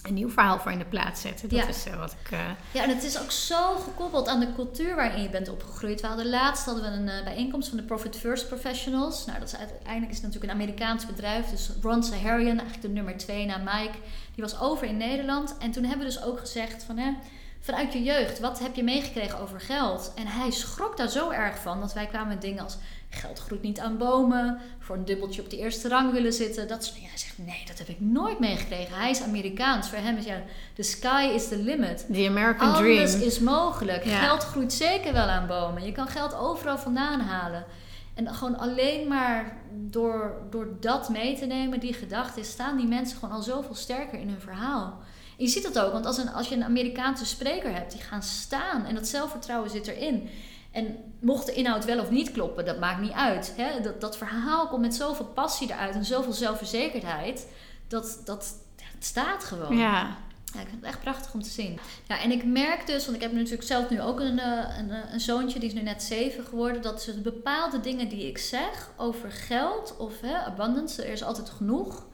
een 0.04 0.14
nieuw 0.14 0.30
verhaal 0.30 0.60
voor 0.60 0.72
in 0.72 0.78
de 0.78 0.86
plaats 0.86 1.22
zetten. 1.22 1.50
Dat 1.50 1.60
ja. 1.60 1.68
is 1.68 1.88
uh, 1.88 1.96
wat 1.96 2.16
ik. 2.24 2.32
Uh... 2.32 2.40
Ja, 2.72 2.84
en 2.84 2.90
het 2.90 3.04
is 3.04 3.20
ook 3.20 3.32
zo 3.32 3.76
gekoppeld 3.76 4.28
aan 4.28 4.40
de 4.40 4.54
cultuur 4.54 4.96
waarin 4.96 5.22
je 5.22 5.30
bent 5.30 5.50
opgegroeid. 5.50 6.02
We 6.02 6.08
hadden 6.08 6.30
laatst 6.30 6.66
hadden 6.66 6.84
we 6.84 6.90
een 6.90 7.20
uh, 7.20 7.24
bijeenkomst 7.24 7.70
van 7.70 7.78
de 7.78 7.84
Profit 7.84 8.18
First 8.18 8.48
Professionals. 8.48 9.26
Nou, 9.26 9.40
dat 9.40 9.48
is 9.48 9.58
uiteindelijk 9.58 10.12
is 10.12 10.18
het 10.18 10.26
natuurlijk 10.26 10.54
een 10.54 10.60
Amerikaans 10.62 11.06
bedrijf. 11.06 11.50
Dus 11.50 11.70
Ron 11.82 12.04
Saharian, 12.04 12.58
eigenlijk 12.58 12.82
de 12.82 12.90
nummer 12.90 13.18
twee 13.18 13.46
na 13.46 13.58
Mike, 13.58 13.98
die 14.36 14.44
was 14.44 14.60
over 14.60 14.88
in 14.88 14.98
Nederland. 14.98 15.56
En 15.58 15.72
toen 15.72 15.84
hebben 15.84 16.08
we 16.08 16.14
dus 16.14 16.24
ook 16.24 16.40
gezegd 16.40 16.84
van 16.84 16.98
hè, 16.98 17.14
vanuit 17.60 17.94
je 17.94 18.04
jeugd, 18.04 18.40
wat 18.40 18.60
heb 18.60 18.76
je 18.76 18.84
meegekregen 18.84 19.40
over 19.40 19.62
geld? 19.62 20.12
En 20.16 20.28
hij 20.28 20.52
schrok 20.52 20.98
daar 20.98 21.10
zo 21.10 21.30
erg 21.30 21.58
van 21.58 21.80
dat 21.80 21.94
wij 21.94 22.06
kwamen 22.06 22.28
met 22.28 22.42
dingen 22.42 22.64
als 22.64 22.78
geld 23.14 23.40
groeit 23.40 23.62
niet 23.62 23.80
aan 23.80 23.98
bomen, 23.98 24.60
voor 24.80 24.96
een 24.96 25.06
dubbeltje 25.06 25.42
op 25.42 25.50
de 25.50 25.58
eerste 25.58 25.88
rang 25.88 26.12
willen 26.12 26.34
zitten. 26.34 26.68
Dat 26.68 26.86
soort 26.86 27.00
Hij 27.00 27.18
zegt, 27.18 27.38
nee, 27.38 27.64
dat 27.68 27.78
heb 27.78 27.88
ik 27.88 28.00
nooit 28.00 28.40
meegekregen. 28.40 28.96
Hij 28.96 29.10
is 29.10 29.22
Amerikaans. 29.22 29.90
Voor 29.90 29.98
hem 29.98 30.18
is 30.18 30.26
ja, 30.26 30.42
the 30.76 30.84
sky 30.84 31.32
is 31.34 31.48
the 31.48 31.58
limit. 31.58 32.06
The 32.14 32.28
American 32.28 32.74
Dream. 32.74 32.98
Alles 32.98 33.16
is 33.16 33.40
mogelijk. 33.40 34.04
Geld 34.04 34.44
groeit 34.44 34.74
zeker 34.74 35.14
wel 35.14 35.28
aan 35.28 35.48
bomen. 35.48 35.86
Je 35.86 35.92
kan 35.92 36.08
geld 36.08 36.36
overal 36.36 36.78
vandaan 36.78 37.20
halen. 37.20 37.66
En 38.14 38.34
gewoon 38.34 38.58
alleen 38.58 39.08
maar 39.08 39.58
door, 39.72 40.42
door 40.50 40.68
dat 40.80 41.10
mee 41.10 41.38
te 41.38 41.46
nemen, 41.46 41.80
die 41.80 41.94
gedachte, 41.94 42.44
staan 42.44 42.78
die 42.78 42.88
mensen 42.88 43.18
gewoon 43.18 43.36
al 43.36 43.42
zoveel 43.42 43.76
sterker 43.76 44.20
in 44.20 44.28
hun 44.28 44.42
verhaal. 44.42 45.00
En 45.38 45.46
je 45.46 45.48
ziet 45.48 45.74
dat 45.74 45.80
ook, 45.80 45.92
want 45.92 46.06
als, 46.06 46.18
een, 46.18 46.30
als 46.30 46.48
je 46.48 46.56
een 46.56 46.64
Amerikaanse 46.64 47.26
spreker 47.26 47.74
hebt, 47.74 47.92
die 47.92 48.02
gaan 48.02 48.24
staan 48.24 48.86
en 48.86 48.96
dat 48.96 49.08
zelfvertrouwen 49.08 49.70
zit 49.70 49.88
erin. 49.88 50.30
En 50.72 51.14
mocht 51.20 51.46
de 51.46 51.54
inhoud 51.54 51.86
wel 51.86 52.00
of 52.00 52.10
niet 52.10 52.32
kloppen, 52.32 52.66
dat 52.66 52.80
maakt 52.80 53.02
niet 53.02 53.12
uit. 53.12 53.54
Hè? 53.58 53.82
Dat, 53.82 54.02
dat 54.02 54.18
verhaal 54.18 54.68
komt 54.68 54.82
met 54.82 54.96
zoveel 54.96 55.26
passie 55.26 55.72
eruit 55.72 55.96
en 55.96 56.06
zoveel 56.06 56.34
zelfverzekerdheid. 56.34 57.48
Dat, 57.88 58.22
dat, 58.26 58.56
het 58.94 59.06
staat 59.06 59.44
gewoon. 59.44 59.78
Ja. 59.78 60.18
Ja, 60.54 60.60
ik 60.60 60.68
vind 60.68 60.82
het 60.82 60.90
echt 60.90 61.02
prachtig 61.02 61.34
om 61.34 61.42
te 61.42 61.50
zien. 61.50 61.80
Ja, 62.08 62.22
en 62.22 62.32
ik 62.32 62.46
merk 62.46 62.88
dus, 62.88 63.04
want 63.04 63.18
ik 63.18 63.24
heb 63.24 63.32
natuurlijk 63.32 63.64
zelf 63.64 63.90
nu 63.90 64.02
ook 64.02 64.20
een, 64.20 64.40
eh, 64.40 64.78
een, 64.78 64.92
eh, 64.92 65.14
een 65.14 65.20
zoontje, 65.20 65.60
die 65.60 65.70
is 65.70 65.76
nu 65.76 65.82
net 65.82 66.04
zeven 66.04 66.46
geworden, 66.46 66.82
dat 66.82 67.02
ze 67.02 67.22
bepaalde 67.22 67.80
dingen 67.80 68.10
die 68.10 68.28
ik 68.28 68.38
zeg 68.38 68.90
over 68.98 69.32
geld 69.32 69.96
of 69.98 70.22
hè, 70.22 70.38
abundance, 70.38 71.04
er 71.04 71.12
is 71.12 71.24
altijd 71.24 71.50
genoeg, 71.50 72.06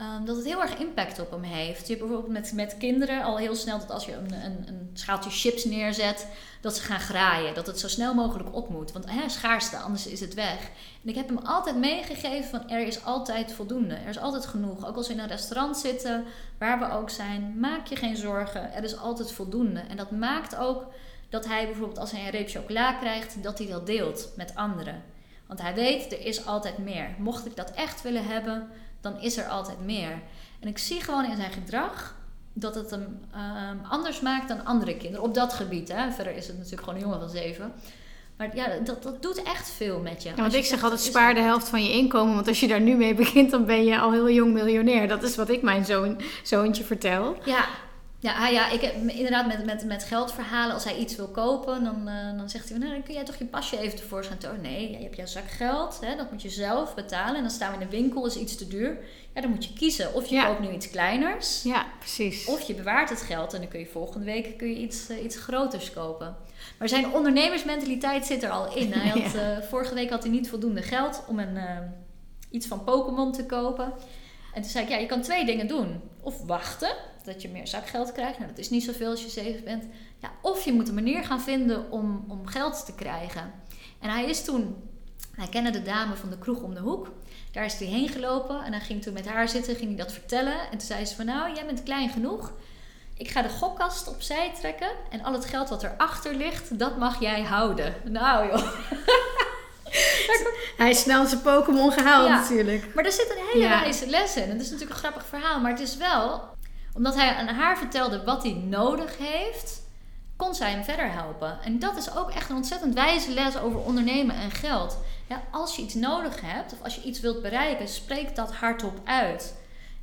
Um, 0.00 0.24
dat 0.24 0.36
het 0.36 0.44
heel 0.44 0.62
erg 0.62 0.78
impact 0.78 1.20
op 1.20 1.30
hem 1.30 1.42
heeft. 1.42 1.86
Je 1.86 1.94
hebt 1.94 2.06
bijvoorbeeld 2.06 2.32
met, 2.32 2.52
met 2.52 2.76
kinderen 2.78 3.22
al 3.22 3.38
heel 3.38 3.54
snel 3.54 3.78
dat 3.78 3.90
als 3.90 4.04
je 4.04 4.12
een, 4.12 4.32
een, 4.32 4.68
een, 4.68 4.90
schaaltje 4.92 5.30
chips 5.30 5.64
neerzet, 5.64 6.26
dat 6.60 6.76
ze 6.76 6.82
gaan 6.82 7.00
graaien. 7.00 7.54
Dat 7.54 7.66
het 7.66 7.78
zo 7.78 7.88
snel 7.88 8.14
mogelijk 8.14 8.54
op 8.54 8.68
moet. 8.68 8.92
Want 8.92 9.10
hè, 9.10 9.28
schaarste, 9.28 9.76
anders 9.76 10.06
is 10.06 10.20
het 10.20 10.34
weg. 10.34 10.60
En 11.02 11.08
ik 11.08 11.14
heb 11.14 11.28
hem 11.28 11.38
altijd 11.38 11.76
meegegeven 11.76 12.50
van 12.50 12.70
er 12.70 12.86
is 12.86 13.04
altijd 13.04 13.52
voldoende. 13.52 13.94
Er 13.94 14.08
is 14.08 14.18
altijd 14.18 14.46
genoeg. 14.46 14.86
Ook 14.86 14.96
als 14.96 15.06
we 15.06 15.12
in 15.12 15.18
een 15.18 15.28
restaurant 15.28 15.76
zitten, 15.76 16.24
waar 16.58 16.78
we 16.78 16.90
ook 16.90 17.10
zijn, 17.10 17.58
maak 17.60 17.86
je 17.86 17.96
geen 17.96 18.16
zorgen. 18.16 18.72
Er 18.72 18.84
is 18.84 18.98
altijd 18.98 19.32
voldoende. 19.32 19.80
En 19.80 19.96
dat 19.96 20.10
maakt 20.10 20.56
ook 20.56 20.86
dat 21.28 21.46
hij 21.46 21.66
bijvoorbeeld 21.66 21.98
als 21.98 22.10
hij 22.10 22.24
een 22.24 22.30
reep 22.30 22.48
chocola 22.48 22.92
krijgt, 22.92 23.42
dat 23.42 23.58
hij 23.58 23.66
dat 23.66 23.86
deelt 23.86 24.32
met 24.36 24.54
anderen. 24.54 25.02
Want 25.46 25.60
hij 25.60 25.74
weet, 25.74 26.12
er 26.12 26.26
is 26.26 26.46
altijd 26.46 26.78
meer. 26.78 27.14
Mocht 27.18 27.46
ik 27.46 27.56
dat 27.56 27.70
echt 27.70 28.02
willen 28.02 28.26
hebben, 28.26 28.68
dan 29.02 29.20
is 29.20 29.36
er 29.36 29.44
altijd 29.44 29.84
meer. 29.84 30.20
En 30.60 30.68
ik 30.68 30.78
zie 30.78 31.00
gewoon 31.00 31.24
in 31.24 31.36
zijn 31.36 31.52
gedrag 31.52 32.14
dat 32.52 32.74
het 32.74 32.90
hem 32.90 33.20
ehm, 33.32 33.76
anders 33.88 34.20
maakt 34.20 34.48
dan 34.48 34.64
andere 34.64 34.96
kinderen. 34.96 35.26
Op 35.26 35.34
dat 35.34 35.52
gebied. 35.52 35.88
Hè. 35.92 36.10
Verder 36.10 36.36
is 36.36 36.46
het 36.46 36.56
natuurlijk 36.56 36.82
gewoon 36.82 36.98
een 36.98 37.04
jongen 37.04 37.20
van 37.20 37.30
zeven. 37.30 37.72
Maar 38.36 38.56
ja, 38.56 38.78
dat, 38.84 39.02
dat 39.02 39.22
doet 39.22 39.42
echt 39.42 39.70
veel 39.70 40.00
met 40.00 40.22
je. 40.22 40.28
Ja, 40.28 40.34
want 40.34 40.54
ik 40.54 40.64
zeg 40.64 40.82
altijd 40.82 41.00
spaar 41.00 41.34
de 41.34 41.40
helft 41.40 41.68
van 41.68 41.84
je 41.84 41.92
inkomen. 41.92 42.34
Want 42.34 42.48
als 42.48 42.60
je 42.60 42.68
daar 42.68 42.80
nu 42.80 42.94
mee 42.96 43.14
begint, 43.14 43.50
dan 43.50 43.64
ben 43.64 43.84
je 43.84 43.98
al 43.98 44.12
heel 44.12 44.30
jong 44.30 44.52
miljonair. 44.52 45.08
Dat 45.08 45.22
is 45.22 45.36
wat 45.36 45.48
ik 45.48 45.62
mijn 45.62 45.84
zoon, 45.84 46.20
zoontje 46.42 46.84
vertel. 46.84 47.36
Ja, 47.44 47.64
ja, 48.22 48.46
ah, 48.46 48.52
ja, 48.52 48.70
ik 48.70 48.80
heb 48.80 48.94
inderdaad 48.94 49.46
met, 49.46 49.64
met, 49.64 49.84
met 49.84 50.04
geldverhalen. 50.04 50.74
Als 50.74 50.84
hij 50.84 50.96
iets 50.96 51.16
wil 51.16 51.28
kopen, 51.28 51.84
dan, 51.84 52.08
uh, 52.08 52.38
dan 52.38 52.50
zegt 52.50 52.68
hij: 52.68 52.78
nou, 52.78 52.92
dan 52.92 53.02
kun 53.02 53.14
jij 53.14 53.24
toch 53.24 53.36
je 53.36 53.44
pasje 53.44 53.78
even 53.78 53.98
tevoorschijn 53.98 54.38
tonen. 54.38 54.60
Nee, 54.60 54.90
je 54.90 55.02
hebt 55.02 55.16
jouw 55.16 55.26
zakgeld, 55.26 55.98
hè, 56.00 56.16
dat 56.16 56.30
moet 56.30 56.42
je 56.42 56.50
zelf 56.50 56.94
betalen. 56.94 57.34
En 57.34 57.40
dan 57.40 57.50
staan 57.50 57.68
we 57.72 57.82
in 57.82 57.90
de 57.90 57.96
winkel, 57.96 58.26
is 58.26 58.36
iets 58.36 58.56
te 58.56 58.68
duur. 58.68 58.98
Ja, 59.34 59.40
dan 59.40 59.50
moet 59.50 59.64
je 59.64 59.72
kiezen. 59.72 60.14
Of 60.14 60.26
je 60.26 60.44
koopt 60.44 60.60
nu 60.60 60.70
iets 60.70 60.90
kleiners. 60.90 61.62
Ja, 61.62 61.86
precies. 61.98 62.46
Of 62.46 62.60
je 62.60 62.74
bewaart 62.74 63.10
het 63.10 63.20
geld 63.20 63.54
en 63.54 63.60
dan 63.60 63.68
kun 63.68 63.80
je 63.80 63.86
volgende 63.86 64.26
week 64.26 64.58
kun 64.58 64.68
je 64.68 64.78
iets, 64.78 65.10
uh, 65.10 65.24
iets 65.24 65.36
groters 65.36 65.92
kopen. 65.92 66.36
Maar 66.78 66.88
zijn 66.88 67.12
ondernemersmentaliteit 67.12 68.26
zit 68.26 68.42
er 68.42 68.50
al 68.50 68.76
in. 68.76 68.92
Hij 68.92 69.08
had, 69.20 69.34
uh, 69.34 69.62
vorige 69.68 69.94
week 69.94 70.10
had 70.10 70.22
hij 70.22 70.32
niet 70.32 70.48
voldoende 70.48 70.82
geld 70.82 71.24
om 71.28 71.38
een, 71.38 71.58
iets 72.50 72.66
van 72.66 72.84
Pokémon 72.84 73.32
te 73.32 73.46
kopen. 73.46 73.92
En 74.54 74.62
toen 74.62 74.70
zei 74.70 74.84
ik, 74.84 74.90
ja, 74.90 74.96
je 74.96 75.06
kan 75.06 75.22
twee 75.22 75.44
dingen 75.44 75.66
doen. 75.66 76.00
Of 76.22 76.42
wachten, 76.46 76.94
dat 77.24 77.42
je 77.42 77.48
meer 77.48 77.66
zakgeld 77.66 78.12
krijgt. 78.12 78.38
Nou, 78.38 78.50
dat 78.50 78.58
is 78.58 78.70
niet 78.70 78.84
zoveel 78.84 79.10
als 79.10 79.22
je 79.22 79.28
zeven 79.28 79.64
bent. 79.64 79.84
Ja, 80.18 80.30
of 80.42 80.64
je 80.64 80.72
moet 80.72 80.88
een 80.88 80.94
manier 80.94 81.24
gaan 81.24 81.40
vinden 81.40 81.90
om, 81.90 82.24
om 82.28 82.46
geld 82.46 82.84
te 82.86 82.94
krijgen. 82.94 83.52
En 84.00 84.10
hij 84.10 84.24
is 84.24 84.44
toen, 84.44 84.76
hij 85.32 85.48
kende 85.48 85.70
de 85.70 85.82
dame 85.82 86.16
van 86.16 86.30
de 86.30 86.38
kroeg 86.38 86.60
om 86.60 86.74
de 86.74 86.80
hoek. 86.80 87.12
Daar 87.52 87.64
is 87.64 87.78
hij 87.78 87.86
heen 87.88 88.08
gelopen 88.08 88.64
en 88.64 88.72
hij 88.72 88.80
ging 88.80 89.02
toen 89.02 89.12
met 89.12 89.28
haar 89.28 89.48
zitten, 89.48 89.76
ging 89.76 89.88
hij 89.88 90.04
dat 90.04 90.12
vertellen. 90.12 90.60
En 90.60 90.70
toen 90.70 90.80
zei 90.80 91.04
ze 91.04 91.14
van, 91.14 91.26
nou, 91.26 91.54
jij 91.54 91.66
bent 91.66 91.82
klein 91.82 92.10
genoeg. 92.10 92.52
Ik 93.16 93.30
ga 93.30 93.42
de 93.42 93.48
gokkast 93.48 94.08
opzij 94.08 94.52
trekken 94.60 94.90
en 95.10 95.22
al 95.22 95.32
het 95.32 95.44
geld 95.44 95.68
wat 95.68 95.82
erachter 95.82 96.34
ligt, 96.34 96.78
dat 96.78 96.98
mag 96.98 97.20
jij 97.20 97.42
houden. 97.42 97.94
Nou 98.04 98.46
joh. 98.46 98.72
Hij 100.76 100.90
is 100.90 101.00
snel 101.00 101.26
zijn 101.26 101.40
Pokémon 101.40 101.92
gehaald 101.92 102.28
natuurlijk. 102.28 102.94
Maar 102.94 103.04
er 103.04 103.12
zit 103.12 103.30
een 103.30 103.44
hele 103.52 103.68
wijze 103.68 104.06
les 104.06 104.36
in. 104.36 104.48
Het 104.48 104.60
is 104.60 104.70
natuurlijk 104.70 104.90
een 104.90 105.04
grappig 105.04 105.26
verhaal, 105.26 105.60
maar 105.60 105.70
het 105.70 105.80
is 105.80 105.96
wel... 105.96 106.50
Omdat 106.94 107.14
hij 107.14 107.34
aan 107.34 107.46
haar 107.46 107.78
vertelde 107.78 108.24
wat 108.24 108.42
hij 108.42 108.52
nodig 108.52 109.18
heeft, 109.18 109.82
kon 110.36 110.54
zij 110.54 110.70
hem 110.70 110.84
verder 110.84 111.12
helpen. 111.12 111.58
En 111.64 111.78
dat 111.78 111.96
is 111.96 112.16
ook 112.16 112.30
echt 112.30 112.50
een 112.50 112.56
ontzettend 112.56 112.94
wijze 112.94 113.30
les 113.30 113.58
over 113.58 113.80
ondernemen 113.80 114.36
en 114.36 114.50
geld. 114.50 114.98
Ja, 115.28 115.42
als 115.50 115.76
je 115.76 115.82
iets 115.82 115.94
nodig 115.94 116.40
hebt 116.40 116.72
of 116.72 116.82
als 116.82 116.94
je 116.94 117.02
iets 117.02 117.20
wilt 117.20 117.42
bereiken, 117.42 117.88
spreek 117.88 118.36
dat 118.36 118.54
hardop 118.54 119.00
uit. 119.04 119.54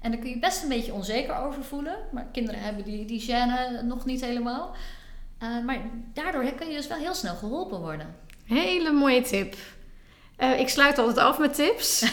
En 0.01 0.11
daar 0.11 0.19
kun 0.19 0.29
je 0.29 0.39
best 0.39 0.63
een 0.63 0.69
beetje 0.69 0.93
onzeker 0.93 1.35
over 1.35 1.63
voelen. 1.63 1.95
Maar 2.11 2.27
kinderen 2.31 2.61
hebben 2.61 2.83
die, 2.83 3.05
die 3.05 3.21
gêne 3.21 3.83
nog 3.83 4.05
niet 4.05 4.21
helemaal. 4.21 4.75
Uh, 5.43 5.65
maar 5.65 5.81
daardoor 6.13 6.51
kun 6.51 6.69
je 6.69 6.75
dus 6.75 6.87
wel 6.87 6.97
heel 6.97 7.13
snel 7.13 7.35
geholpen 7.35 7.79
worden. 7.79 8.15
Hele 8.45 8.91
mooie 8.91 9.21
tip. 9.21 9.55
Uh, 10.41 10.59
ik 10.59 10.69
sluit 10.69 10.97
altijd 10.97 11.17
af 11.17 11.37
met 11.37 11.53
tips. 11.53 12.05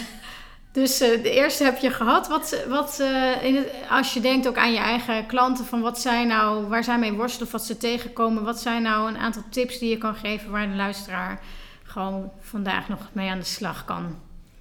Dus 0.77 1.03
uh, 1.03 1.23
de 1.23 1.31
eerste 1.31 1.65
heb 1.65 1.79
je 1.79 1.91
gehad. 1.91 2.29
Wat, 2.29 2.65
wat 2.69 2.99
uh, 3.01 3.45
in 3.45 3.57
het, 3.57 3.69
als 3.91 4.15
je 4.15 4.21
denkt 4.21 4.49
ook 4.49 4.57
aan 4.57 4.73
je 4.73 4.79
eigen 4.79 5.27
klanten, 5.27 5.65
van 5.65 5.81
wat 5.81 6.01
zijn 6.01 6.29
nou, 6.29 6.67
waar 6.67 6.85
zij 6.85 6.99
mee 6.99 7.13
worstelen 7.13 7.47
of 7.47 7.53
wat 7.53 7.65
ze 7.65 7.77
tegenkomen, 7.77 8.45
wat 8.45 8.61
zijn 8.61 8.83
nou 8.83 9.09
een 9.09 9.17
aantal 9.17 9.43
tips 9.51 9.79
die 9.79 9.91
je 9.91 9.99
kan 9.99 10.15
geven 10.15 10.51
waar 10.51 10.69
de 10.69 10.75
luisteraar 10.75 11.41
gewoon 11.83 12.33
vandaag 12.41 12.89
nog 12.89 13.01
mee 13.13 13.31
aan 13.31 13.39
de 13.39 13.45
slag 13.45 13.85
kan? 13.85 14.19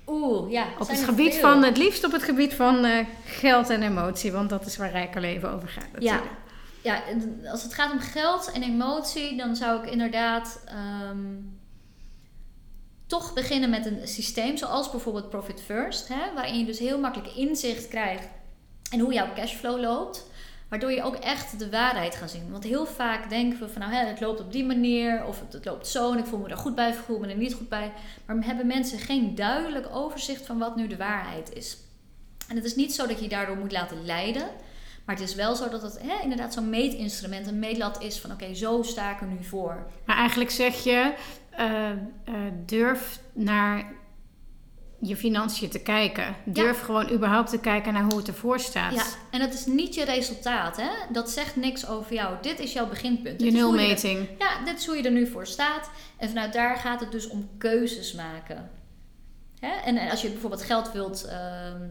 Oeh, 0.07 0.51
ja. 0.51 0.65
Op 0.79 0.87
het 0.87 1.03
gebied 1.03 1.33
veel. 1.33 1.41
van, 1.41 1.63
het 1.63 1.77
liefst 1.77 2.05
op 2.05 2.11
het 2.11 2.23
gebied 2.23 2.53
van 2.53 3.05
geld 3.25 3.69
en 3.69 3.83
emotie, 3.83 4.31
want 4.31 4.49
dat 4.49 4.65
is 4.65 4.77
waar 4.77 4.91
Rijker 4.91 5.21
Leven 5.21 5.51
over 5.51 5.67
gaat. 5.67 5.87
Ja. 5.99 6.21
ja, 6.81 7.01
als 7.51 7.63
het 7.63 7.73
gaat 7.73 7.91
om 7.91 7.99
geld 7.99 8.51
en 8.51 8.63
emotie, 8.63 9.37
dan 9.37 9.55
zou 9.55 9.83
ik 9.83 9.91
inderdaad. 9.91 10.63
Um, 11.09 11.54
toch 13.07 13.33
beginnen 13.33 13.69
met 13.69 13.85
een 13.85 14.07
systeem 14.07 14.57
zoals 14.57 14.91
bijvoorbeeld 14.91 15.29
Profit 15.29 15.61
First, 15.61 16.07
hè, 16.07 16.33
waarin 16.33 16.59
je 16.59 16.65
dus 16.65 16.79
heel 16.79 16.99
makkelijk 16.99 17.35
inzicht 17.35 17.87
krijgt 17.87 18.27
in 18.91 18.99
hoe 18.99 19.13
jouw 19.13 19.33
cashflow 19.33 19.79
loopt. 19.79 20.25
Waardoor 20.69 20.91
je 20.91 21.03
ook 21.03 21.15
echt 21.15 21.59
de 21.59 21.69
waarheid 21.69 22.15
gaat 22.15 22.31
zien. 22.31 22.51
Want 22.51 22.63
heel 22.63 22.85
vaak 22.85 23.29
denken 23.29 23.59
we 23.59 23.69
van 23.69 23.81
nou, 23.81 23.93
hè, 23.93 24.05
het 24.05 24.19
loopt 24.19 24.39
op 24.39 24.51
die 24.51 24.65
manier 24.65 25.25
of 25.25 25.39
het, 25.39 25.53
het, 25.53 25.65
loopt 25.65 25.87
zo 25.87 26.11
en 26.11 26.17
ik 26.17 26.25
voel 26.25 26.39
me 26.39 26.49
er 26.49 26.57
goed 26.57 26.75
bij, 26.75 26.89
ik 26.89 26.95
voel 26.95 27.19
me 27.19 27.27
er 27.27 27.35
niet 27.35 27.53
goed 27.53 27.69
bij. 27.69 27.91
Maar 28.25 28.45
hebben 28.45 28.67
mensen 28.67 28.99
geen 28.99 29.35
duidelijk 29.35 29.87
overzicht 29.91 30.45
van 30.45 30.57
wat 30.57 30.75
nu 30.75 30.87
de 30.87 30.97
waarheid 30.97 31.53
is. 31.53 31.77
En 32.47 32.55
het 32.55 32.65
is 32.65 32.75
niet 32.75 32.93
zo 32.93 33.07
dat 33.07 33.17
je 33.17 33.23
je 33.23 33.29
daardoor 33.29 33.57
moet 33.57 33.71
laten 33.71 34.05
leiden. 34.05 34.47
Maar 35.05 35.15
het 35.15 35.29
is 35.29 35.35
wel 35.35 35.55
zo 35.55 35.69
dat 35.69 35.81
het 35.81 35.99
hè, 36.01 36.23
inderdaad 36.23 36.53
zo'n 36.53 36.69
meetinstrument, 36.69 37.47
een 37.47 37.59
meetlat 37.59 38.01
is 38.01 38.19
van 38.19 38.31
oké, 38.31 38.53
zo 38.53 38.81
sta 38.81 39.11
ik 39.11 39.21
er 39.21 39.27
nu 39.27 39.43
voor. 39.43 39.87
Maar 40.05 40.17
eigenlijk 40.17 40.51
zeg 40.51 40.83
je, 40.83 41.13
uh, 41.59 41.89
uh, 41.89 42.35
durf 42.65 43.19
naar 43.33 43.93
je 44.99 45.15
financiën 45.15 45.69
te 45.69 45.79
kijken. 45.79 46.35
Durf 46.43 46.79
ja. 46.79 46.85
gewoon 46.85 47.11
überhaupt 47.11 47.49
te 47.49 47.59
kijken 47.59 47.93
naar 47.93 48.03
hoe 48.03 48.17
het 48.17 48.27
ervoor 48.27 48.59
staat. 48.59 48.93
Ja, 48.93 49.05
en 49.31 49.39
dat 49.39 49.53
is 49.53 49.65
niet 49.65 49.95
je 49.95 50.05
resultaat. 50.05 50.77
Hè? 50.77 50.89
Dat 51.09 51.29
zegt 51.29 51.55
niks 51.55 51.87
over 51.87 52.13
jou. 52.13 52.35
Dit 52.41 52.59
is 52.59 52.73
jouw 52.73 52.87
beginpunt. 52.87 53.41
Je 53.41 53.51
nulmeting. 53.51 54.27
Ja, 54.39 54.63
dit 54.63 54.79
is 54.79 54.85
hoe 54.85 54.97
je 54.97 55.03
er 55.03 55.11
nu 55.11 55.27
voor 55.27 55.47
staat. 55.47 55.89
En 56.17 56.27
vanuit 56.27 56.53
daar 56.53 56.77
gaat 56.77 56.99
het 56.99 57.11
dus 57.11 57.27
om 57.27 57.49
keuzes 57.57 58.13
maken. 58.13 58.69
Hè? 59.65 59.81
En 59.85 60.09
als 60.09 60.21
je 60.21 60.29
bijvoorbeeld 60.29 60.63
geld 60.63 60.91
wilt, 60.91 61.25
uh, 61.25 61.33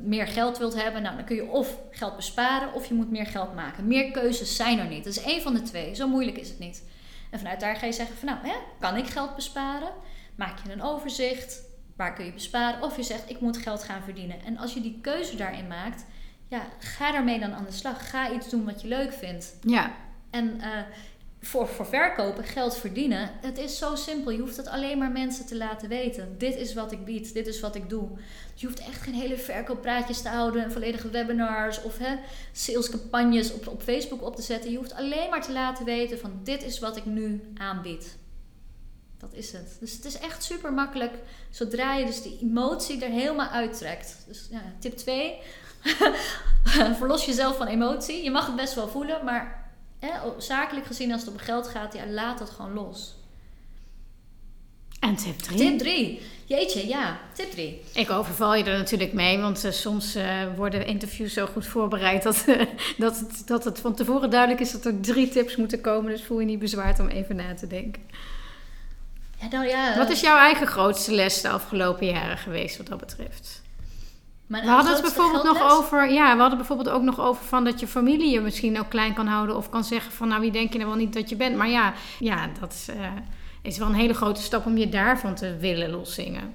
meer 0.03 0.27
geld 0.27 0.59
wilt 0.59 0.83
hebben, 0.83 1.03
nou, 1.03 1.17
dan 1.17 1.25
kun 1.25 1.37
je 1.37 1.47
of 1.47 1.79
geld 1.91 2.17
besparen 2.17 2.73
of 2.73 2.87
je 2.87 2.95
moet 2.95 3.11
meer 3.11 3.27
geld 3.27 3.55
maken. 3.55 3.87
Meer 3.87 4.11
keuzes 4.11 4.57
zijn 4.57 4.79
er 4.79 4.89
niet. 4.89 5.05
Dat 5.05 5.17
is 5.17 5.23
één 5.23 5.43
van 5.43 5.55
de 5.55 5.63
twee. 5.63 5.95
Zo 5.95 6.09
moeilijk 6.09 6.37
is 6.37 6.49
het 6.49 6.59
niet. 6.59 6.83
En 7.31 7.39
vanuit 7.39 7.61
daar 7.61 7.77
ga 7.77 7.87
je 7.87 7.93
zeggen 7.93 8.17
van 8.17 8.29
nou, 8.29 8.39
hè, 8.43 8.55
kan 8.81 8.97
ik 8.97 9.07
geld 9.07 9.35
besparen? 9.35 9.91
Maak 10.35 10.59
je 10.67 10.73
een 10.73 10.83
overzicht. 10.83 11.63
Waar 11.97 12.15
kun 12.15 12.25
je 12.25 12.33
besparen? 12.33 12.83
Of 12.83 12.97
je 12.97 13.03
zegt 13.03 13.31
ik 13.31 13.41
moet 13.41 13.57
geld 13.57 13.83
gaan 13.83 14.03
verdienen. 14.03 14.45
En 14.45 14.59
als 14.59 14.75
je 14.75 14.81
die 14.81 14.99
keuze 15.03 15.37
daarin 15.37 15.67
maakt, 15.67 16.05
ja, 16.49 16.63
ga 16.79 17.13
daarmee 17.13 17.41
dan 17.41 17.55
aan 17.55 17.65
de 17.65 17.73
slag. 17.73 18.11
Ga 18.11 18.33
iets 18.33 18.51
doen 18.51 18.65
wat 18.65 18.83
je 18.83 18.89
leuk 18.89 19.13
vindt. 19.13 19.57
Ja. 19.61 19.93
En 20.31 20.57
uh, 20.57 20.67
voor, 21.47 21.69
verkopen, 21.69 22.45
geld 22.45 22.77
verdienen, 22.77 23.31
het 23.41 23.59
is 23.59 23.79
zo 23.79 23.95
simpel. 23.95 24.33
Je 24.33 24.41
hoeft 24.41 24.57
het 24.57 24.69
alleen 24.69 24.99
maar 24.99 25.11
mensen 25.11 25.47
te 25.47 25.57
laten 25.57 25.89
weten. 25.89 26.35
Dit 26.39 26.57
is 26.57 26.75
wat 26.75 26.93
ik 26.93 27.05
bied, 27.05 27.35
dit 27.35 27.47
is 27.47 27.61
wat 27.61 27.75
ik 27.75 27.89
doe. 27.89 28.09
Dus 28.53 28.61
je 28.61 28.67
hoeft 28.67 28.79
echt 28.79 29.03
geen 29.03 29.15
hele 29.15 29.37
verkooppraatjes 29.37 30.23
te 30.23 30.29
houden 30.29 30.63
en 30.65 30.73
volledige 30.73 31.11
webinars 31.11 31.83
of 31.83 31.99
hè, 31.99 32.17
salescampagnes 32.53 33.53
op, 33.53 33.67
op 33.67 33.83
Facebook 33.83 34.23
op 34.23 34.37
te 34.37 34.43
zetten. 34.43 34.71
Je 34.71 34.77
hoeft 34.77 34.95
alleen 34.95 35.31
maar 35.31 35.43
te 35.43 35.53
laten 35.53 35.85
weten 35.85 36.19
van 36.19 36.41
dit 36.43 36.63
is 36.63 36.79
wat 36.79 36.97
ik 36.97 37.05
nu 37.05 37.53
aanbied. 37.55 38.17
Dat 39.19 39.33
is 39.33 39.53
het. 39.53 39.77
Dus 39.81 39.93
het 39.93 40.05
is 40.05 40.19
echt 40.19 40.43
super 40.43 40.73
makkelijk 40.73 41.13
zodra 41.51 41.95
je 41.95 42.07
dus 42.07 42.23
die 42.23 42.39
emotie 42.43 43.05
er 43.05 43.11
helemaal 43.11 43.49
uittrekt. 43.49 44.25
Dus 44.27 44.49
ja, 44.51 44.63
tip 44.79 44.97
2. 44.97 45.39
Verlos 46.99 47.25
jezelf 47.25 47.57
van 47.57 47.67
emotie. 47.67 48.23
Je 48.25 48.31
mag 48.31 48.47
het 48.47 48.57
best 48.57 48.75
wel 48.75 48.89
voelen, 48.89 49.25
maar 49.25 49.64
hè, 50.05 50.31
zakelijk 50.39 50.87
gezien 50.87 51.13
als 51.13 51.21
het 51.21 51.31
om 51.31 51.39
geld 51.39 51.69
gaat, 51.69 51.95
ja, 51.95 52.07
laat 52.07 52.39
dat 52.39 52.51
gewoon 52.51 52.73
los. 52.73 53.15
En 55.01 55.17
tip 55.17 55.39
3? 55.39 55.57
Tip 55.59 55.79
3. 55.79 56.21
Jeetje, 56.45 56.87
ja. 56.87 57.19
Tip 57.33 57.51
3. 57.51 57.83
Ik 57.95 58.11
overval 58.11 58.55
je 58.55 58.65
er 58.65 58.79
natuurlijk 58.79 59.13
mee, 59.13 59.39
want 59.39 59.65
uh, 59.65 59.71
soms 59.71 60.17
uh, 60.17 60.25
worden 60.57 60.87
interviews 60.87 61.33
zo 61.33 61.47
goed 61.47 61.67
voorbereid 61.67 62.23
dat, 62.23 62.45
uh, 62.47 62.63
dat, 62.99 63.19
het, 63.19 63.43
dat 63.47 63.65
het 63.65 63.81
van 63.81 63.95
tevoren 63.95 64.31
duidelijk 64.31 64.61
is 64.61 64.73
dat 64.73 64.85
er 64.85 65.01
drie 65.01 65.29
tips 65.29 65.57
moeten 65.57 65.81
komen. 65.81 66.11
Dus 66.11 66.25
voel 66.25 66.41
je 66.41 66.47
niet 66.47 66.59
bezwaard 66.59 67.01
om 67.01 67.09
even 67.09 67.37
na 67.37 67.55
te 67.55 67.67
denken. 67.67 68.03
Ja, 69.41 69.49
nou 69.49 69.67
ja, 69.67 69.97
Wat 69.97 70.11
is 70.11 70.21
jouw 70.21 70.39
eigen 70.39 70.67
grootste 70.67 71.13
les 71.13 71.41
de 71.41 71.49
afgelopen 71.49 72.07
jaren 72.07 72.39
geweest 72.39 72.77
wat 72.77 72.87
dat 72.87 72.99
betreft? 72.99 73.63
Mijn 74.47 74.65
we 74.65 74.71
hadden 74.71 74.93
het 74.93 75.03
bijvoorbeeld 75.03 75.45
nog 75.45 75.73
over, 75.73 76.13
ja, 76.13 76.35
we 76.35 76.41
hadden 76.41 76.59
bijvoorbeeld 76.59 76.89
ook 76.89 77.03
nog 77.03 77.21
over 77.21 77.45
van 77.45 77.65
dat 77.65 77.81
je 77.81 77.87
familie 77.87 78.31
je 78.31 78.41
misschien 78.41 78.79
ook 78.79 78.89
klein 78.89 79.15
kan 79.15 79.27
houden 79.27 79.57
of 79.57 79.69
kan 79.69 79.85
zeggen 79.85 80.13
van 80.13 80.29
nou 80.29 80.41
wie 80.41 80.51
denk 80.51 80.73
je 80.73 80.79
nou 80.79 80.91
wel 80.91 80.99
niet 80.99 81.13
dat 81.13 81.29
je 81.29 81.37
bent. 81.37 81.57
Maar 81.57 81.69
ja, 81.69 81.93
ja 82.19 82.49
dat 82.61 82.73
is, 82.73 82.89
eh, 82.89 83.13
is 83.63 83.79
wel 83.79 83.89
een 83.89 83.95
hele 83.95 84.15
grote 84.15 84.43
stap 84.43 84.67
om 84.67 84.77
je 84.77 84.89
daarvan 84.89 85.35
te 85.35 85.57
willen 85.57 85.91
loszingen. 85.91 86.55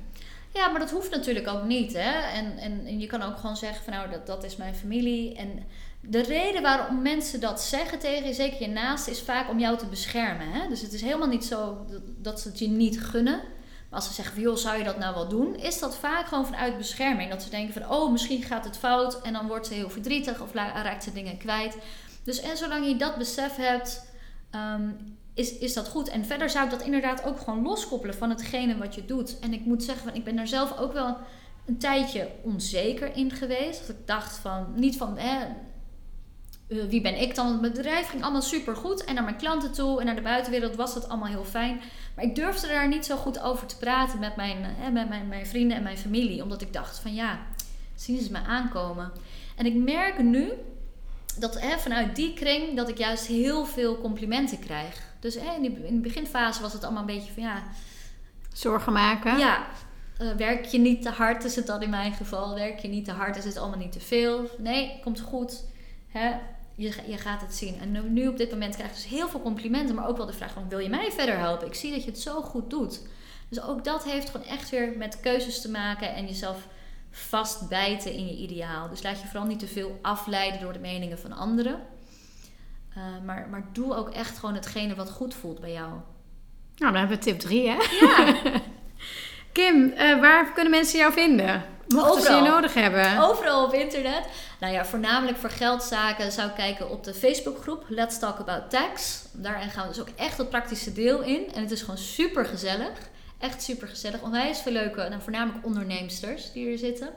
Ja, 0.53 0.67
maar 0.67 0.79
dat 0.79 0.91
hoeft 0.91 1.11
natuurlijk 1.11 1.47
ook 1.47 1.63
niet. 1.63 1.93
Hè? 1.93 2.11
En, 2.39 2.57
en, 2.57 2.85
en 2.85 2.99
je 2.99 3.07
kan 3.07 3.21
ook 3.21 3.37
gewoon 3.37 3.57
zeggen 3.57 3.83
van 3.83 3.93
nou, 3.93 4.09
dat, 4.09 4.27
dat 4.27 4.43
is 4.43 4.55
mijn 4.55 4.75
familie. 4.75 5.35
En 5.35 5.63
de 6.01 6.21
reden 6.21 6.61
waarom 6.61 7.01
mensen 7.01 7.39
dat 7.39 7.61
zeggen 7.61 7.99
tegen 7.99 8.27
je, 8.27 8.33
zeker 8.33 8.61
je 8.61 8.67
naaste, 8.67 9.11
is 9.11 9.21
vaak 9.21 9.49
om 9.49 9.59
jou 9.59 9.77
te 9.77 9.85
beschermen. 9.85 10.51
Hè? 10.51 10.67
Dus 10.67 10.81
het 10.81 10.93
is 10.93 11.01
helemaal 11.01 11.27
niet 11.27 11.45
zo 11.45 11.85
dat, 11.89 12.01
dat 12.17 12.39
ze 12.39 12.47
het 12.47 12.59
je 12.59 12.67
niet 12.67 13.01
gunnen. 13.01 13.41
Als 13.89 14.07
ze 14.07 14.13
zeggen 14.13 14.41
joh, 14.41 14.55
zou 14.55 14.77
je 14.77 14.83
dat 14.83 14.97
nou 14.97 15.15
wel 15.15 15.27
doen? 15.27 15.55
Is 15.55 15.79
dat 15.79 15.97
vaak 15.97 16.27
gewoon 16.27 16.45
vanuit 16.45 16.77
bescherming. 16.77 17.29
Dat 17.29 17.43
ze 17.43 17.49
denken 17.49 17.73
van 17.73 17.91
oh, 17.91 18.11
misschien 18.11 18.43
gaat 18.43 18.65
het 18.65 18.77
fout. 18.77 19.21
En 19.21 19.33
dan 19.33 19.47
wordt 19.47 19.67
ze 19.67 19.73
heel 19.73 19.89
verdrietig 19.89 20.41
of 20.41 20.53
raakt 20.53 21.03
ze 21.03 21.13
dingen 21.13 21.37
kwijt. 21.37 21.77
Dus 22.23 22.39
en 22.39 22.57
zolang 22.57 22.87
je 22.87 22.95
dat 22.95 23.17
besef 23.17 23.55
hebt, 23.55 24.05
ehm, 24.51 24.89
is, 25.33 25.57
is 25.57 25.73
dat 25.73 25.87
goed. 25.87 26.09
En 26.09 26.25
verder 26.25 26.49
zou 26.49 26.65
ik 26.65 26.71
dat 26.71 26.81
inderdaad 26.81 27.23
ook 27.23 27.39
gewoon 27.39 27.63
loskoppelen 27.63 28.15
van 28.15 28.29
hetgene 28.29 28.77
wat 28.77 28.95
je 28.95 29.05
doet. 29.05 29.39
En 29.39 29.53
ik 29.53 29.65
moet 29.65 29.83
zeggen, 29.83 30.03
van, 30.03 30.15
ik 30.15 30.23
ben 30.23 30.35
daar 30.35 30.47
zelf 30.47 30.77
ook 30.77 30.93
wel 30.93 31.17
een 31.65 31.77
tijdje 31.77 32.29
onzeker 32.43 33.15
in 33.15 33.31
geweest. 33.31 33.87
Dat 33.87 33.95
ik 33.95 34.07
dacht 34.07 34.37
van, 34.37 34.73
niet 34.75 34.97
van, 34.97 35.17
hè, 35.17 35.47
uh, 36.69 36.83
wie 36.89 37.01
ben 37.01 37.21
ik 37.21 37.35
dan? 37.35 37.45
Want 37.45 37.61
het 37.61 37.73
bedrijf 37.73 38.09
ging 38.09 38.23
allemaal 38.23 38.41
super 38.41 38.75
goed. 38.75 39.03
En 39.03 39.15
naar 39.15 39.23
mijn 39.23 39.35
klanten 39.35 39.71
toe 39.71 39.99
en 39.99 40.05
naar 40.05 40.15
de 40.15 40.21
buitenwereld 40.21 40.75
was 40.75 40.93
dat 40.93 41.09
allemaal 41.09 41.27
heel 41.27 41.45
fijn. 41.45 41.81
Maar 42.15 42.25
ik 42.25 42.35
durfde 42.35 42.67
daar 42.67 42.87
niet 42.87 43.05
zo 43.05 43.15
goed 43.15 43.39
over 43.39 43.67
te 43.67 43.77
praten 43.77 44.19
met 44.19 44.35
mijn, 44.35 44.57
hè, 44.63 44.91
met 44.91 45.09
mijn, 45.09 45.27
mijn 45.27 45.47
vrienden 45.47 45.77
en 45.77 45.83
mijn 45.83 45.97
familie. 45.97 46.43
Omdat 46.43 46.61
ik 46.61 46.73
dacht 46.73 46.99
van 46.99 47.13
ja, 47.13 47.39
zien 47.95 48.21
ze 48.21 48.31
me 48.31 48.37
aankomen. 48.37 49.11
En 49.55 49.65
ik 49.65 49.75
merk 49.75 50.21
nu 50.21 50.51
dat 51.37 51.59
hè, 51.59 51.77
vanuit 51.77 52.15
die 52.15 52.33
kring 52.33 52.75
dat 52.75 52.89
ik 52.89 52.97
juist 52.97 53.25
heel 53.25 53.65
veel 53.65 53.97
complimenten 53.97 54.59
krijg. 54.59 55.01
Dus 55.19 55.35
hè, 55.35 55.55
in, 55.55 55.61
die, 55.61 55.85
in 55.85 55.95
de 55.95 56.01
beginfase 56.01 56.61
was 56.61 56.73
het 56.73 56.83
allemaal 56.83 57.01
een 57.01 57.15
beetje 57.15 57.33
van 57.33 57.43
ja... 57.43 57.63
Zorgen 58.53 58.93
maken. 58.93 59.37
Ja, 59.37 59.67
uh, 60.21 60.31
werk 60.31 60.65
je 60.65 60.77
niet 60.77 61.01
te 61.01 61.09
hard 61.09 61.43
is 61.43 61.55
het 61.55 61.67
dan 61.67 61.81
in 61.81 61.89
mijn 61.89 62.13
geval. 62.13 62.55
Werk 62.55 62.79
je 62.79 62.87
niet 62.87 63.05
te 63.05 63.11
hard 63.11 63.37
is 63.37 63.45
het 63.45 63.57
allemaal 63.57 63.79
niet 63.79 63.91
te 63.91 63.99
veel. 63.99 64.49
Nee, 64.57 64.99
komt 65.03 65.19
goed. 65.19 65.63
Hè? 66.07 66.31
Je, 66.79 66.93
je 67.07 67.17
gaat 67.17 67.41
het 67.41 67.55
zien. 67.55 67.79
En 67.79 67.91
nu, 67.91 68.09
nu 68.09 68.27
op 68.27 68.37
dit 68.37 68.51
moment 68.51 68.75
krijg 68.75 68.89
je 68.89 68.95
dus 68.95 69.05
heel 69.05 69.29
veel 69.29 69.41
complimenten. 69.41 69.95
Maar 69.95 70.07
ook 70.07 70.17
wel 70.17 70.25
de 70.25 70.33
vraag 70.33 70.51
van, 70.51 70.69
wil 70.69 70.79
je 70.79 70.89
mij 70.89 71.11
verder 71.11 71.37
helpen? 71.37 71.67
Ik 71.67 71.73
zie 71.73 71.91
dat 71.91 72.03
je 72.03 72.09
het 72.09 72.19
zo 72.19 72.41
goed 72.41 72.69
doet. 72.69 73.01
Dus 73.49 73.61
ook 73.61 73.83
dat 73.83 74.03
heeft 74.03 74.29
gewoon 74.29 74.47
echt 74.47 74.69
weer 74.69 74.97
met 74.97 75.19
keuzes 75.19 75.61
te 75.61 75.69
maken. 75.69 76.15
En 76.15 76.25
jezelf 76.25 76.67
vastbijten 77.11 78.13
in 78.13 78.27
je 78.27 78.35
ideaal. 78.35 78.89
Dus 78.89 79.03
laat 79.03 79.21
je 79.21 79.27
vooral 79.27 79.47
niet 79.47 79.59
te 79.59 79.67
veel 79.67 79.99
afleiden 80.01 80.61
door 80.61 80.73
de 80.73 80.79
meningen 80.79 81.19
van 81.19 81.31
anderen. 81.31 81.79
Uh, 82.97 83.03
maar, 83.25 83.47
maar 83.49 83.69
doe 83.73 83.95
ook 83.95 84.09
echt 84.09 84.37
gewoon 84.37 84.55
hetgene 84.55 84.95
wat 84.95 85.11
goed 85.11 85.33
voelt 85.33 85.59
bij 85.59 85.71
jou. 85.71 85.89
Nou, 85.89 86.91
dan 86.91 86.95
hebben 86.95 87.17
we 87.17 87.23
tip 87.23 87.39
3, 87.39 87.67
hè? 87.67 87.77
Ja. 87.99 88.41
Kim, 89.51 89.85
uh, 89.85 90.19
waar 90.19 90.53
kunnen 90.53 90.71
mensen 90.71 90.99
jou 90.99 91.13
vinden? 91.13 91.63
Mochten 91.87 92.21
ze 92.21 92.33
je 92.33 92.41
nodig 92.41 92.73
hebben. 92.73 93.19
Overal 93.19 93.65
op 93.65 93.73
internet. 93.73 94.23
Nou 94.59 94.73
ja, 94.73 94.85
voornamelijk 94.85 95.37
voor 95.37 95.49
geldzaken 95.49 96.31
zou 96.31 96.49
ik 96.49 96.55
kijken 96.55 96.89
op 96.89 97.03
de 97.03 97.13
Facebookgroep 97.13 97.85
Let's 97.87 98.19
Talk 98.19 98.39
About 98.39 98.69
Tax. 98.69 99.23
Daarin 99.31 99.69
gaan 99.69 99.87
we 99.87 99.93
dus 99.93 100.01
ook 100.01 100.15
echt 100.15 100.37
het 100.37 100.49
praktische 100.49 100.93
deel 100.93 101.21
in. 101.21 101.53
En 101.53 101.61
het 101.61 101.71
is 101.71 101.81
gewoon 101.81 101.97
super 101.97 102.45
gezellig. 102.45 102.91
Echt 103.39 103.63
super 103.63 103.87
gezellig. 103.87 104.21
Onwijs 104.21 104.59
veel 104.59 104.71
leuke, 104.71 105.07
nou, 105.09 105.21
voornamelijk 105.21 105.65
onderneemsters 105.65 106.51
die 106.51 106.71
er 106.71 106.77
zitten. 106.77 107.09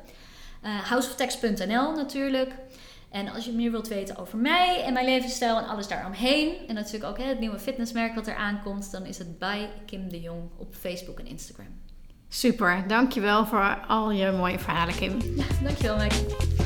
Uh, 0.64 0.80
houseoftax.nl 0.80 1.93
natuurlijk. 1.93 2.51
En 3.11 3.28
als 3.28 3.45
je 3.45 3.53
meer 3.53 3.70
wilt 3.70 3.89
weten 3.89 4.16
over 4.16 4.39
mij 4.39 4.83
en 4.85 4.93
mijn 4.93 5.07
levensstijl 5.07 5.59
en 5.59 5.68
alles 5.68 5.89
daaromheen. 5.89 6.68
En 6.68 6.74
natuurlijk 6.74 7.05
ook 7.05 7.18
hè, 7.18 7.24
het 7.24 7.41
nieuwe 7.41 7.59
fitnessmerk 7.59 8.14
wat 8.14 8.26
er 8.26 8.35
aankomt. 8.35 8.91
Dan 8.91 9.07
is 9.07 9.18
het 9.18 9.39
bij 9.39 9.70
Kim 9.87 10.09
de 10.09 10.20
Jong 10.20 10.51
op 10.59 10.74
Facebook 10.74 11.18
en 11.18 11.26
Instagram. 11.26 11.82
Super, 12.35 12.85
dankjewel 12.87 13.47
voor 13.47 13.78
al 13.87 14.11
je 14.11 14.30
mooie 14.30 14.59
verhalen, 14.59 14.95
Kim. 14.95 15.18
Dankjewel, 15.64 15.97
Mike. 15.97 16.61